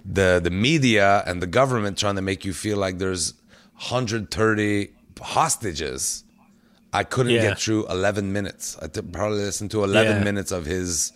the 0.06 0.40
the 0.44 0.52
media 0.52 1.24
and 1.26 1.42
the 1.42 1.48
government 1.48 1.98
trying 1.98 2.16
to 2.16 2.22
make 2.22 2.46
you 2.46 2.54
feel 2.54 2.78
like 2.78 2.98
there's 3.00 3.34
130 3.90 4.90
hostages. 5.22 6.24
I 6.92 7.04
couldn't 7.04 7.32
Yeah. 7.34 7.42
get 7.42 7.60
through 7.60 7.88
11 7.88 8.32
minutes. 8.32 8.78
I 8.82 8.88
probably 8.88 9.40
listened 9.40 9.72
to 9.72 9.84
11 9.84 10.18
Yeah. 10.18 10.24
minutes 10.24 10.52
of 10.52 10.66
his 10.66 11.12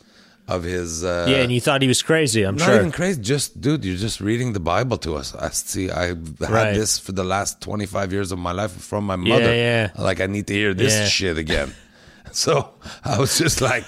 of 0.47 0.63
his 0.63 1.03
uh, 1.03 1.25
yeah, 1.29 1.38
and 1.43 1.51
you 1.51 1.60
thought 1.60 1.81
he 1.81 1.88
was 1.89 2.01
crazy, 2.01 2.43
I'm 2.43 2.55
not 2.55 2.65
sure. 2.65 2.75
even 2.75 2.91
crazy. 2.91 3.21
Just, 3.21 3.60
dude, 3.60 3.83
you're 3.83 3.97
just 3.97 4.21
reading 4.21 4.53
the 4.53 4.60
Bible 4.62 4.97
to 4.99 5.15
us. 5.15 5.36
I 5.36 5.49
see. 5.49 5.91
I 5.91 6.05
had 6.07 6.39
Right. 6.39 6.73
this 6.73 6.97
for 6.97 7.12
the 7.12 7.23
last 7.25 7.60
25 7.62 8.13
years 8.13 8.31
of 8.31 8.39
my 8.39 8.53
life 8.53 8.71
from 8.71 9.05
my 9.05 9.17
mother. 9.17 9.53
yeah. 9.53 9.91
Like, 9.97 10.21
I 10.21 10.27
need 10.27 10.47
to 10.47 10.53
hear 10.53 10.73
this 10.73 10.93
Yeah. 10.93 11.05
shit 11.07 11.38
again. 11.38 11.73
so 12.31 12.69
I 13.03 13.19
was 13.19 13.38
just 13.38 13.60
like, 13.62 13.86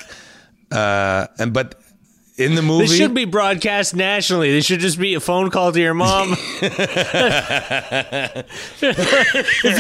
uh, 0.72 1.28
and 1.40 1.54
but 1.54 1.79
in 2.40 2.56
the 2.56 2.62
movie, 2.62 2.88
This 2.88 2.96
should 2.98 3.14
be 3.14 3.26
broadcast 3.26 3.94
nationally. 3.96 4.52
This 4.52 4.66
should 4.66 4.80
just 4.80 4.98
be 4.98 5.14
a 5.14 5.20
phone 5.20 5.50
call 5.52 5.74
to 5.74 5.80
your 5.80 5.94
mom. 5.94 6.36
if 6.62 6.72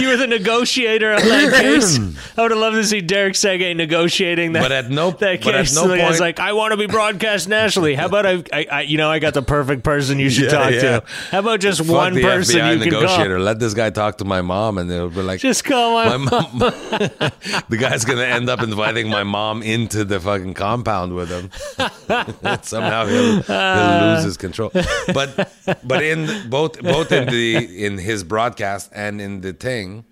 you 0.01 0.09
were 0.09 0.17
the 0.17 0.27
negotiator 0.27 1.13
on 1.13 1.21
that 1.21 1.53
case, 1.61 1.97
I 2.37 2.41
would 2.41 2.51
have 2.51 2.59
loved 2.59 2.75
to 2.75 2.83
see 2.83 2.99
Derek 2.99 3.35
Sege 3.35 3.73
negotiating 3.75 4.51
that. 4.53 4.61
But 4.61 4.71
at 4.73 4.89
no- 4.89 5.11
that 5.11 5.41
case, 5.41 5.73
no 5.73 5.85
like, 5.85 6.01
I 6.01 6.09
was 6.09 6.19
like, 6.19 6.39
I 6.39 6.51
want 6.53 6.71
to 6.71 6.77
be 6.77 6.87
broadcast 6.87 7.47
nationally. 7.47 7.95
How 7.95 8.07
about 8.07 8.25
I, 8.25 8.43
I, 8.51 8.65
I, 8.69 8.81
you 8.81 8.97
know, 8.97 9.09
I 9.09 9.19
got 9.19 9.33
the 9.33 9.41
perfect 9.41 9.83
person 9.83 10.19
you 10.19 10.29
should 10.29 10.45
Yeah, 10.45 10.49
talk 10.49 10.71
yeah. 10.71 10.81
to. 10.81 11.03
How 11.31 11.39
about 11.39 11.61
just 11.61 11.79
fuck 11.79 11.89
one 11.95 12.13
person 12.21 12.59
FBI 12.59 12.73
you 12.73 12.79
can 12.79 12.89
negotiator. 12.93 13.35
call? 13.37 13.45
Let 13.45 13.59
this 13.59 13.73
guy 13.73 13.89
talk 13.89 14.17
to 14.17 14.25
my 14.25 14.41
mom, 14.41 14.77
and 14.77 14.89
they'll 14.89 15.09
be 15.09 15.21
like, 15.21 15.39
Just 15.39 15.63
call 15.63 15.93
my, 15.93 16.17
my 16.17 16.29
mom. 16.29 16.59
the 16.59 17.77
guy's 17.79 18.03
gonna 18.03 18.23
end 18.23 18.49
up 18.49 18.61
inviting 18.61 19.09
my 19.09 19.23
mom 19.23 19.63
into 19.63 20.03
the 20.03 20.19
fucking 20.19 20.55
compound 20.55 21.15
with 21.15 21.29
him. 21.29 21.49
Somehow 22.63 23.05
he'll, 23.05 23.41
he'll 23.41 24.13
lose 24.15 24.23
his 24.23 24.37
control. 24.37 24.71
But 25.13 25.51
but 25.83 26.03
in 26.03 26.49
both 26.49 26.81
both 26.81 27.11
in 27.11 27.27
the 27.27 27.85
in 27.85 27.97
his 27.97 28.23
broadcast 28.23 28.91
and 28.93 29.19
in 29.21 29.41
the 29.41 29.53
thing, 29.53 30.05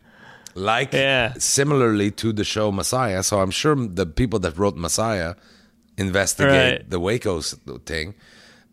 like 0.56 0.93
Yeah. 0.93 1.34
similarly 1.38 2.12
to 2.12 2.34
the 2.34 2.43
show 2.43 2.71
Messiah. 2.71 3.23
So 3.23 3.39
I'm 3.41 3.52
sure 3.52 3.76
the 3.76 4.06
people 4.06 4.39
that 4.39 4.58
wrote 4.58 4.76
Messiah 4.78 5.36
investigate 5.97 6.71
Right. 6.82 6.89
the 6.89 7.00
Waco 7.00 7.41
thing. 7.86 8.13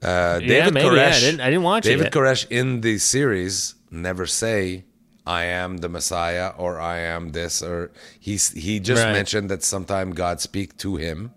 Uh, 0.03 0.39
Yeah, 0.43 0.49
David 0.49 0.75
maybe, 0.75 0.87
yeah, 0.87 0.93
I 0.93 1.11
Koresh. 1.11 1.21
didn't- 1.21 1.41
I 1.41 1.47
didn't 1.51 1.63
watch 1.63 1.87
it 1.87 1.97
David. 1.97 2.13
Koresh 2.13 2.47
in 2.51 2.81
the 2.83 2.99
series 2.99 3.75
never 3.91 4.27
say 4.27 4.85
I 5.27 5.45
am 5.45 5.79
the 5.79 5.89
Messiah 5.89 6.53
or 6.59 6.79
I 6.79 6.99
am 6.99 7.31
this 7.33 7.63
or 7.63 7.91
he's 8.21 8.51
he 8.53 8.79
just 8.81 9.03
Right. 9.03 9.13
mentioned 9.13 9.49
that 9.51 9.63
sometime 9.63 10.13
God 10.13 10.41
speak 10.43 10.77
to 10.79 10.97
him 10.97 11.31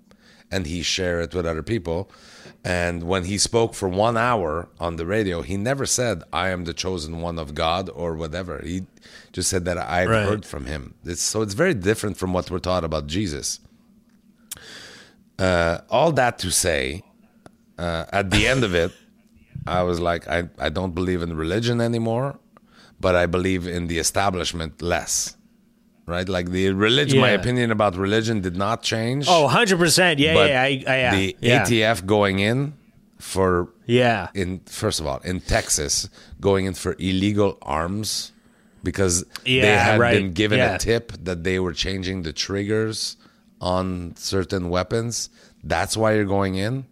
and 0.51 0.65
he 0.65 0.81
share 0.81 1.19
it 1.21 1.33
with 1.33 1.45
other 1.45 1.63
people. 1.63 2.10
And 2.63 3.03
when 3.03 3.25
he 3.25 3.38
spoke 3.38 3.73
for 3.73 3.88
one 3.88 4.17
hour 4.17 4.67
on 4.79 4.95
the 4.97 5.05
radio, 5.05 5.41
he 5.41 5.55
never 5.57 5.86
said 5.86 6.23
I 6.33 6.49
am 6.49 6.65
the 6.65 6.73
chosen 6.73 7.21
one 7.21 7.38
of 7.39 7.53
God 7.55 7.89
or 7.93 8.15
whatever. 8.15 8.62
He 8.63 8.86
just 9.31 9.49
said 9.49 9.63
that 9.65 9.77
I've 9.77 10.10
Right. 10.10 10.25
heard 10.25 10.45
from 10.45 10.65
him. 10.65 10.93
It's, 11.05 11.21
so 11.21 11.41
it's 11.41 11.53
very 11.53 11.73
different 11.73 12.17
from 12.17 12.33
what 12.33 12.49
we're 12.51 12.60
taught 12.60 12.83
about 12.83 13.07
Jesus. 13.07 13.60
Uh, 15.39 15.79
all 15.89 16.12
that 16.13 16.39
to 16.39 16.51
say, 16.51 17.03
uh, 17.77 18.05
at 18.12 18.31
the 18.31 18.47
end 18.47 18.63
of 18.63 18.73
it, 18.73 18.91
I 19.67 19.83
was 19.83 19.99
like, 19.99 20.27
I, 20.27 20.49
I 20.57 20.69
don't 20.69 20.95
believe 20.95 21.21
in 21.21 21.36
religion 21.38 21.79
anymore, 21.79 22.39
but 22.99 23.15
I 23.15 23.27
believe 23.27 23.67
in 23.67 23.88
the 23.88 23.99
establishment 23.99 24.81
less. 24.81 25.37
Right? 26.07 26.27
Like 26.29 26.51
the 26.51 26.71
religion, 26.71 27.19
my 27.19 27.31
opinion 27.31 27.69
about 27.69 27.97
religion 27.97 28.39
did 28.41 28.55
not 28.55 28.81
change. 28.81 29.25
Oh, 29.27 29.47
100%. 29.51 30.17
Yeah, 30.19 30.33
yeah, 30.45 30.61
I, 30.61 30.65
I, 30.65 30.69
yeah. 30.69 31.11
the 31.15 31.35
yeah. 31.41 31.65
ATF 31.65 32.05
going 32.05 32.39
in 32.39 32.73
for 33.19 33.67
Yeah. 33.85 34.29
in 34.33 34.61
first 34.67 34.99
of 35.01 35.05
all 35.07 35.19
in 35.25 35.41
Texas 35.41 36.07
going 36.39 36.65
in 36.65 36.73
for 36.75 36.95
illegal 36.97 37.57
arms 37.61 38.31
because 38.83 39.25
they 39.43 39.59
had 39.89 39.99
right. 39.99 40.13
been 40.15 40.31
given 40.33 40.59
Yeah. 40.59 40.75
a 40.75 40.79
tip 40.79 41.11
that 41.23 41.43
they 41.43 41.59
were 41.59 41.73
changing 41.73 42.21
the 42.23 42.31
triggers 42.31 43.17
on 43.59 44.13
certain 44.15 44.69
weapons. 44.69 45.29
That's 45.63 45.97
why 45.97 46.13
you're 46.15 46.25
going 46.39 46.55
in. 46.55 46.85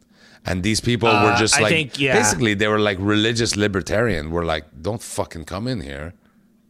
And 0.47 0.62
these 0.62 0.82
people 0.82 1.08
were 1.10 1.34
Uh, 1.34 1.39
just 1.39 1.58
I 1.58 1.62
like 1.62 1.71
think, 1.71 1.99
yeah. 1.99 2.13
basically 2.19 2.54
they 2.54 2.67
were 2.67 2.80
like 2.89 2.97
religious 2.99 3.56
libertarian. 3.56 4.30
We're 4.30 4.45
like, 4.45 4.65
don't 4.82 5.01
fucking 5.01 5.45
come 5.45 5.67
in 5.67 5.80
here. 5.82 6.13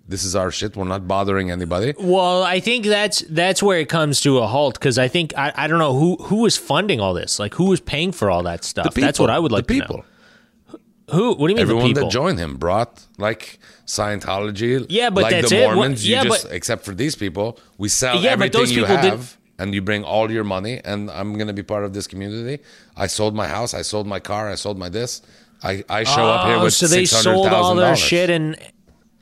This 0.08 0.24
is 0.24 0.36
our 0.36 0.52
shit. 0.52 0.76
We're 0.76 0.86
not 0.86 1.08
bothering 1.08 1.50
anybody. 1.50 1.94
Well, 1.98 2.44
I 2.44 2.60
think 2.60 2.86
that's 2.86 3.22
that's 3.22 3.64
where 3.64 3.80
it 3.80 3.90
comes 3.90 4.22
to 4.22 4.38
a 4.40 4.46
halt 4.48 4.76
because 4.76 5.00
I 5.00 5.08
think 5.08 5.34
I, 5.36 5.52
I 5.56 5.68
don't 5.68 5.80
know 5.80 5.94
who 5.98 6.16
who 6.18 6.46
is 6.46 6.58
funding 6.58 7.00
all 7.00 7.14
this, 7.16 7.40
like 7.40 7.56
who 7.56 7.74
is 7.74 7.80
paying 7.82 8.12
for 8.12 8.30
all 8.30 8.44
that 8.44 8.64
stuff. 8.64 8.94
that's 8.94 9.20
what 9.20 9.30
I 9.32 9.40
would 9.40 9.52
like 9.52 9.66
the 9.68 9.74
to 9.74 9.82
people. 9.82 10.06
Who? 11.12 11.30
What 11.36 11.48
do 11.48 11.52
you 11.54 11.56
mean 11.56 11.60
Everyone 11.60 11.84
the 11.86 11.90
people? 11.94 12.04
that 12.10 12.12
joined 12.14 12.40
him 12.40 12.58
brought 12.58 13.04
like 13.18 13.60
Scientology. 13.88 14.86
Yeah, 14.90 15.10
but 15.10 15.24
like 15.24 15.32
that's 15.32 15.50
the 15.50 15.64
it. 15.64 15.68
What- 15.68 15.76
Mormons. 15.76 16.08
yeah, 16.08 16.24
you 16.24 16.30
just 16.30 16.44
but- 16.46 16.54
except 16.54 16.86
for 16.86 16.94
these 16.94 17.16
people, 17.16 17.60
we 17.78 17.90
sell 17.90 18.16
yeah, 18.22 18.36
but 18.36 18.54
everything 18.56 18.78
you 18.78 18.86
have. 18.86 19.02
did. 19.02 19.38
and 19.58 19.74
you 19.74 19.82
bring 19.82 20.04
all 20.04 20.30
your 20.32 20.44
money, 20.44 20.82
and 20.84 21.10
I'm 21.10 21.38
gonna 21.38 21.54
be 21.54 21.64
part 21.64 21.84
of 21.86 21.94
this 21.94 22.08
community. 22.08 22.62
I 22.98 23.08
sold 23.08 23.34
my 23.36 23.48
house, 23.48 23.74
I 23.74 23.82
sold 23.84 24.06
my 24.08 24.20
car, 24.20 24.50
I 24.52 24.56
sold 24.56 24.78
my 24.78 24.90
this. 24.90 25.22
I, 25.64 25.84
I 25.90 26.04
show 26.04 26.26
up 26.30 26.46
here 26.48 26.58
Oh, 26.58 26.64
with 26.64 26.74
so 26.74 26.86
they 26.88 27.06
sold 27.06 27.48
all 27.48 27.74
their 27.76 27.96
shit, 27.96 28.30
and 28.30 28.58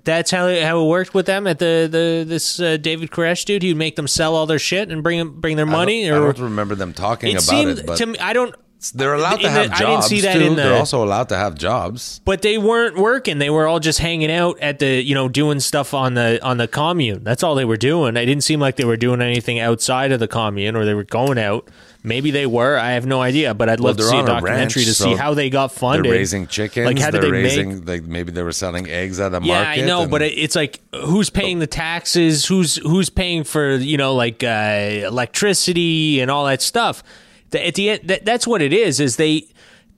that's 0.03 0.31
how 0.31 0.47
it, 0.47 0.63
how 0.63 0.83
it 0.83 0.87
worked 0.87 1.13
with 1.13 1.25
them 1.25 1.47
at 1.47 1.59
the 1.59 1.87
the 1.91 2.25
this 2.27 2.59
uh, 2.59 2.77
David 2.77 3.11
Koresh 3.11 3.45
dude. 3.45 3.61
He'd 3.63 3.77
make 3.77 3.95
them 3.95 4.07
sell 4.07 4.35
all 4.35 4.45
their 4.45 4.59
shit 4.59 4.91
and 4.91 5.01
bring 5.03 5.19
'em- 5.19 5.39
bring 5.41 5.55
their 5.57 5.65
money. 5.65 6.09
I 6.09 6.13
or 6.15 6.33
don't 6.33 6.39
remember 6.45 6.75
them 6.75 6.93
talking 6.93 7.29
it 7.29 7.33
about 7.33 7.41
seemed 7.43 7.79
it, 7.79 7.85
but 7.85 7.97
to 7.97 8.05
me, 8.07 8.17
I 8.19 8.33
don't. 8.33 8.53
they're 8.93 9.13
allowed 9.13 9.37
to 9.37 9.47
in 9.47 9.53
the- 9.53 9.59
have 9.61 9.71
I 9.71 9.79
jobs 9.79 10.09
didn't 10.09 10.21
see 10.21 10.27
that 10.27 10.33
too. 10.33 10.41
in 10.43 10.55
the- 10.55 10.61
they're 10.63 10.73
also 10.77 11.03
allowed 11.03 11.29
to 11.29 11.37
have 11.37 11.55
jobs. 11.57 12.19
But 12.25 12.41
they 12.41 12.57
weren't 12.57 12.97
working. 12.97 13.37
They 13.37 13.49
were 13.49 13.65
all 13.65 13.79
just 13.79 13.99
hanging 13.99 14.29
out 14.29 14.59
at 14.59 14.79
the, 14.79 15.01
you 15.01 15.15
know, 15.15 15.29
doing 15.29 15.61
stuff 15.61 15.93
on 15.93 16.15
the 16.15 16.43
on 16.43 16.57
the 16.57 16.67
commune. 16.67 17.23
That's 17.23 17.43
all 17.43 17.55
they 17.55 17.63
were 17.65 17.77
doing. 17.77 18.17
It 18.17 18.25
didn't 18.25 18.43
seem 18.43 18.59
like 18.59 18.75
they 18.75 18.83
were 18.85 18.97
doing 18.97 19.21
anything 19.21 19.59
outside 19.59 20.11
of 20.11 20.19
the 20.19 20.27
commune 20.27 20.75
or 20.75 20.83
they 20.83 20.93
were 20.93 21.05
going 21.05 21.37
out. 21.37 21.69
Maybe 22.05 22.31
they 22.31 22.45
were. 22.45 22.77
I 22.77 22.91
have 22.91 23.05
no 23.05 23.21
idea. 23.21 23.53
But 23.53 23.69
I'd 23.69 23.79
love 23.79 23.95
to 23.95 24.03
see 24.03 24.19
a 24.19 24.25
documentary 24.25 24.57
ranch, 24.57 24.73
to 24.73 24.93
so 24.93 25.03
see 25.05 25.15
how 25.15 25.33
they 25.35 25.49
got 25.49 25.71
funded. 25.71 26.03
They're 26.03 26.11
raising 26.11 26.47
chickens. 26.47 26.85
Like 26.85 26.99
how 26.99 27.11
did 27.11 27.21
they 27.21 27.31
raising 27.31 27.79
make? 27.79 27.87
like 27.87 28.03
maybe 28.03 28.33
they 28.33 28.43
were 28.43 28.51
selling 28.51 28.89
eggs 28.89 29.21
at 29.21 29.31
a 29.33 29.39
Yeah, 29.41 29.63
market. 29.63 29.81
I 29.83 29.85
know, 29.85 30.01
and- 30.01 30.11
but 30.11 30.21
it's 30.21 30.55
like 30.55 30.81
who's 30.93 31.29
paying 31.29 31.59
the 31.59 31.67
taxes? 31.67 32.45
Who's 32.45 32.75
who's 32.75 33.09
paying 33.09 33.45
for 33.45 33.75
you 33.75 33.95
know 33.95 34.15
like 34.15 34.43
uh, 34.43 35.05
electricity 35.05 36.19
and 36.19 36.29
all 36.29 36.45
that 36.45 36.61
stuff? 36.61 37.03
The, 37.51 37.65
at 37.67 37.75
the 37.75 37.91
end, 37.91 38.01
that, 38.09 38.25
that's 38.25 38.45
what 38.45 38.61
it 38.61 38.73
is. 38.73 38.99
Is 38.99 39.15
they 39.15 39.47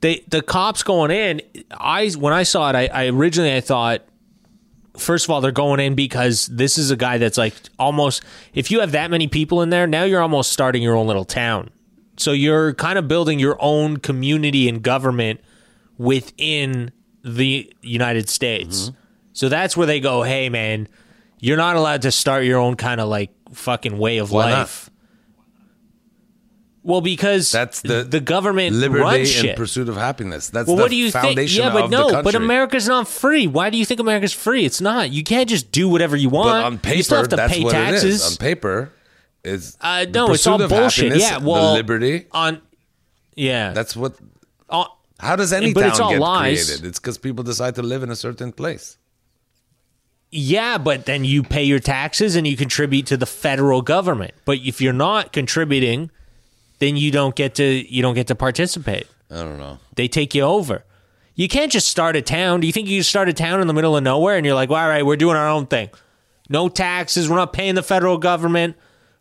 they 0.00 0.22
the 0.28 0.42
cops 0.42 0.84
going 0.84 1.10
in? 1.10 1.42
I 1.72 2.10
when 2.10 2.32
I 2.32 2.44
saw 2.44 2.70
it, 2.70 2.76
I, 2.76 2.86
I 2.86 3.06
originally 3.08 3.54
I 3.54 3.60
thought. 3.60 4.02
First 4.96 5.26
of 5.26 5.30
all, 5.30 5.42
they're 5.42 5.52
going 5.52 5.78
in 5.78 5.94
because 5.94 6.46
this 6.46 6.78
is 6.78 6.90
a 6.90 6.96
guy 6.96 7.18
that's 7.18 7.36
like 7.36 7.52
almost. 7.78 8.22
If 8.54 8.70
you 8.70 8.80
have 8.80 8.92
that 8.92 9.10
many 9.10 9.28
people 9.28 9.60
in 9.60 9.68
there, 9.68 9.86
now 9.86 10.04
you're 10.04 10.22
almost 10.22 10.52
starting 10.52 10.82
your 10.82 10.96
own 10.96 11.06
little 11.06 11.26
town. 11.26 11.68
So 12.16 12.32
you're 12.32 12.74
kind 12.74 12.98
of 12.98 13.08
building 13.08 13.38
your 13.38 13.56
own 13.60 13.98
community 13.98 14.68
and 14.68 14.82
government 14.82 15.40
within 15.98 16.92
the 17.22 17.72
United 17.82 18.28
States. 18.28 18.84
Mm-hmm. 18.84 18.96
So 19.32 19.48
that's 19.48 19.76
where 19.76 19.86
they 19.86 20.00
go, 20.00 20.22
hey 20.22 20.48
man, 20.48 20.88
you're 21.40 21.56
not 21.56 21.76
allowed 21.76 22.02
to 22.02 22.12
start 22.12 22.44
your 22.44 22.58
own 22.58 22.76
kind 22.76 23.00
of 23.00 23.08
like 23.08 23.30
fucking 23.52 23.98
way 23.98 24.18
of 24.18 24.30
Why 24.30 24.50
not? 24.50 24.58
life. 24.58 24.90
Well, 26.86 27.00
because 27.00 27.50
That's 27.50 27.80
the 27.80 28.04
the 28.04 28.20
government 28.20 28.76
liberty 28.76 29.02
runs 29.02 29.16
and 29.16 29.28
shit. 29.28 29.56
pursuit 29.56 29.88
of 29.88 29.96
happiness. 29.96 30.50
That's 30.50 30.68
well, 30.68 30.76
the 30.76 30.82
what 30.82 30.90
do 30.92 30.96
you 30.96 31.10
think? 31.10 31.24
foundation 31.24 31.64
Yeah, 31.64 31.72
but 31.72 31.90
no, 31.90 32.22
but 32.22 32.36
America's 32.36 32.86
not 32.86 33.08
free. 33.08 33.48
Why 33.48 33.70
do 33.70 33.76
you 33.76 33.84
think 33.84 33.98
America's 33.98 34.32
free? 34.32 34.64
It's 34.64 34.80
not. 34.80 35.10
You 35.10 35.24
can't 35.24 35.48
just 35.48 35.72
do 35.72 35.88
whatever 35.88 36.14
you 36.14 36.28
want. 36.28 36.50
But 36.50 36.64
on 36.64 36.78
paper, 36.78 36.96
you 36.96 37.02
still 37.02 37.18
have 37.18 37.28
to 37.30 37.36
that's 37.36 37.52
pay 37.54 37.64
what 37.64 37.72
taxes. 37.72 38.04
it 38.04 38.08
is. 38.08 38.30
On 38.30 38.36
paper, 38.36 38.92
is 39.46 39.76
Uh, 39.80 40.06
no, 40.12 40.32
it's 40.32 40.46
all 40.46 40.58
bullshit. 40.68 41.16
Yeah, 41.16 41.38
well, 41.38 41.68
the 41.72 41.74
liberty. 41.74 42.26
on 42.32 42.60
yeah, 43.34 43.72
That's 43.72 43.94
what. 43.96 44.14
on- 44.70 44.88
How 45.20 45.36
does 45.36 45.52
any 45.52 45.72
But 45.72 45.80
town 45.82 45.90
it's 45.90 46.00
all 46.00 46.10
get 46.10 46.20
lies. 46.20 46.64
created? 46.66 46.86
It's 46.86 46.98
because 46.98 47.18
people 47.18 47.44
decide 47.44 47.74
to 47.76 47.82
live 47.82 48.02
in 48.02 48.10
a 48.10 48.16
certain 48.16 48.52
place. 48.52 48.98
Yeah, 50.30 50.76
but 50.78 51.06
then 51.06 51.24
you 51.24 51.42
pay 51.42 51.62
your 51.64 51.78
taxes 51.78 52.34
and 52.36 52.46
you 52.46 52.56
contribute 52.56 53.06
to 53.06 53.16
the 53.16 53.26
federal 53.26 53.80
government. 53.80 54.34
But 54.44 54.58
if 54.58 54.80
you're 54.80 54.92
not 54.92 55.32
contributing, 55.32 56.10
then 56.80 56.96
you 56.96 57.10
don't 57.10 57.34
get 57.34 57.54
to 57.56 57.64
you 57.64 58.02
don't 58.02 58.14
get 58.14 58.26
to 58.26 58.34
participate. 58.34 59.06
I 59.30 59.36
don't 59.36 59.58
know. 59.58 59.78
They 59.94 60.08
take 60.08 60.34
you 60.34 60.42
over. 60.42 60.84
You 61.34 61.48
can't 61.48 61.70
just 61.70 61.88
start 61.88 62.16
a 62.16 62.22
town. 62.22 62.60
Do 62.60 62.66
you 62.66 62.72
think 62.72 62.88
you 62.88 63.02
start 63.02 63.28
a 63.28 63.32
town 63.32 63.60
in 63.60 63.66
the 63.66 63.74
middle 63.74 63.96
of 63.96 64.02
nowhere 64.02 64.36
and 64.36 64.44
you're 64.46 64.54
like, 64.54 64.70
well, 64.70 64.82
all 64.82 64.88
right, 64.88 65.04
we're 65.04 65.16
doing 65.16 65.36
our 65.36 65.48
own 65.48 65.66
thing. 65.66 65.90
No 66.48 66.68
taxes. 66.68 67.28
We're 67.28 67.36
not 67.36 67.52
paying 67.52 67.74
the 67.74 67.82
federal 67.82 68.18
government. 68.18 68.76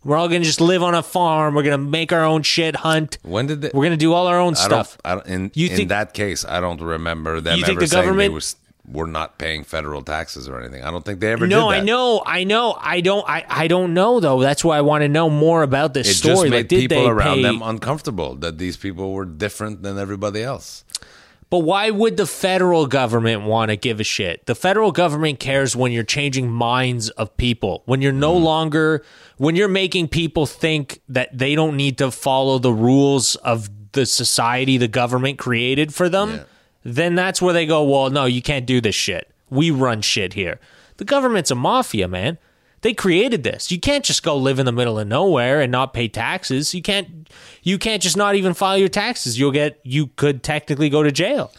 We're 0.05 0.15
all 0.17 0.27
gonna 0.29 0.45
just 0.45 0.61
live 0.61 0.83
on 0.83 0.93
a 0.95 1.01
farm. 1.03 1.55
We're 1.55 1.63
gonna 1.63 1.79
make 1.79 2.13
our 2.13 2.23
own 2.23 2.43
shit, 2.43 2.75
hunt. 2.77 3.17
When 3.23 3.47
did 3.47 3.61
they? 3.61 3.71
We're 3.73 3.83
gonna 3.85 3.97
do 3.97 4.13
all 4.13 4.27
our 4.27 4.39
own 4.39 4.53
I 4.53 4.57
stuff. 4.67 4.97
don't. 5.03 5.11
I 5.11 5.15
don't 5.15 5.27
in 5.27 5.51
You 5.55 5.69
in 5.69 5.75
think- 5.75 5.89
that 5.89 6.13
case, 6.13 6.45
I 6.45 6.61
don't 6.61 6.79
remember 6.79 7.41
them 7.41 7.57
You 7.57 7.63
ever 7.63 7.67
think 7.71 7.79
the 7.79 7.87
saying 7.87 8.01
they 8.03 8.05
government- 8.07 8.33
was 8.33 8.55
were 8.87 9.07
not 9.07 9.39
paying 9.39 9.63
federal 9.63 10.03
taxes 10.03 10.47
or 10.47 10.61
anything. 10.61 10.83
I 10.83 10.91
don't 10.91 11.03
think 11.03 11.19
they 11.19 11.31
ever 11.31 11.47
No, 11.47 11.71
did 11.71 11.77
that. 11.77 11.81
I 11.81 11.83
know, 11.85 12.21
I 12.23 12.43
know, 12.43 12.77
I 12.79 13.01
don't, 13.01 13.27
I, 13.27 13.43
I 13.49 13.67
don't 13.67 13.95
know 13.95 14.19
though. 14.19 14.39
That's 14.41 14.63
why 14.63 14.77
I 14.77 14.81
want 14.81 15.01
to 15.01 15.07
know 15.07 15.27
more 15.27 15.63
about 15.63 15.95
this 15.95 16.07
It 16.07 16.13
story. 16.13 16.35
just 16.35 16.43
made 16.51 16.51
like, 16.51 16.69
people 16.69 17.07
around 17.07 17.37
pay? 17.37 17.41
them 17.41 17.63
uncomfortable 17.63 18.35
that 18.35 18.59
these 18.59 18.77
people 18.77 19.11
were 19.13 19.25
different 19.25 19.81
than 19.81 19.97
everybody 19.97 20.43
else. 20.43 20.83
But 21.49 21.59
why 21.59 21.91
would 21.91 22.17
the 22.17 22.25
federal 22.25 22.87
government 22.87 23.43
want 23.43 23.69
to 23.69 23.77
give 23.77 23.99
a 23.99 24.03
shit? 24.03 24.45
The 24.45 24.55
federal 24.55 24.91
government 24.91 25.39
cares 25.39 25.75
when 25.75 25.91
you're 25.91 26.03
changing 26.03 26.49
minds 26.49 27.09
of 27.11 27.35
people. 27.37 27.83
When 27.85 28.01
you're 28.01 28.11
no 28.11 28.35
mm-hmm. 28.35 28.43
longer 28.45 29.03
when 29.37 29.55
you're 29.55 29.67
making 29.67 30.07
people 30.07 30.45
think 30.45 31.01
that 31.09 31.37
they 31.37 31.55
don't 31.55 31.75
need 31.75 31.97
to 31.97 32.09
follow 32.11 32.57
the 32.57 32.71
rules 32.71 33.35
of 33.37 33.69
the 33.91 34.05
society 34.05 34.77
the 34.77 34.87
government 34.87 35.37
created 35.37 35.93
for 35.93 36.09
them, 36.09 36.31
Yeah. 36.31 36.43
then 36.83 37.15
that's 37.15 37.41
where 37.41 37.53
they 37.53 37.65
go, 37.65 37.83
"Well, 37.83 38.09
no, 38.09 38.25
you 38.25 38.41
can't 38.41 38.65
do 38.65 38.81
this 38.81 38.95
shit. 38.95 39.29
We 39.49 39.71
run 39.71 40.01
shit 40.01 40.33
here." 40.33 40.59
The 40.97 41.05
government's 41.05 41.51
a 41.51 41.55
mafia, 41.55 42.07
man. 42.07 42.37
They 42.85 42.93
created 42.93 43.41
this. 43.41 43.71
You 43.71 43.79
can't 43.79 44.05
just 44.05 44.21
go 44.21 44.37
live 44.37 44.59
in 44.59 44.67
the 44.67 44.71
middle 44.71 44.99
of 44.99 45.07
nowhere 45.07 45.59
and 45.59 45.71
not 45.71 45.91
pay 45.91 46.07
taxes. 46.07 46.75
You 46.75 46.83
can't 46.83 47.27
you 47.63 47.79
can't 47.79 47.99
just 47.99 48.15
not 48.15 48.35
even 48.35 48.53
file 48.53 48.77
your 48.77 48.89
taxes. 48.89 49.39
You'll 49.39 49.49
get 49.49 49.79
you 49.81 50.05
could 50.17 50.43
technically 50.43 50.91
go 50.91 51.01
to 51.01 51.11
jail. 51.11 51.51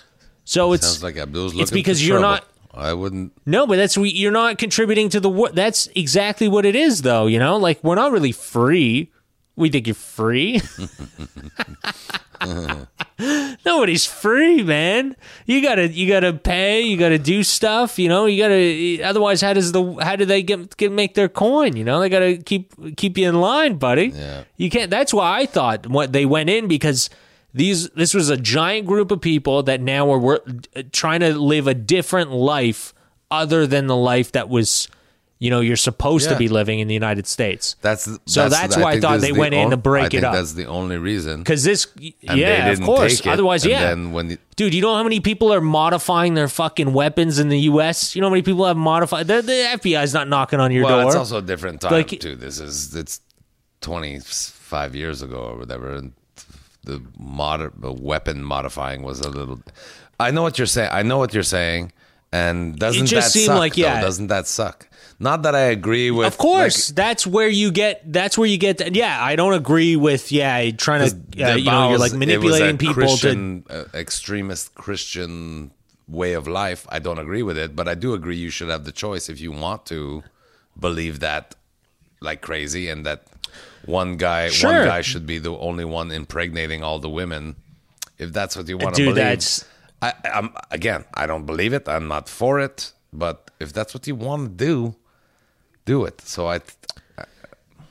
So 0.45 0.73
it's 0.73 0.87
Sounds 0.87 1.03
like 1.03 1.17
Abdul's 1.17 1.53
looking 1.53 1.63
it's 1.63 1.73
because 1.73 2.07
you're 2.07 2.21
trouble. 2.21 2.47
not 2.47 2.49
I 2.73 2.95
wouldn't. 2.95 3.33
no, 3.45 3.67
but 3.67 3.75
that's 3.75 3.99
we 3.99 4.11
you're 4.11 4.31
not 4.31 4.59
contributing 4.59 5.09
to 5.09 5.19
the 5.19 5.51
that's 5.53 5.89
exactly 5.97 6.47
what 6.47 6.65
it 6.65 6.77
is 6.77 7.03
though, 7.03 7.27
you 7.27 7.41
know? 7.41 7.57
Like 7.57 7.83
we're 7.83 7.97
not 7.97 8.13
really 8.13 8.31
free. 8.31 9.11
We 9.57 9.69
think 9.69 9.89
you're 9.89 9.97
free. 9.97 10.61
Nobody's 13.65 14.07
free, 14.07 14.63
man. 14.63 15.17
You 15.47 15.63
gotta 15.63 15.89
you 15.89 16.09
gotta 16.09 16.33
pay. 16.33 16.83
You 16.83 16.97
gotta 16.97 17.19
do 17.19 17.43
stuff. 17.43 17.99
You 17.99 18.09
know. 18.09 18.27
You 18.27 18.43
gotta. 18.43 19.03
Otherwise, 19.09 19.41
how 19.41 19.53
does 19.53 19.73
the 19.73 19.95
how 20.03 20.17
do 20.17 20.25
they 20.25 20.43
get, 20.43 20.77
get 20.77 20.93
make 20.93 21.15
their 21.15 21.29
coin? 21.29 21.77
You 21.77 21.85
know. 21.85 22.01
They 22.01 22.09
gotta 22.09 22.37
keep 22.37 22.97
keep 22.97 23.17
you 23.19 23.29
in 23.29 23.41
line, 23.41 23.77
buddy. 23.77 24.09
Yeah. 24.09 24.45
You 24.57 24.71
can't. 24.71 24.91
That's 24.91 25.15
why 25.15 25.41
I 25.41 25.47
thought 25.47 25.87
what 25.87 26.13
they 26.13 26.27
went 26.27 26.51
in 26.51 26.69
because 26.69 27.11
these 27.55 27.89
this 27.91 28.13
was 28.13 28.29
a 28.29 28.37
giant 28.37 28.87
group 28.87 29.11
of 29.11 29.21
people 29.21 29.63
that 29.65 29.81
now 29.81 30.07
were, 30.07 30.19
wor- 30.19 30.45
trying 30.93 31.21
to 31.21 31.39
live 31.39 31.67
a 31.67 31.75
different 31.75 32.31
life 32.31 32.93
other 33.31 33.67
than 33.67 33.87
the 33.87 33.97
life 33.97 34.33
that 34.33 34.49
was. 34.49 34.89
You 35.39 35.51
know, 35.51 35.61
you're 35.61 35.77
supposed 35.77 36.31
to 36.31 36.37
be 36.37 36.49
living 36.49 36.79
in 36.81 36.89
the 36.89 36.95
United 36.95 37.27
States. 37.27 37.77
That's 37.83 38.09
So 38.25 38.49
that's 38.49 38.75
why 38.77 38.85
I 38.85 38.91
think 38.93 39.03
thought 39.03 39.21
they 39.21 39.29
is 39.29 39.35
the 39.35 39.39
went 39.39 39.53
in 39.55 39.65
on- 39.67 39.71
to 39.71 39.77
break 39.77 40.15
I 40.15 40.19
it 40.19 40.25
up. 40.25 40.33
That's 40.33 40.55
the 40.55 40.65
only 40.65 40.97
reason. 40.97 41.41
Because 41.41 41.63
this, 41.63 41.87
And 42.27 42.39
yeah, 42.39 42.69
of 42.71 42.81
course. 42.81 43.21
it, 43.21 43.27
Otherwise, 43.27 43.67
yeah. 43.67 43.95
The, 43.95 44.39
Dude, 44.57 44.73
you 44.73 44.81
know 44.81 44.95
how 44.95 45.03
many 45.03 45.21
people 45.21 45.53
are 45.53 45.61
modifying 45.61 46.33
their 46.33 46.49
fucking 46.49 46.95
weapons 46.95 47.39
in 47.39 47.51
the 47.51 47.61
U.S.? 47.73 48.17
You 48.17 48.23
know 48.23 48.29
how 48.29 48.33
many 48.33 48.43
people 48.43 48.65
have 48.65 48.79
modified? 48.79 49.27
The, 49.27 49.43
the 49.43 49.53
FBI's 49.79 50.15
not 50.15 50.27
knocking 50.27 50.59
on 50.59 50.73
your 50.73 50.85
well, 50.85 51.01
door. 51.01 51.07
it's 51.09 51.17
also 51.17 51.37
a 51.39 51.43
different 51.43 51.83
time 51.83 51.93
Like- 51.93 52.19
too. 52.19 52.35
This 52.35 52.59
is 52.59 52.95
it's 52.97 53.21
twenty 53.83 54.21
five 54.21 54.95
years 54.97 55.21
ago 55.21 55.37
or 55.37 55.59
whatever, 55.59 55.93
and 55.95 56.13
the 56.85 57.03
mod 57.19 57.73
the 57.79 57.93
weapon 57.93 58.43
modifying 58.43 59.03
was 59.03 59.21
a 59.21 59.29
little. 59.29 59.61
I 60.19 60.31
know 60.31 60.41
what 60.41 60.57
you're 60.59 60.67
saying. 60.67 60.89
I 60.93 61.03
know 61.03 61.19
what 61.19 61.35
you're 61.35 61.43
saying, 61.43 61.93
and 62.33 62.79
doesn't 62.79 63.07
just 63.07 63.29
that 63.29 63.33
seemed 63.33 63.47
suck? 63.47 63.59
like, 63.59 63.75
though? 63.75 63.83
yeah. 63.83 64.01
doesn't 64.01 64.29
that 64.29 64.47
suck? 64.47 64.89
Not 65.19 65.45
that 65.45 65.55
I 65.55 65.61
agree 65.73 66.11
with. 66.11 66.27
of 66.27 66.37
course, 66.37 66.89
that's 66.89 67.27
where 67.27 67.49
you 67.49 67.71
get. 67.71 68.13
That's 68.13 68.37
where 68.37 68.47
you 68.49 68.59
get. 68.59 68.95
yeah, 68.95 69.23
I 69.23 69.35
don't 69.35 69.55
agree 69.55 69.97
with. 69.97 70.31
Yeah, 70.31 70.71
trying 70.73 71.09
to. 71.09 71.15
the 71.15 71.53
Uh, 71.53 71.57
you 71.57 71.65
know, 71.71 71.89
you're 71.91 71.99
like 71.99 72.13
manipulating 72.13 72.77
people 72.77 73.17
to. 73.17 73.63
Uh, 73.71 73.85
extremist 73.95 74.75
Christian 74.75 75.71
way 76.07 76.35
of 76.35 76.47
life. 76.47 76.87
I 76.91 76.99
don't 76.99 77.19
agree 77.19 77.43
with 77.43 77.57
it, 77.57 77.75
but 77.75 77.89
I 77.89 77.95
do 77.95 78.13
agree 78.13 78.37
you 78.37 78.51
should 78.51 78.69
have 78.69 78.85
the 78.85 78.93
choice 78.93 79.29
if 79.29 79.41
you 79.41 79.53
want 79.53 79.87
to 79.87 80.23
believe 80.79 81.21
that 81.21 81.55
like 82.21 82.43
crazy 82.43 82.89
and 82.89 83.07
that 83.07 83.25
one 83.87 84.17
guy 84.17 84.49
Sure. 84.49 84.73
one 84.73 84.87
guy 84.87 85.01
should 85.01 85.27
be 85.27 85.39
the 85.39 85.57
only 85.57 85.85
one 85.85 86.11
impregnating 86.13 86.83
all 86.83 86.99
the 86.99 87.09
women. 87.11 87.57
If 88.19 88.33
that's 88.33 88.57
what 88.57 88.69
you 88.69 88.79
want 88.79 88.97
to 88.97 89.03
believe, 89.03 89.17
that's- 89.17 89.65
I, 90.03 90.13
I'm 90.33 90.51
again. 90.71 91.05
I 91.15 91.27
don't 91.27 91.47
believe 91.47 91.73
it. 91.73 91.89
I'm 91.89 92.09
not 92.09 92.29
for 92.29 92.61
it. 92.61 92.93
But 93.13 93.51
if 93.61 93.73
that's 93.73 93.95
what 93.95 94.07
you 94.07 94.15
want 94.15 94.59
to 94.59 94.65
do, 94.65 94.95
do 95.87 96.05
it. 96.05 96.21
So 96.21 96.49
I, 96.49 96.61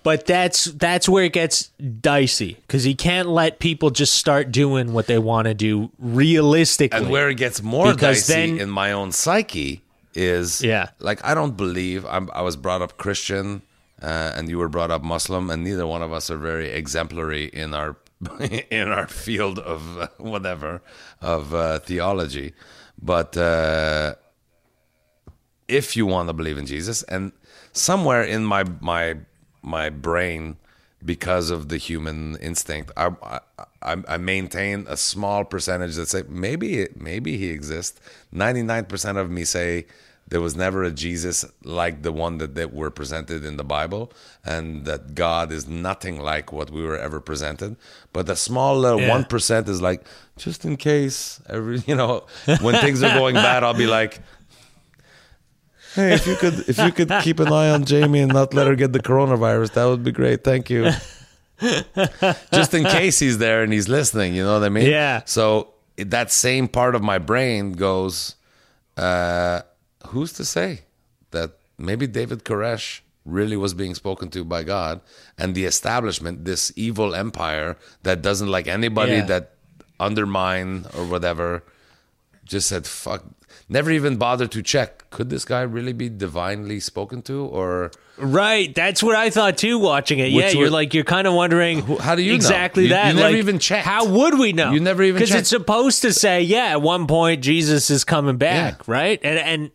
But 0.03 0.28
that's 0.28 0.66
that's 0.66 1.10
where 1.10 1.24
it 1.24 1.34
gets 1.34 1.70
dicey 2.01 2.58
because 2.62 2.84
he 2.84 2.93
can't 2.93 3.28
let 3.28 3.58
people 3.58 3.89
just 3.89 4.14
start 4.14 4.51
doing 4.51 4.93
what 4.93 5.08
they 5.08 5.18
want 5.18 5.45
to 5.47 5.56
do 5.56 5.89
realistically. 5.97 6.99
And 6.99 7.10
where 7.10 7.30
it 7.30 7.36
gets 7.38 7.64
more 7.64 7.91
Because 7.91 8.28
dicey 8.28 8.51
then- 8.51 8.60
in 8.60 8.70
my 8.70 8.91
own 8.91 9.12
psyche 9.12 9.82
is 10.14 10.62
Yeah. 10.62 10.89
like 10.99 11.20
I 11.26 11.34
don't 11.34 11.58
believe 11.58 12.06
I'm, 12.06 12.30
I 12.34 12.41
was 12.41 12.56
brought 12.56 12.84
up 12.84 12.97
Christian 12.97 13.64
uh, 14.01 14.32
and 14.36 14.47
you 14.47 14.60
were 14.60 14.70
brought 14.70 14.91
up 14.91 15.01
Muslim, 15.03 15.49
and 15.49 15.64
neither 15.64 15.88
one 15.88 16.03
of 16.03 16.14
us 16.14 16.30
are 16.30 16.38
very 16.38 16.70
exemplary 16.70 17.45
in 17.45 17.74
our 17.74 17.95
in 18.70 18.89
our 18.89 19.07
field 19.07 19.59
of 19.59 19.97
uh, 19.97 20.07
whatever 20.18 20.82
of 21.22 21.53
uh, 21.53 21.80
theology. 21.80 22.53
But 23.01 23.36
uh, 23.38 24.16
if 25.68 25.95
you 25.95 26.05
want 26.05 26.30
to 26.30 26.34
believe 26.34 26.57
in 26.57 26.66
Jesus, 26.66 27.03
and 27.03 27.32
somewhere 27.74 28.24
in 28.24 28.45
my 28.45 28.63
my 28.80 29.18
my 29.61 29.89
brain 29.89 30.57
because 31.03 31.51
of 31.51 31.70
the 31.70 31.78
human 31.78 32.36
instinct. 32.38 32.91
I, 32.97 33.11
I 33.82 33.97
I 34.07 34.18
maintain 34.18 34.86
a 34.89 34.97
small 34.97 35.45
percentage 35.45 35.95
that 35.95 36.07
say 36.07 36.24
maybe 36.28 36.88
maybe 36.95 37.38
he 37.38 37.49
exists. 37.49 37.99
Ninety 38.32 38.63
nine 38.63 38.86
percent 38.86 39.18
of 39.18 39.30
me 39.30 39.43
say 39.43 39.86
there 40.28 40.42
was 40.42 40.56
never 40.56 40.84
a 40.84 40.92
Jesus 40.92 41.46
like 41.64 42.02
the 42.02 42.12
one 42.12 42.40
that, 42.40 42.56
that 42.56 42.74
were 42.74 42.90
presented 42.90 43.46
in 43.46 43.58
the 43.58 43.64
Bible, 43.64 44.12
and 44.44 44.86
that 44.86 45.14
God 45.16 45.52
is 45.52 45.68
nothing 45.68 46.20
like 46.20 46.52
what 46.52 46.72
we 46.72 46.82
were 46.84 46.98
ever 46.98 47.20
presented. 47.20 47.76
But 48.12 48.26
the 48.26 48.36
small 48.36 48.78
little 48.80 49.08
one 49.08 49.26
Yeah. 49.30 49.60
is 49.68 49.82
like 49.82 50.04
just 50.38 50.66
in 50.66 50.78
case 50.78 51.40
every 51.48 51.78
you 51.88 51.96
know 51.96 52.26
when 52.62 52.76
things 52.76 53.04
are 53.04 53.14
going 53.18 53.36
bad, 53.36 53.64
I'll 53.64 53.74
be 53.74 53.88
like. 53.88 54.20
Hey, 55.94 56.14
if 56.14 56.28
you 56.28 56.36
could, 56.36 56.68
if 56.68 56.78
you 56.78 56.92
could 56.92 57.10
keep 57.22 57.40
an 57.40 57.48
eye 57.54 57.70
on 57.70 57.86
Jamie 57.86 58.20
and 58.20 58.34
not 58.34 58.54
let 58.54 58.68
her 58.68 58.76
get 58.76 58.92
the 58.92 59.00
coronavirus, 59.00 59.72
that 59.76 59.86
would 59.86 60.04
be 60.04 60.12
great. 60.12 60.44
Thank 60.44 60.70
you. 60.70 60.92
Just 62.52 62.74
in 62.74 62.84
case 62.84 63.20
he's 63.20 63.38
there 63.38 63.64
and 63.64 63.72
he's 63.72 63.88
listening, 63.88 64.36
you 64.36 64.44
know 64.44 64.60
what 64.60 64.66
I 64.66 64.70
mean? 64.70 64.88
Yeah. 64.90 65.22
So 65.24 65.70
that 65.98 66.32
same 66.32 66.68
part 66.68 66.96
of 66.96 67.02
my 67.02 67.18
brain 67.18 67.72
goes, 67.72 68.36
uh, 68.98 69.62
who's 70.08 70.34
to 70.34 70.45
say 70.45 70.82
that 71.32 71.51
maybe 71.78 72.08
David 72.08 72.43
Koresh 72.45 73.01
really 73.26 73.58
was 73.58 73.74
being 73.74 73.95
spoken 73.95 74.30
to 74.30 74.43
by 74.43 74.64
God 74.64 75.01
and 75.38 75.56
the 75.56 75.66
establishment, 75.66 76.45
this 76.45 76.72
evil 76.76 77.16
empire 77.16 77.76
that 78.03 78.22
doesn't 78.22 78.49
like 78.49 78.68
anybody 78.68 79.14
Yeah. 79.14 79.26
that 79.26 79.51
undermine 79.99 80.86
or 80.95 81.06
whatever, 81.06 81.64
just 82.45 82.68
said 82.70 82.86
fuck. 82.86 83.24
Never 83.68 83.89
even 83.89 84.18
bothered 84.18 84.51
to 84.51 84.62
check. 84.62 85.10
Could 85.10 85.32
this 85.32 85.43
guy 85.45 85.62
really 85.62 85.93
be 85.93 86.08
divinely 86.10 86.80
spoken 86.80 87.24
to, 87.24 87.45
or 87.45 87.89
Right, 88.18 88.74
that's 88.76 89.01
what 89.01 89.16
I 89.16 89.30
thought 89.32 89.58
too. 89.58 89.80
Watching 89.80 90.20
it, 90.20 90.30
yeah, 90.30 90.45
Which 90.45 90.53
you're 90.53 90.70
like 90.70 90.93
you're 90.93 91.03
kind 91.03 91.26
of 91.26 91.34
wondering 91.34 91.82
how 91.97 92.14
do 92.16 92.22
you 92.22 92.30
know? 92.32 92.36
exactly 92.36 92.84
You- 92.84 92.89
that? 92.89 93.08
you 93.08 93.14
never 93.16 93.30
like, 93.30 93.38
even 93.38 93.58
checked. 93.58 93.86
How 93.88 94.06
would 94.06 94.38
we 94.38 94.53
know? 94.53 94.72
You 94.72 94.80
never 94.82 95.01
even 95.01 95.20
because 95.20 95.34
it's 95.34 95.49
supposed 95.49 96.03
to 96.03 96.14
say, 96.14 96.41
yeah, 96.43 96.68
at 96.74 96.82
one 96.84 97.08
point 97.08 97.41
Jesus 97.41 97.89
is 97.89 98.03
coming 98.03 98.38
back, 98.38 98.76
Yeah. 98.88 98.93
right? 98.93 99.20
And 99.24 99.39
and 99.39 99.72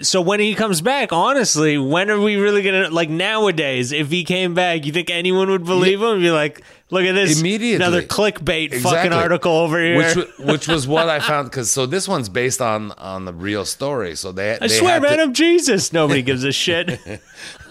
so 0.00 0.22
when 0.22 0.40
he 0.40 0.54
comes 0.54 0.80
back, 0.80 1.12
honestly, 1.12 1.76
when 1.76 2.10
are 2.10 2.18
we 2.20 2.36
really 2.36 2.62
gonna 2.62 2.88
like 2.88 3.10
nowadays? 3.10 3.92
If 3.92 4.10
he 4.10 4.24
came 4.24 4.54
back, 4.54 4.86
you 4.86 4.92
think 4.92 5.10
anyone 5.10 5.50
would 5.50 5.64
believe 5.64 6.00
him? 6.00 6.20
Be 6.20 6.30
like, 6.30 6.62
look 6.88 7.04
at 7.04 7.12
this, 7.12 7.40
Immediately. 7.40 7.76
another 7.76 8.00
clickbait 8.02 8.80
fucking 8.80 9.12
article 9.12 9.52
over 9.52 9.78
here. 9.78 9.96
which 9.98 10.16
which 10.38 10.68
was 10.68 10.88
what 10.88 11.10
I 11.10 11.20
found 11.20 11.50
because 11.50 11.70
so 11.70 11.84
this 11.84 12.08
one's 12.08 12.30
based 12.30 12.62
on 12.62 12.92
on 12.92 13.26
the 13.26 13.34
real 13.34 13.66
story. 13.66 14.16
So 14.16 14.32
they 14.32 14.58
I 14.58 14.66
swear, 14.68 14.98
man, 14.98 15.20
I'm 15.20 15.34
Jesus. 15.34 15.92
Nobody 15.92 16.22
gives 16.22 16.42
a 16.44 16.52
shit. 16.52 16.98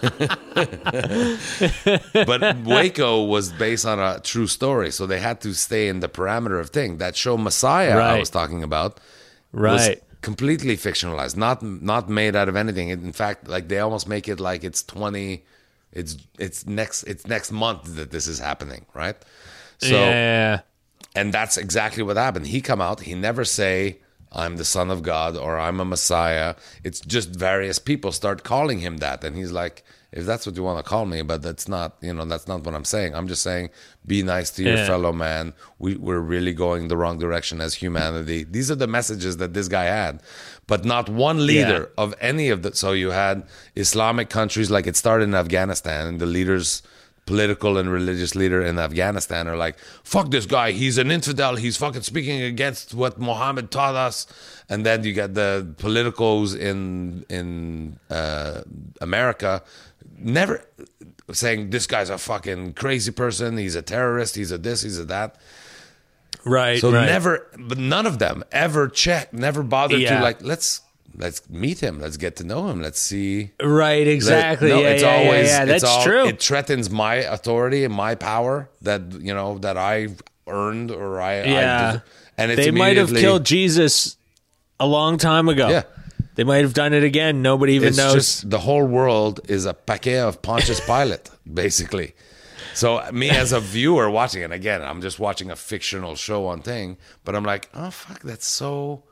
but 2.14 2.56
Waco 2.64 3.24
was 3.24 3.50
based 3.52 3.84
on 3.84 3.98
a 3.98 4.20
true 4.20 4.46
story, 4.46 4.92
so 4.92 5.06
they 5.06 5.18
had 5.18 5.40
to 5.40 5.54
stay 5.54 5.88
in 5.88 5.98
the 5.98 6.08
parameter 6.08 6.60
of 6.60 6.70
thing. 6.70 6.98
That 6.98 7.16
show 7.16 7.36
Messiah 7.36 7.98
I 7.98 8.18
was 8.18 8.30
talking 8.30 8.62
about 8.62 9.00
right. 9.52 10.00
Completely 10.22 10.76
fictionalized, 10.76 11.36
not 11.36 11.62
not 11.62 12.08
made 12.08 12.36
out 12.36 12.48
of 12.48 12.56
anything. 12.56 12.88
In 12.88 13.12
fact, 13.12 13.48
like 13.48 13.68
they 13.68 13.78
almost 13.78 14.08
make 14.08 14.28
it 14.28 14.40
like 14.40 14.64
it's 14.64 14.82
twenty, 14.82 15.44
it's 15.92 16.16
it's 16.38 16.66
next 16.66 17.04
it's 17.04 17.26
next 17.26 17.50
month 17.50 17.96
that 17.96 18.10
this 18.10 18.26
is 18.26 18.38
happening, 18.38 18.86
right? 18.94 19.16
So 19.78 19.94
yeah. 19.94 20.60
and 21.14 21.32
that's 21.32 21.56
exactly 21.56 22.02
what 22.02 22.16
happened. 22.16 22.46
He 22.48 22.60
come 22.60 22.80
out, 22.80 23.00
he 23.00 23.14
never 23.14 23.44
say 23.44 24.00
I'm 24.32 24.56
the 24.56 24.64
son 24.64 24.90
of 24.90 25.02
God 25.02 25.36
or 25.36 25.58
I'm 25.58 25.80
a 25.80 25.84
Messiah. 25.84 26.54
It's 26.84 27.00
just 27.00 27.30
various 27.30 27.78
people 27.78 28.12
start 28.12 28.44
calling 28.44 28.78
him 28.80 28.98
that, 28.98 29.24
and 29.24 29.36
he's 29.36 29.52
like, 29.52 29.82
if 30.12 30.26
that's 30.26 30.44
what 30.44 30.56
you 30.56 30.64
want 30.64 30.84
to 30.84 30.88
call 30.88 31.06
me, 31.06 31.22
but 31.22 31.40
that's 31.40 31.68
not, 31.68 31.96
you 32.00 32.12
know, 32.12 32.24
that's 32.24 32.48
not 32.48 32.64
what 32.64 32.74
I'm 32.74 32.84
saying. 32.84 33.14
I'm 33.14 33.28
just 33.28 33.42
saying, 33.42 33.70
be 34.04 34.24
nice 34.24 34.50
to 34.52 34.64
your 34.64 34.74
Yeah. 34.76 34.86
fellow 34.86 35.12
man. 35.12 35.52
We, 35.78 35.94
we're 35.94 36.18
really 36.18 36.52
going 36.52 36.88
the 36.88 36.96
wrong 36.96 37.18
direction 37.20 37.60
as 37.60 37.74
humanity. 37.74 38.42
These 38.42 38.72
are 38.72 38.74
the 38.74 38.88
messages 38.88 39.36
that 39.36 39.54
this 39.54 39.68
guy 39.68 39.84
had, 39.84 40.20
but 40.66 40.84
not 40.84 41.08
one 41.08 41.46
leader 41.46 41.92
of 41.96 42.14
any 42.20 42.48
of 42.50 42.62
the. 42.62 42.74
So 42.74 42.90
you 42.90 43.10
had 43.12 43.44
Islamic 43.76 44.30
countries, 44.30 44.68
like 44.68 44.88
it 44.88 44.96
started 44.96 45.24
in 45.24 45.34
Afghanistan, 45.34 46.08
and 46.08 46.20
the 46.20 46.26
leaders 46.26 46.82
political 47.30 47.78
and 47.80 47.88
religious 48.00 48.32
leader 48.34 48.60
in 48.70 48.74
Afghanistan 48.78 49.42
are 49.46 49.56
like, 49.66 49.76
fuck 50.02 50.26
this 50.30 50.46
guy, 50.46 50.72
he's 50.72 50.98
an 50.98 51.10
infidel, 51.18 51.54
he's 51.64 51.76
fucking 51.76 52.02
speaking 52.02 52.42
against 52.42 52.86
what 53.00 53.12
Muhammad 53.18 53.70
taught 53.70 53.94
us. 54.08 54.26
And 54.68 54.84
then 54.86 55.04
you 55.04 55.12
get 55.12 55.34
the 55.34 55.50
politicals 55.78 56.48
in 56.54 57.24
in 57.28 57.48
uh, 58.10 58.62
America 59.00 59.62
never 60.18 60.54
saying 61.32 61.70
this 61.70 61.86
guy's 61.86 62.10
a 62.10 62.18
fucking 62.18 62.74
crazy 62.74 63.12
person, 63.12 63.56
he's 63.56 63.76
a 63.76 63.82
terrorist, 63.82 64.34
he's 64.34 64.52
a 64.52 64.58
this, 64.58 64.82
he's 64.82 64.98
a 64.98 65.04
that. 65.04 65.36
Right. 66.44 66.80
So 66.80 66.90
right. 66.92 67.06
never, 67.06 67.46
but 67.58 67.78
none 67.78 68.06
of 68.06 68.18
them 68.18 68.44
ever 68.50 68.88
checked, 68.88 69.32
never 69.32 69.62
bothered 69.62 70.00
Yeah. 70.00 70.18
to 70.18 70.22
like, 70.28 70.42
let's 70.42 70.80
let's 71.16 71.48
meet 71.50 71.80
him, 71.80 72.00
let's 72.00 72.16
get 72.16 72.36
to 72.36 72.44
know 72.44 72.68
him, 72.68 72.80
let's 72.82 73.00
see. 73.00 73.50
Right, 73.62 74.06
exactly. 74.06 74.68
No, 74.70 74.80
yeah, 74.80 74.88
it's 74.88 75.02
yeah, 75.02 75.20
yeah, 75.20 75.26
always 75.26 75.48
yeah. 75.48 75.62
it's 75.62 75.70
That's 75.70 75.84
all- 75.84 76.04
true. 76.04 76.26
It 76.26 76.40
threatens 76.42 76.90
my 76.90 77.14
authority 77.16 77.84
and 77.84 77.94
my 77.94 78.14
power 78.14 78.68
that 78.82 79.02
you 79.20 79.34
know 79.34 79.58
that 79.58 79.76
I 79.76 80.08
earned 80.46 80.90
or 80.90 81.20
I 81.20 81.42
Yeah. 81.44 82.00
I, 82.00 82.02
and 82.42 82.50
it's 82.50 82.64
they 82.64 82.70
might 82.70 82.96
have 82.96 83.10
killed 83.10 83.44
Jesus 83.44 84.16
a 84.78 84.86
long 84.86 85.18
time 85.18 85.48
ago. 85.48 85.68
Yeah. 85.68 85.82
They 86.36 86.44
might 86.44 86.62
have 86.62 86.72
done 86.74 86.94
it 86.94 87.04
again. 87.04 87.42
Nobody 87.42 87.74
even 87.74 87.88
It's 87.88 87.98
knows. 87.98 88.14
just 88.14 88.48
the 88.50 88.60
whole 88.60 88.84
world 88.86 89.40
is 89.48 89.66
a 89.66 89.74
paquet 89.74 90.20
of 90.20 90.40
Pontius 90.40 90.80
Pilate, 90.80 91.28
basically. 91.52 92.14
So 92.72 93.02
me 93.12 93.28
as 93.28 93.52
a 93.52 93.60
viewer 93.60 94.08
watching 94.08 94.42
it 94.42 94.52
again, 94.52 94.80
I'm 94.80 95.02
just 95.02 95.18
watching 95.18 95.50
a 95.50 95.56
fictional 95.56 96.14
show 96.16 96.46
on 96.46 96.62
thing, 96.62 96.96
but 97.24 97.34
I'm 97.34 97.44
like, 97.44 97.68
oh 97.74 97.90
fuck, 97.90 98.20
that's 98.22 98.46
so. 98.46 99.02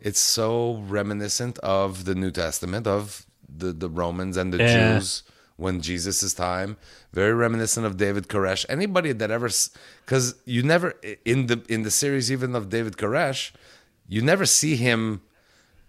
It's 0.00 0.20
so 0.20 0.84
reminiscent 0.88 1.58
of 1.58 2.04
the 2.04 2.14
New 2.14 2.30
Testament 2.30 2.86
of 2.86 3.26
the 3.48 3.72
the 3.72 3.88
Romans 3.88 4.36
and 4.36 4.52
the 4.52 4.58
Yeah. 4.58 4.98
Jews 4.98 5.22
when 5.56 5.80
Jesus' 5.82 6.32
time. 6.32 6.76
Very 7.12 7.34
reminiscent 7.34 7.84
of 7.84 7.96
David 7.96 8.28
Koresh. 8.28 8.64
Anybody 8.68 9.12
that 9.12 9.30
ever, 9.30 9.50
because 10.04 10.34
you 10.46 10.62
never 10.62 10.94
in 11.24 11.46
the 11.48 11.62
in 11.68 11.82
the 11.82 11.90
series 11.90 12.32
even 12.32 12.54
of 12.56 12.70
David 12.70 12.96
Koresh, 12.96 13.52
you 14.08 14.22
never 14.22 14.46
see 14.46 14.76
him 14.76 15.20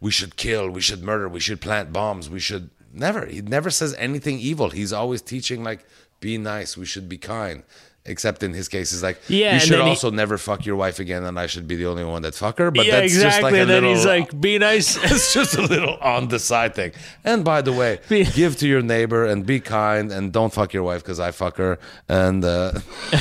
we 0.02 0.12
should 0.12 0.36
kill, 0.36 0.70
we 0.70 0.82
should 0.82 1.04
murder, 1.04 1.30
we 1.30 1.40
should 1.40 1.62
plant 1.62 1.94
bombs, 1.94 2.30
we 2.30 2.40
should 2.40 2.70
never. 2.92 3.26
He 3.28 3.42
never 3.42 3.70
says 3.70 3.94
anything 3.98 4.40
evil. 4.40 4.72
He's 4.72 4.92
always 4.92 5.22
teaching 5.22 5.64
like 5.64 5.86
be 6.20 6.38
nice, 6.38 6.76
we 6.76 6.86
should 6.86 7.08
be 7.08 7.18
kind. 7.18 7.64
Except 8.04 8.42
in 8.42 8.52
his 8.52 8.68
case, 8.68 8.90
he's 8.90 9.04
like, 9.04 9.22
Yeah, 9.28 9.54
you 9.54 9.60
should 9.60 9.74
then 9.74 9.84
he- 9.84 9.90
also 9.90 10.10
never 10.10 10.40
fuck 10.40 10.66
your 10.66 10.76
wife 10.76 10.98
again, 11.00 11.24
and 11.24 11.40
I 11.40 11.46
should 11.46 11.68
be 11.68 11.76
the 11.76 11.86
only 11.86 12.04
one 12.04 12.24
that 12.24 12.34
fuck 12.34 12.58
her. 12.58 12.72
But 12.72 12.88
yeah, 12.88 13.02
that's 13.02 13.14
exactly. 13.14 13.30
just 13.30 13.42
like 13.44 13.54
a 13.54 13.62
and 13.62 13.70
then 13.70 13.84
little, 13.84 13.96
he's 13.96 14.06
like, 14.08 14.42
"Be 14.42 14.58
nice." 14.58 14.96
it's 15.12 15.32
just 15.36 15.54
a 15.56 15.62
little 15.62 15.98
on 15.98 16.30
the 16.30 16.40
side 16.40 16.74
thing. 16.74 16.94
And 17.24 17.46
by 17.46 17.62
the 17.62 17.72
way, 17.74 18.00
Be- 18.10 18.24
give 18.34 18.58
to 18.58 18.68
your 18.68 18.82
neighbor 18.82 19.26
and 19.26 19.46
be 19.46 19.60
kind 19.60 20.12
and 20.12 20.34
don't 20.34 20.52
fuck 20.52 20.74
your 20.74 20.82
wife 20.82 21.04
because 21.04 21.20
I 21.20 21.30
fuck 21.30 21.58
her. 21.58 21.78
And 22.10 22.44
uh, 22.44 22.72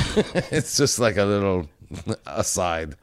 it's 0.50 0.78
just 0.78 0.98
like 0.98 1.18
a 1.18 1.24
little 1.24 1.68
aside. 2.26 2.94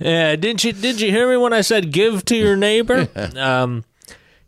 yeah, 0.00 0.34
didn't 0.34 0.64
you? 0.64 0.72
Did 0.72 1.00
you 1.00 1.12
hear 1.12 1.28
me 1.30 1.36
when 1.36 1.52
I 1.52 1.60
said 1.60 1.92
"give 1.92 2.24
to 2.24 2.34
your 2.36 2.56
neighbor"? 2.56 3.06
um, 3.36 3.84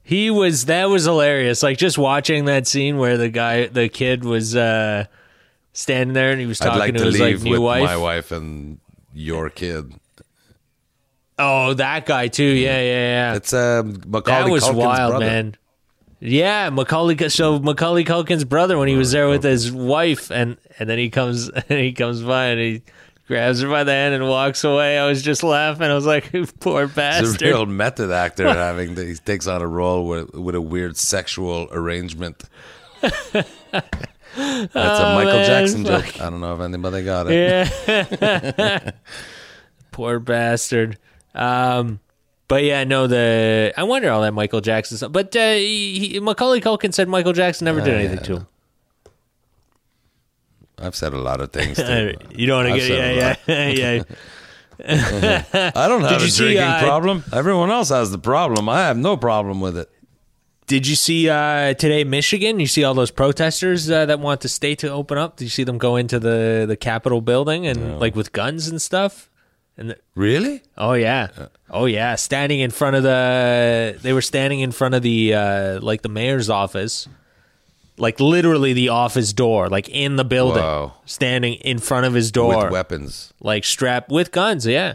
he 0.02 0.28
was 0.28 0.64
that 0.64 0.86
was 0.86 1.04
hilarious. 1.04 1.62
Like 1.62 1.78
just 1.78 1.98
watching 1.98 2.46
that 2.46 2.66
scene 2.66 2.98
where 2.98 3.16
the 3.16 3.28
guy, 3.28 3.66
the 3.66 3.88
kid, 3.88 4.24
was 4.24 4.56
uh, 4.56 5.04
standing 5.78 6.12
there 6.12 6.32
and 6.32 6.40
he 6.40 6.46
was 6.46 6.58
talking 6.58 6.78
like 6.78 6.92
to 6.94 6.98
to 6.98 7.04
his 7.06 7.20
like 7.20 7.40
new 7.40 7.60
wife. 7.60 7.84
my 7.84 7.96
wife 7.96 8.32
and 8.32 8.80
your 9.14 9.48
kid. 9.48 9.94
Oh, 11.38 11.74
that 11.74 12.04
guy 12.04 12.26
too. 12.28 12.42
Yeah, 12.42 12.80
yeah, 12.80 13.32
yeah. 13.32 13.34
It's 13.36 13.52
um, 13.52 14.02
Macaulay 14.06 14.44
that 14.44 14.50
was 14.50 14.64
Culkin's 14.64 14.76
wild, 14.76 15.10
brother. 15.12 15.26
man. 15.26 15.56
Yeah, 16.20 16.70
Macaulay. 16.70 17.28
So 17.28 17.60
Macaulay 17.60 18.04
Culkin's 18.04 18.44
brother 18.44 18.76
when 18.76 18.88
he 18.88 18.96
was 18.96 19.12
there 19.12 19.28
with 19.28 19.44
his 19.44 19.70
wife, 19.70 20.32
and 20.32 20.56
and 20.80 20.90
then 20.90 20.98
he 20.98 21.10
comes 21.10 21.48
and 21.68 21.78
he 21.78 21.92
comes 21.92 22.22
by 22.22 22.46
and 22.46 22.60
he 22.60 22.82
grabs 23.28 23.60
her 23.60 23.68
by 23.68 23.84
the 23.84 23.92
hand 23.92 24.14
and 24.14 24.28
walks 24.28 24.64
away. 24.64 24.98
I 24.98 25.06
was 25.06 25.22
just 25.22 25.44
laughing. 25.44 25.84
I 25.84 25.94
was 25.94 26.06
like, 26.06 26.32
poor 26.60 26.88
bastard. 26.88 27.40
a 27.42 27.44
real 27.44 27.66
method 27.84 28.10
actor 28.10 28.48
having 28.52 28.96
he 28.96 29.14
takes 29.14 29.46
on 29.46 29.62
a 29.62 29.66
role 29.68 30.08
with 30.08 30.34
with 30.34 30.56
a 30.56 30.60
weird 30.60 30.96
sexual 30.96 31.68
arrangement. 31.70 32.42
That's 34.36 34.74
a 34.74 35.14
Michael 35.14 35.32
man, 35.32 35.46
Jackson 35.46 35.84
fuck. 35.84 36.04
joke. 36.04 36.20
I 36.20 36.30
don't 36.30 36.40
know 36.40 36.54
if 36.54 36.60
anybody 36.60 37.04
got 37.04 37.26
it. 37.28 37.68
Yeah. 38.18 38.90
poor 39.92 40.18
bastard. 40.20 40.98
Um, 41.34 42.00
but 42.46 42.64
yeah, 42.64 42.84
no. 42.84 43.06
The 43.06 43.72
I 43.76 43.82
wonder 43.84 44.10
all 44.10 44.22
that 44.22 44.32
Michael 44.32 44.60
Jackson 44.60 44.96
stuff. 44.96 45.12
But 45.12 45.34
uh, 45.36 45.54
he, 45.54 46.08
he- 46.08 46.20
Macaulay 46.20 46.60
Culkin 46.60 46.92
said 46.94 47.08
Michael 47.08 47.32
Jackson 47.32 47.64
never 47.66 47.80
did 47.80 47.94
anything 47.94 48.24
to 48.24 48.36
him. 48.38 48.46
I've 50.80 50.94
said 50.94 51.12
a 51.12 51.18
lot 51.18 51.40
of 51.40 51.52
things. 51.52 51.76
Too. 51.76 52.14
you 52.30 52.46
don't 52.46 52.64
want 52.64 52.68
to 52.68 52.80
get 52.80 52.86
said 52.86 53.16
yeah, 53.16 53.54
a 53.54 53.74
yeah, 53.74 54.02
yeah. 54.80 55.72
I 55.74 55.88
don't 55.88 56.02
have 56.02 56.10
Did 56.10 56.20
a 56.20 56.24
you 56.24 56.30
see, 56.30 56.44
drinking 56.44 56.62
uh, 56.62 56.80
problem. 56.80 57.24
Everyone 57.32 57.68
else 57.70 57.88
has 57.88 58.12
the 58.12 58.18
problem. 58.18 58.68
I 58.68 58.82
have 58.82 58.96
no 58.96 59.16
problem 59.16 59.60
with 59.60 59.76
it. 59.76 59.90
Did 60.68 60.86
you 60.86 60.94
see 60.96 61.28
uh, 61.30 61.72
today 61.74 62.04
Michigan? 62.04 62.60
You 62.60 62.66
see 62.66 62.84
all 62.84 62.92
those 62.94 63.10
protesters 63.10 63.90
uh, 63.90 64.04
that 64.06 64.20
want 64.20 64.42
the 64.42 64.48
state 64.48 64.78
to 64.80 64.90
open 64.90 65.16
up. 65.18 65.36
Did 65.36 65.44
you 65.46 65.50
see 65.50 65.64
them 65.64 65.78
go 65.78 65.96
into 65.96 66.18
the 66.20 66.64
the 66.68 66.76
Capitol 66.76 67.20
building 67.22 67.66
and 67.66 67.98
like 67.98 68.14
with 68.14 68.32
guns 68.32 68.68
and 68.68 68.80
stuff? 68.80 69.30
And 69.78 69.90
the, 69.90 69.98
Really? 70.14 70.62
oh 70.76 70.92
yeah, 70.92 71.28
oh 71.70 71.86
yeah, 71.86 72.16
standing 72.16 72.60
in 72.60 72.70
front 72.70 72.96
of 72.96 73.02
the. 73.02 73.98
They 74.02 74.12
were 74.12 74.20
standing 74.22 74.60
in 74.60 74.70
front 74.72 74.94
of 74.94 75.02
the 75.02 75.32
uh, 75.34 75.80
like 75.80 76.02
the 76.02 76.08
mayor's 76.10 76.50
office, 76.50 77.08
like 77.96 78.20
literally 78.20 78.74
the 78.74 78.90
office 78.90 79.32
door, 79.32 79.68
like 79.70 79.88
in 79.88 80.16
the 80.16 80.24
building, 80.24 80.62
Wow. 80.62 80.96
standing 81.06 81.54
in 81.54 81.78
front 81.78 82.04
of 82.06 82.12
his 82.12 82.30
door, 82.30 82.64
With 82.64 82.72
weapons. 82.72 83.32
like 83.40 83.64
strapped 83.64 84.10
with 84.10 84.32
guns. 84.32 84.66
Yeah. 84.66 84.94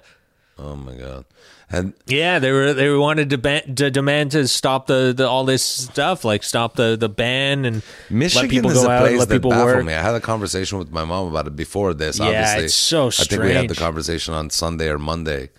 Oh 0.59 0.75
my 0.75 0.93
god. 0.93 1.25
And 1.73 1.93
Yeah, 2.05 2.37
they 2.37 2.51
were 2.51 2.73
they 2.73 2.89
wanted 2.95 3.31
to, 3.31 3.37
ban, 3.39 3.73
to 3.75 3.89
demand 3.89 4.31
to 4.33 4.47
stop 4.47 4.85
the, 4.85 5.11
the 5.17 5.27
all 5.27 5.43
this 5.43 5.63
stuff, 5.63 6.23
like 6.23 6.43
stop 6.43 6.75
the, 6.75 6.95
the 6.95 7.09
ban 7.09 7.65
and 7.65 7.81
Michigan 8.11 8.43
let 8.47 8.49
people 8.51 8.71
is 8.71 8.77
go 8.83 8.87
a 8.87 8.91
out, 8.91 9.01
place 9.01 9.17
let 9.19 9.29
that 9.29 9.33
people 9.35 9.49
work. 9.51 9.83
me. 9.83 9.93
I 9.93 10.01
had 10.01 10.13
a 10.13 10.19
conversation 10.21 10.77
with 10.77 10.91
my 10.91 11.03
mom 11.03 11.27
about 11.29 11.47
it 11.47 11.55
before 11.55 11.95
this. 11.95 12.19
Yeah, 12.19 12.25
obviously, 12.27 12.65
it's 12.65 12.75
so 12.75 13.07
I 13.07 13.11
think 13.11 13.41
we 13.41 13.53
had 13.53 13.67
the 13.69 13.75
conversation 13.75 14.35
on 14.35 14.51
Sunday 14.51 14.87
or 14.89 14.99
Monday 14.99 15.49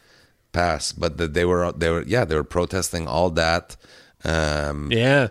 past, 0.53 1.01
but 1.01 1.17
that 1.19 1.35
they 1.35 1.45
were 1.45 1.73
they 1.73 1.91
were 1.91 2.05
yeah 2.07 2.25
they 2.25 2.37
were 2.37 2.45
protesting 2.45 3.09
all 3.09 3.31
that. 3.31 3.77
Um, 4.25 4.93
Yeah, 4.93 5.29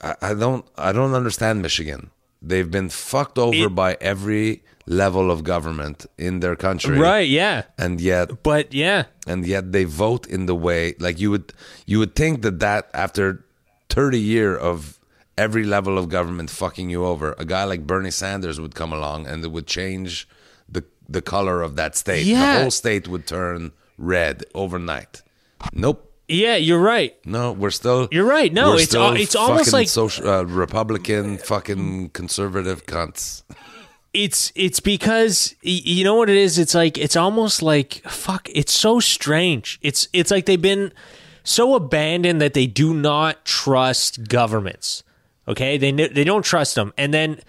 I, 0.00 0.14
I 0.22 0.34
don't 0.34 0.64
I 0.76 0.92
don't 0.92 1.14
understand 1.14 1.62
Michigan. 1.62 2.10
They've 2.42 2.70
been 2.70 2.88
fucked 2.88 3.38
over 3.38 3.66
It- 3.66 3.74
by 3.74 3.96
every 4.00 4.62
level 4.90 5.30
of 5.30 5.44
government 5.44 6.04
in 6.18 6.40
their 6.40 6.56
country, 6.56 6.98
right. 6.98 7.28
Yeah, 7.28 7.62
And 7.78 8.00
yet 8.00 8.42
but 8.42 8.74
yeah, 8.74 9.04
and 9.26 9.46
yet 9.46 9.70
they 9.70 9.84
vote 9.84 10.26
in 10.26 10.46
the 10.46 10.54
way 10.66 10.94
like 10.98 11.20
you 11.20 11.30
would 11.30 11.52
you 11.86 11.98
would 12.00 12.14
think 12.16 12.42
that 12.42 12.58
that 12.58 12.90
after 12.92 13.44
30 13.88 14.18
year 14.18 14.56
of 14.56 14.98
every 15.38 15.62
level 15.64 15.96
of 15.96 16.08
government 16.08 16.50
fucking 16.50 16.90
you 16.90 17.04
over 17.04 17.34
a 17.38 17.44
guy 17.44 17.64
like 17.64 17.86
bernie 17.86 18.10
sanders 18.10 18.60
would 18.60 18.74
come 18.74 18.92
along 18.92 19.26
and 19.26 19.44
it 19.44 19.50
would 19.52 19.66
change 19.66 20.28
the 20.68 20.82
the 21.08 21.22
color 21.22 21.62
of 21.62 21.76
that 21.76 21.96
state 21.96 22.26
Yeah. 22.26 22.54
the 22.56 22.60
whole 22.62 22.70
state 22.70 23.06
would 23.08 23.26
turn 23.26 23.70
red 23.96 24.42
overnight 24.54 25.22
nope 25.72 26.06
yeah. 26.32 26.54
You're 26.54 26.78
right. 26.94 27.12
no, 27.26 27.50
we're 27.50 27.72
still. 27.72 28.06
You're 28.12 28.24
right. 28.38 28.52
No, 28.52 28.74
it's 28.76 28.94
al- 28.94 29.16
it's 29.16 29.34
almost 29.34 29.72
like- 29.72 29.88
social, 29.88 30.28
uh, 30.28 30.44
Republican, 30.44 31.38
fucking 31.38 32.10
conservative 32.10 32.86
cunts. 32.86 33.42
It's 34.12 34.52
it's 34.54 34.80
because 34.80 35.54
you 35.62 36.04
know 36.04 36.16
what 36.16 36.28
it 36.28 36.36
is. 36.36 36.58
It's 36.58 36.74
like 36.74 36.98
it's 36.98 37.16
almost 37.16 37.62
like 37.62 38.02
fuck. 38.08 38.48
It's 38.52 38.72
so 38.72 38.98
strange. 39.00 39.78
It's 39.82 40.08
it's 40.12 40.30
like 40.30 40.46
they've 40.46 40.60
been 40.60 40.92
so 41.44 41.74
abandoned 41.74 42.40
that 42.40 42.54
they 42.54 42.66
do 42.66 42.92
not 42.92 43.44
trust 43.44 44.28
governments. 44.28 45.04
Okay, 45.46 45.78
they 45.78 45.92
they 45.92 46.24
don't 46.24 46.44
trust 46.44 46.74
them, 46.74 46.92
and 46.98 47.14
then 47.14 47.40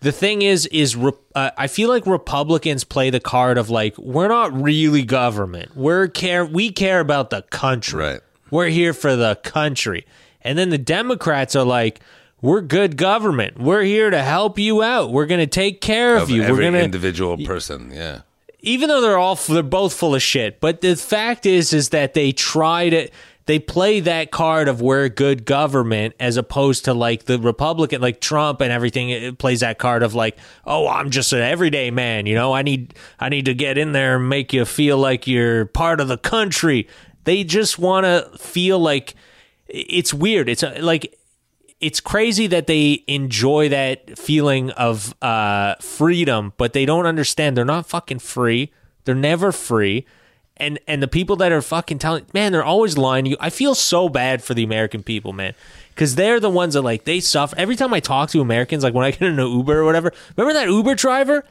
the 0.00 0.12
thing 0.12 0.42
is 0.42 0.66
is 0.66 0.96
uh, 1.34 1.50
I 1.56 1.66
feel 1.68 1.88
like 1.88 2.06
Republicans 2.06 2.84
play 2.84 3.10
the 3.10 3.20
card 3.20 3.56
of 3.56 3.70
like 3.70 3.96
we're 3.96 4.28
not 4.28 4.52
really 4.52 5.04
government. 5.04 5.76
We're 5.76 6.08
care 6.08 6.44
we 6.44 6.70
care 6.70 7.00
about 7.00 7.30
the 7.30 7.42
country. 7.42 8.04
Right. 8.04 8.20
We're 8.50 8.68
here 8.68 8.92
for 8.92 9.16
the 9.16 9.36
country. 9.36 10.04
And 10.42 10.58
then 10.58 10.70
the 10.70 10.78
Democrats 10.78 11.56
are 11.56 11.64
like 11.64 12.00
we're 12.42 12.60
good 12.60 12.96
government. 12.98 13.58
We're 13.58 13.82
here 13.82 14.10
to 14.10 14.22
help 14.22 14.58
you 14.58 14.82
out. 14.82 15.12
We're 15.12 15.26
going 15.26 15.40
to 15.40 15.46
take 15.46 15.80
care 15.80 16.16
of, 16.16 16.24
Of 16.24 16.30
you. 16.30 16.42
We're 16.42 16.48
every 16.48 16.64
going 16.64 16.74
to 16.74 16.82
individual 16.84 17.38
person, 17.38 17.90
yeah. 17.94 18.22
even 18.60 18.88
though 18.88 19.00
they're 19.00 19.16
all 19.16 19.36
they're 19.36 19.62
both 19.62 19.94
full 19.94 20.14
of 20.14 20.22
shit 20.22 20.60
but 20.60 20.80
the 20.82 20.94
fact 20.96 21.46
is 21.46 21.72
is 21.72 21.88
that 21.90 22.14
they 22.14 22.32
try 22.32 22.88
to 22.90 23.08
they 23.46 23.58
play 23.58 23.98
that 23.98 24.30
card 24.30 24.68
of 24.68 24.80
we're 24.80 25.08
good 25.08 25.44
government 25.44 26.14
as 26.20 26.36
opposed 26.36 26.84
to 26.84 26.94
like 26.94 27.24
the 27.24 27.38
republican 27.40 28.00
like 28.00 28.20
trump 28.20 28.60
and 28.60 28.70
everything 28.70 29.10
it 29.10 29.36
plays 29.38 29.60
that 29.60 29.78
card 29.78 30.02
of 30.04 30.14
like 30.14 30.38
oh 30.64 30.86
i'm 30.86 31.10
just 31.10 31.32
an 31.32 31.40
everyday 31.40 31.90
man 31.90 32.24
you 32.26 32.36
know 32.36 32.52
i 32.52 32.62
need 32.62 32.94
i 33.18 33.28
need 33.28 33.46
to 33.46 33.54
get 33.54 33.76
in 33.76 33.90
there 33.92 34.16
and 34.16 34.28
make 34.28 34.52
you 34.52 34.64
feel 34.64 34.96
like 34.96 35.26
you're 35.26 35.64
part 35.66 36.00
of 36.00 36.06
the 36.06 36.18
country 36.18 36.86
they 37.24 37.42
just 37.42 37.80
want 37.80 38.04
to 38.04 38.30
feel 38.38 38.78
like 38.78 39.14
it's 39.66 40.14
weird 40.14 40.48
it's 40.48 40.62
uh, 40.62 40.78
like 40.80 41.18
it's 41.82 42.00
crazy 42.00 42.46
that 42.46 42.66
they 42.68 43.02
enjoy 43.08 43.68
that 43.68 44.16
feeling 44.16 44.70
of 44.70 45.14
uh, 45.20 45.74
freedom, 45.80 46.52
but 46.56 46.72
they 46.72 46.86
don't 46.86 47.06
understand 47.06 47.56
they're 47.56 47.64
not 47.64 47.86
fucking 47.86 48.20
free. 48.20 48.72
They're 49.04 49.14
never 49.16 49.50
free. 49.50 50.06
And 50.56 50.78
and 50.86 51.02
the 51.02 51.08
people 51.08 51.34
that 51.36 51.50
are 51.50 51.60
fucking 51.60 51.98
telling 51.98 52.24
man, 52.32 52.52
they're 52.52 52.64
always 52.64 52.96
lying 52.96 53.24
to 53.24 53.30
you. 53.32 53.36
I 53.40 53.50
feel 53.50 53.74
so 53.74 54.08
bad 54.08 54.44
for 54.44 54.54
the 54.54 54.62
American 54.62 55.02
people, 55.02 55.32
man. 55.32 55.54
Cause 55.96 56.14
they're 56.14 56.40
the 56.40 56.48
ones 56.48 56.74
that 56.74 56.82
like 56.82 57.04
they 57.04 57.18
suffer. 57.20 57.54
Every 57.58 57.74
time 57.74 57.92
I 57.92 58.00
talk 58.00 58.30
to 58.30 58.40
Americans, 58.40 58.84
like 58.84 58.94
when 58.94 59.04
I 59.04 59.10
get 59.10 59.22
in 59.22 59.38
an 59.40 59.46
Uber 59.46 59.80
or 59.80 59.84
whatever, 59.84 60.12
remember 60.36 60.54
that 60.58 60.68
Uber 60.68 60.94
driver? 60.94 61.44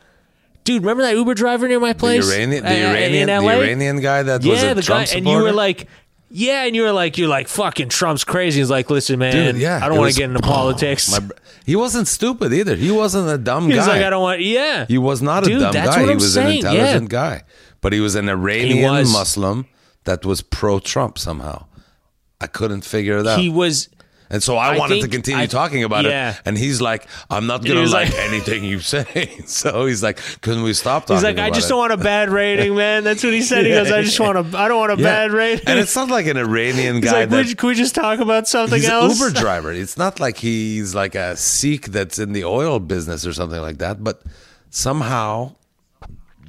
Dude, 0.63 0.83
remember 0.83 1.03
that 1.03 1.15
Uber 1.15 1.33
driver 1.33 1.67
near 1.67 1.79
my 1.79 1.93
The 1.93 1.99
place? 1.99 2.31
Iranian, 2.31 2.63
the 2.63 2.69
Uh, 2.69 2.89
Iranian, 2.91 3.29
in 3.29 3.43
the 3.43 3.49
Iranian 3.49 3.99
guy 3.99 4.23
that 4.23 4.45
was 4.45 4.63
yeah, 4.63 4.71
a 4.71 4.75
the 4.75 4.81
Trump 4.81 5.09
guy, 5.09 5.17
and 5.17 5.27
you 5.27 5.37
were 5.37 5.51
like, 5.51 5.87
yeah, 6.31 6.63
and 6.65 6.75
you 6.75 6.83
were 6.83 6.91
like, 6.91 7.17
you're 7.17 7.27
like, 7.27 7.47
fucking 7.47 7.89
Trump's 7.89 8.23
crazy. 8.23 8.59
He's 8.59 8.69
like, 8.69 8.89
listen, 8.89 9.19
man, 9.19 9.33
Dude, 9.53 9.61
yeah, 9.61 9.77
I 9.77 9.81
don't 9.81 9.97
it 9.97 9.99
want 9.99 10.01
was- 10.07 10.15
to 10.15 10.21
get 10.21 10.29
into 10.29 10.41
politics. 10.41 11.11
My 11.11 11.19
br- 11.19 11.33
he 11.65 11.75
wasn't 11.75 12.07
stupid 12.07 12.51
either. 12.53 12.75
He 12.75 12.89
wasn't 12.91 13.29
a 13.29 13.37
dumb 13.37 13.69
guy. 13.69 13.75
He's 13.75 13.85
guy. 13.85 13.93
like, 13.97 14.03
I 14.05 14.09
don't 14.09 14.21
want, 14.23 14.41
yeah. 14.41 14.85
He 14.87 14.97
was 14.97 15.21
not 15.21 15.43
Dude, 15.43 15.57
a 15.57 15.59
dumb 15.59 15.73
that's 15.73 15.89
guy. 15.95 16.01
what 16.01 16.05
he 16.07 16.11
I'm 16.13 16.17
was 16.17 16.33
saying, 16.33 16.65
an 16.65 16.71
intelligent 16.71 17.09
guy. 17.09 17.43
But 17.81 17.93
he 17.93 17.99
was 17.99 18.15
an 18.15 18.29
Iranian 18.29 18.91
was. 18.91 19.11
Muslim 19.13 19.67
that 20.05 20.25
was 20.25 20.41
pro 20.41 20.79
Trump 20.79 21.17
somehow. 21.19 21.65
I 22.39 22.47
couldn't 22.47 22.81
figure 22.83 23.19
it 23.19 23.27
out. 23.27 23.39
he 23.39 23.49
was, 23.49 23.89
and 24.31 24.41
so 24.41 24.55
I, 24.57 24.75
I 24.75 24.79
wanted 24.79 25.01
to 25.01 25.07
continue 25.09 25.43
I- 25.43 25.45
talking 25.45 25.83
about 25.83 26.05
yeah. 26.05 26.31
it. 26.31 26.41
And 26.45 26.57
he's 26.57 26.81
like, 26.81 27.05
I'm 27.29 27.45
not 27.45 27.63
going 27.63 27.75
to 27.85 27.91
like, 27.91 28.09
like- 28.09 28.17
anything 28.29 28.63
you 28.63 28.79
say. 28.79 29.41
so 29.45 29.85
he's 29.85 30.01
like, 30.01 30.17
can 30.41 30.63
we 30.63 30.73
stop 30.73 31.03
talking 31.05 31.17
he's 31.17 31.23
like, 31.23 31.37
I 31.37 31.49
just 31.51 31.67
it? 31.67 31.69
don't 31.69 31.77
want 31.79 31.91
a 31.93 31.97
bad 31.97 32.29
rating, 32.41 32.73
man. 32.75 33.03
That's 33.03 33.23
what 33.23 33.33
he 33.33 33.41
said. 33.43 33.65
He 33.65 33.71
Yeah, 33.71 33.83
goes, 33.83 33.91
I 33.91 34.01
just 34.01 34.19
want 34.19 34.37
a, 34.37 34.57
I 34.57 34.67
don't 34.67 34.79
want 34.79 34.93
a 34.93 35.03
Yeah. 35.03 35.09
bad 35.09 35.31
rating. 35.31 35.67
And 35.67 35.77
it's 35.77 35.95
not 35.95 36.09
like 36.09 36.25
an 36.27 36.37
Iranian 36.37 36.95
He's 36.95 37.05
guy 37.05 37.19
like, 37.21 37.29
that 37.29 37.57
can 37.57 37.67
we 37.69 37.75
just 37.75 37.93
talk 37.93 38.19
about 38.19 38.47
something 38.47 38.79
He's 38.79 38.89
else? 38.89 39.19
an 39.21 39.27
Uber 39.27 39.39
driver. 39.39 39.71
It's 39.71 39.97
not 39.97 40.19
like 40.19 40.37
he's 40.37 40.95
like 40.95 41.13
a 41.13 41.35
Sikh 41.35 41.87
that's 41.87 42.17
in 42.17 42.31
the 42.31 42.45
oil 42.45 42.79
business 42.79 43.27
or 43.27 43.33
something 43.33 43.61
like 43.61 43.77
that. 43.79 44.03
But 44.03 44.21
somehow 44.69 45.55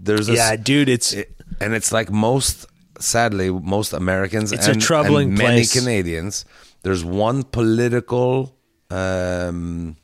there's 0.01 0.29
a 0.29 0.35
yeah, 0.35 0.57
dude, 0.57 0.89
it's 0.89 1.13
it- 1.13 1.35
and 1.61 1.75
it's 1.75 1.93
like 1.93 2.11
most 2.11 2.67
sadly 2.99 3.51
most 3.51 3.93
Americans 3.93 4.53
It's 4.53 4.69
a 4.69 4.75
troubling 4.77 5.31
and 5.31 5.39
many 5.39 5.57
place. 5.59 5.73
Canadians. 5.73 6.45
There's 6.83 7.05
one 7.05 7.43
political 7.45 8.57
um, 8.91 9.97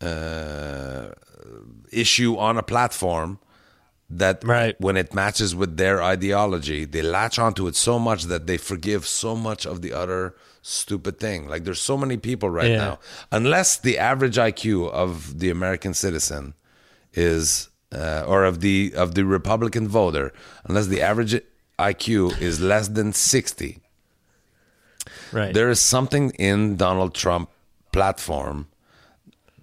uh, 0.00 1.08
issue 1.92 2.36
on 2.36 2.56
a 2.58 2.62
platform 2.62 3.38
that 4.08 4.42
Right. 4.44 4.74
when 4.80 4.96
it 4.96 5.14
matches 5.14 5.54
with 5.54 5.76
their 5.76 6.02
ideology, 6.02 6.84
they 6.84 7.02
latch 7.02 7.38
onto 7.38 7.66
it 7.68 7.76
so 7.76 7.98
much 7.98 8.24
that 8.24 8.46
they 8.46 8.56
forgive 8.56 9.06
so 9.06 9.36
much 9.36 9.64
of 9.66 9.82
the 9.82 9.92
other 9.92 10.34
stupid 10.62 11.18
thing. 11.20 11.48
Like 11.48 11.64
there's 11.64 11.80
so 11.80 11.96
many 11.96 12.16
people 12.16 12.50
right 12.50 12.70
Yeah. 12.70 12.76
now, 12.78 12.98
unless 13.30 13.76
the 13.78 13.98
average 13.98 14.36
IQ 14.36 14.88
of 14.90 15.38
the 15.38 15.48
American 15.50 15.94
citizen 15.94 16.54
is 17.14 17.68
uh, 17.92 18.24
or 18.26 18.44
of 18.44 18.60
the 18.60 18.92
of 18.96 19.14
the 19.14 19.24
Republican 19.24 19.88
voter, 19.88 20.32
unless 20.64 20.86
the 20.88 21.00
average 21.00 21.40
IQ 21.78 22.40
is 22.40 22.60
less 22.60 22.88
than 22.88 23.12
60, 23.12 23.78
right. 25.32 25.54
there 25.54 25.70
is 25.70 25.80
something 25.80 26.30
in 26.38 26.76
Donald 26.76 27.14
Trump 27.14 27.50
platform 27.92 28.66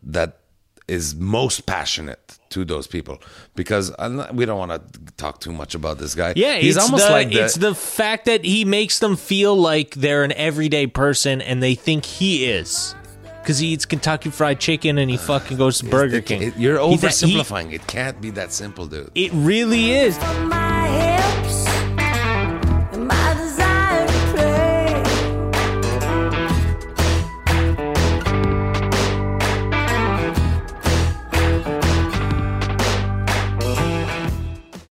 that 0.03 0.38
is 0.88 1.15
most 1.15 1.65
passionate 1.65 2.38
to 2.49 2.63
those 2.63 2.88
people 2.88 3.22
because 3.55 3.91
not- 3.99 4.34
we 4.34 4.45
don't 4.45 4.57
want 4.57 4.72
to 4.72 4.99
talk 5.18 5.41
too 5.41 5.51
much 5.51 5.76
about 5.76 5.97
this 5.97 6.15
guy. 6.15 6.32
Yeah, 6.36 6.55
he's 6.55 6.78
almost 6.78 7.05
the, 7.07 7.11
like 7.11 7.30
the, 7.30 7.43
it's 7.43 7.55
the 7.55 7.76
fact 7.76 8.26
that 8.26 8.45
he 8.45 8.63
makes 8.63 8.99
them 8.99 9.18
feel 9.18 9.55
like 9.55 9.95
they're 9.95 10.24
an 10.24 10.32
everyday 10.32 10.88
person 10.88 11.41
and 11.41 11.61
they 11.61 11.76
think 11.76 12.05
he 12.05 12.45
is. 12.45 12.95
Because 13.41 13.59
he 13.59 13.68
eats 13.68 13.86
Kentucky 13.86 14.30
Fried 14.30 14.59
Chicken 14.59 14.97
and 14.97 15.09
he 15.09 15.15
fucking 15.18 15.57
goes 15.57 15.80
to 15.80 15.86
Burger 15.89 16.18
it- 16.18 16.26
King. 16.26 16.41
it- 16.43 16.57
you're 16.57 16.76
that- 16.76 16.88
he- 16.88 16.95
oversimplifying. 16.97 17.74
it 17.74 17.86
can't 17.88 18.20
be 18.22 18.30
that 18.32 18.51
simple, 18.53 18.88
dude. 18.88 19.11
it 19.15 19.32
really 19.34 19.91
is. 19.91 20.18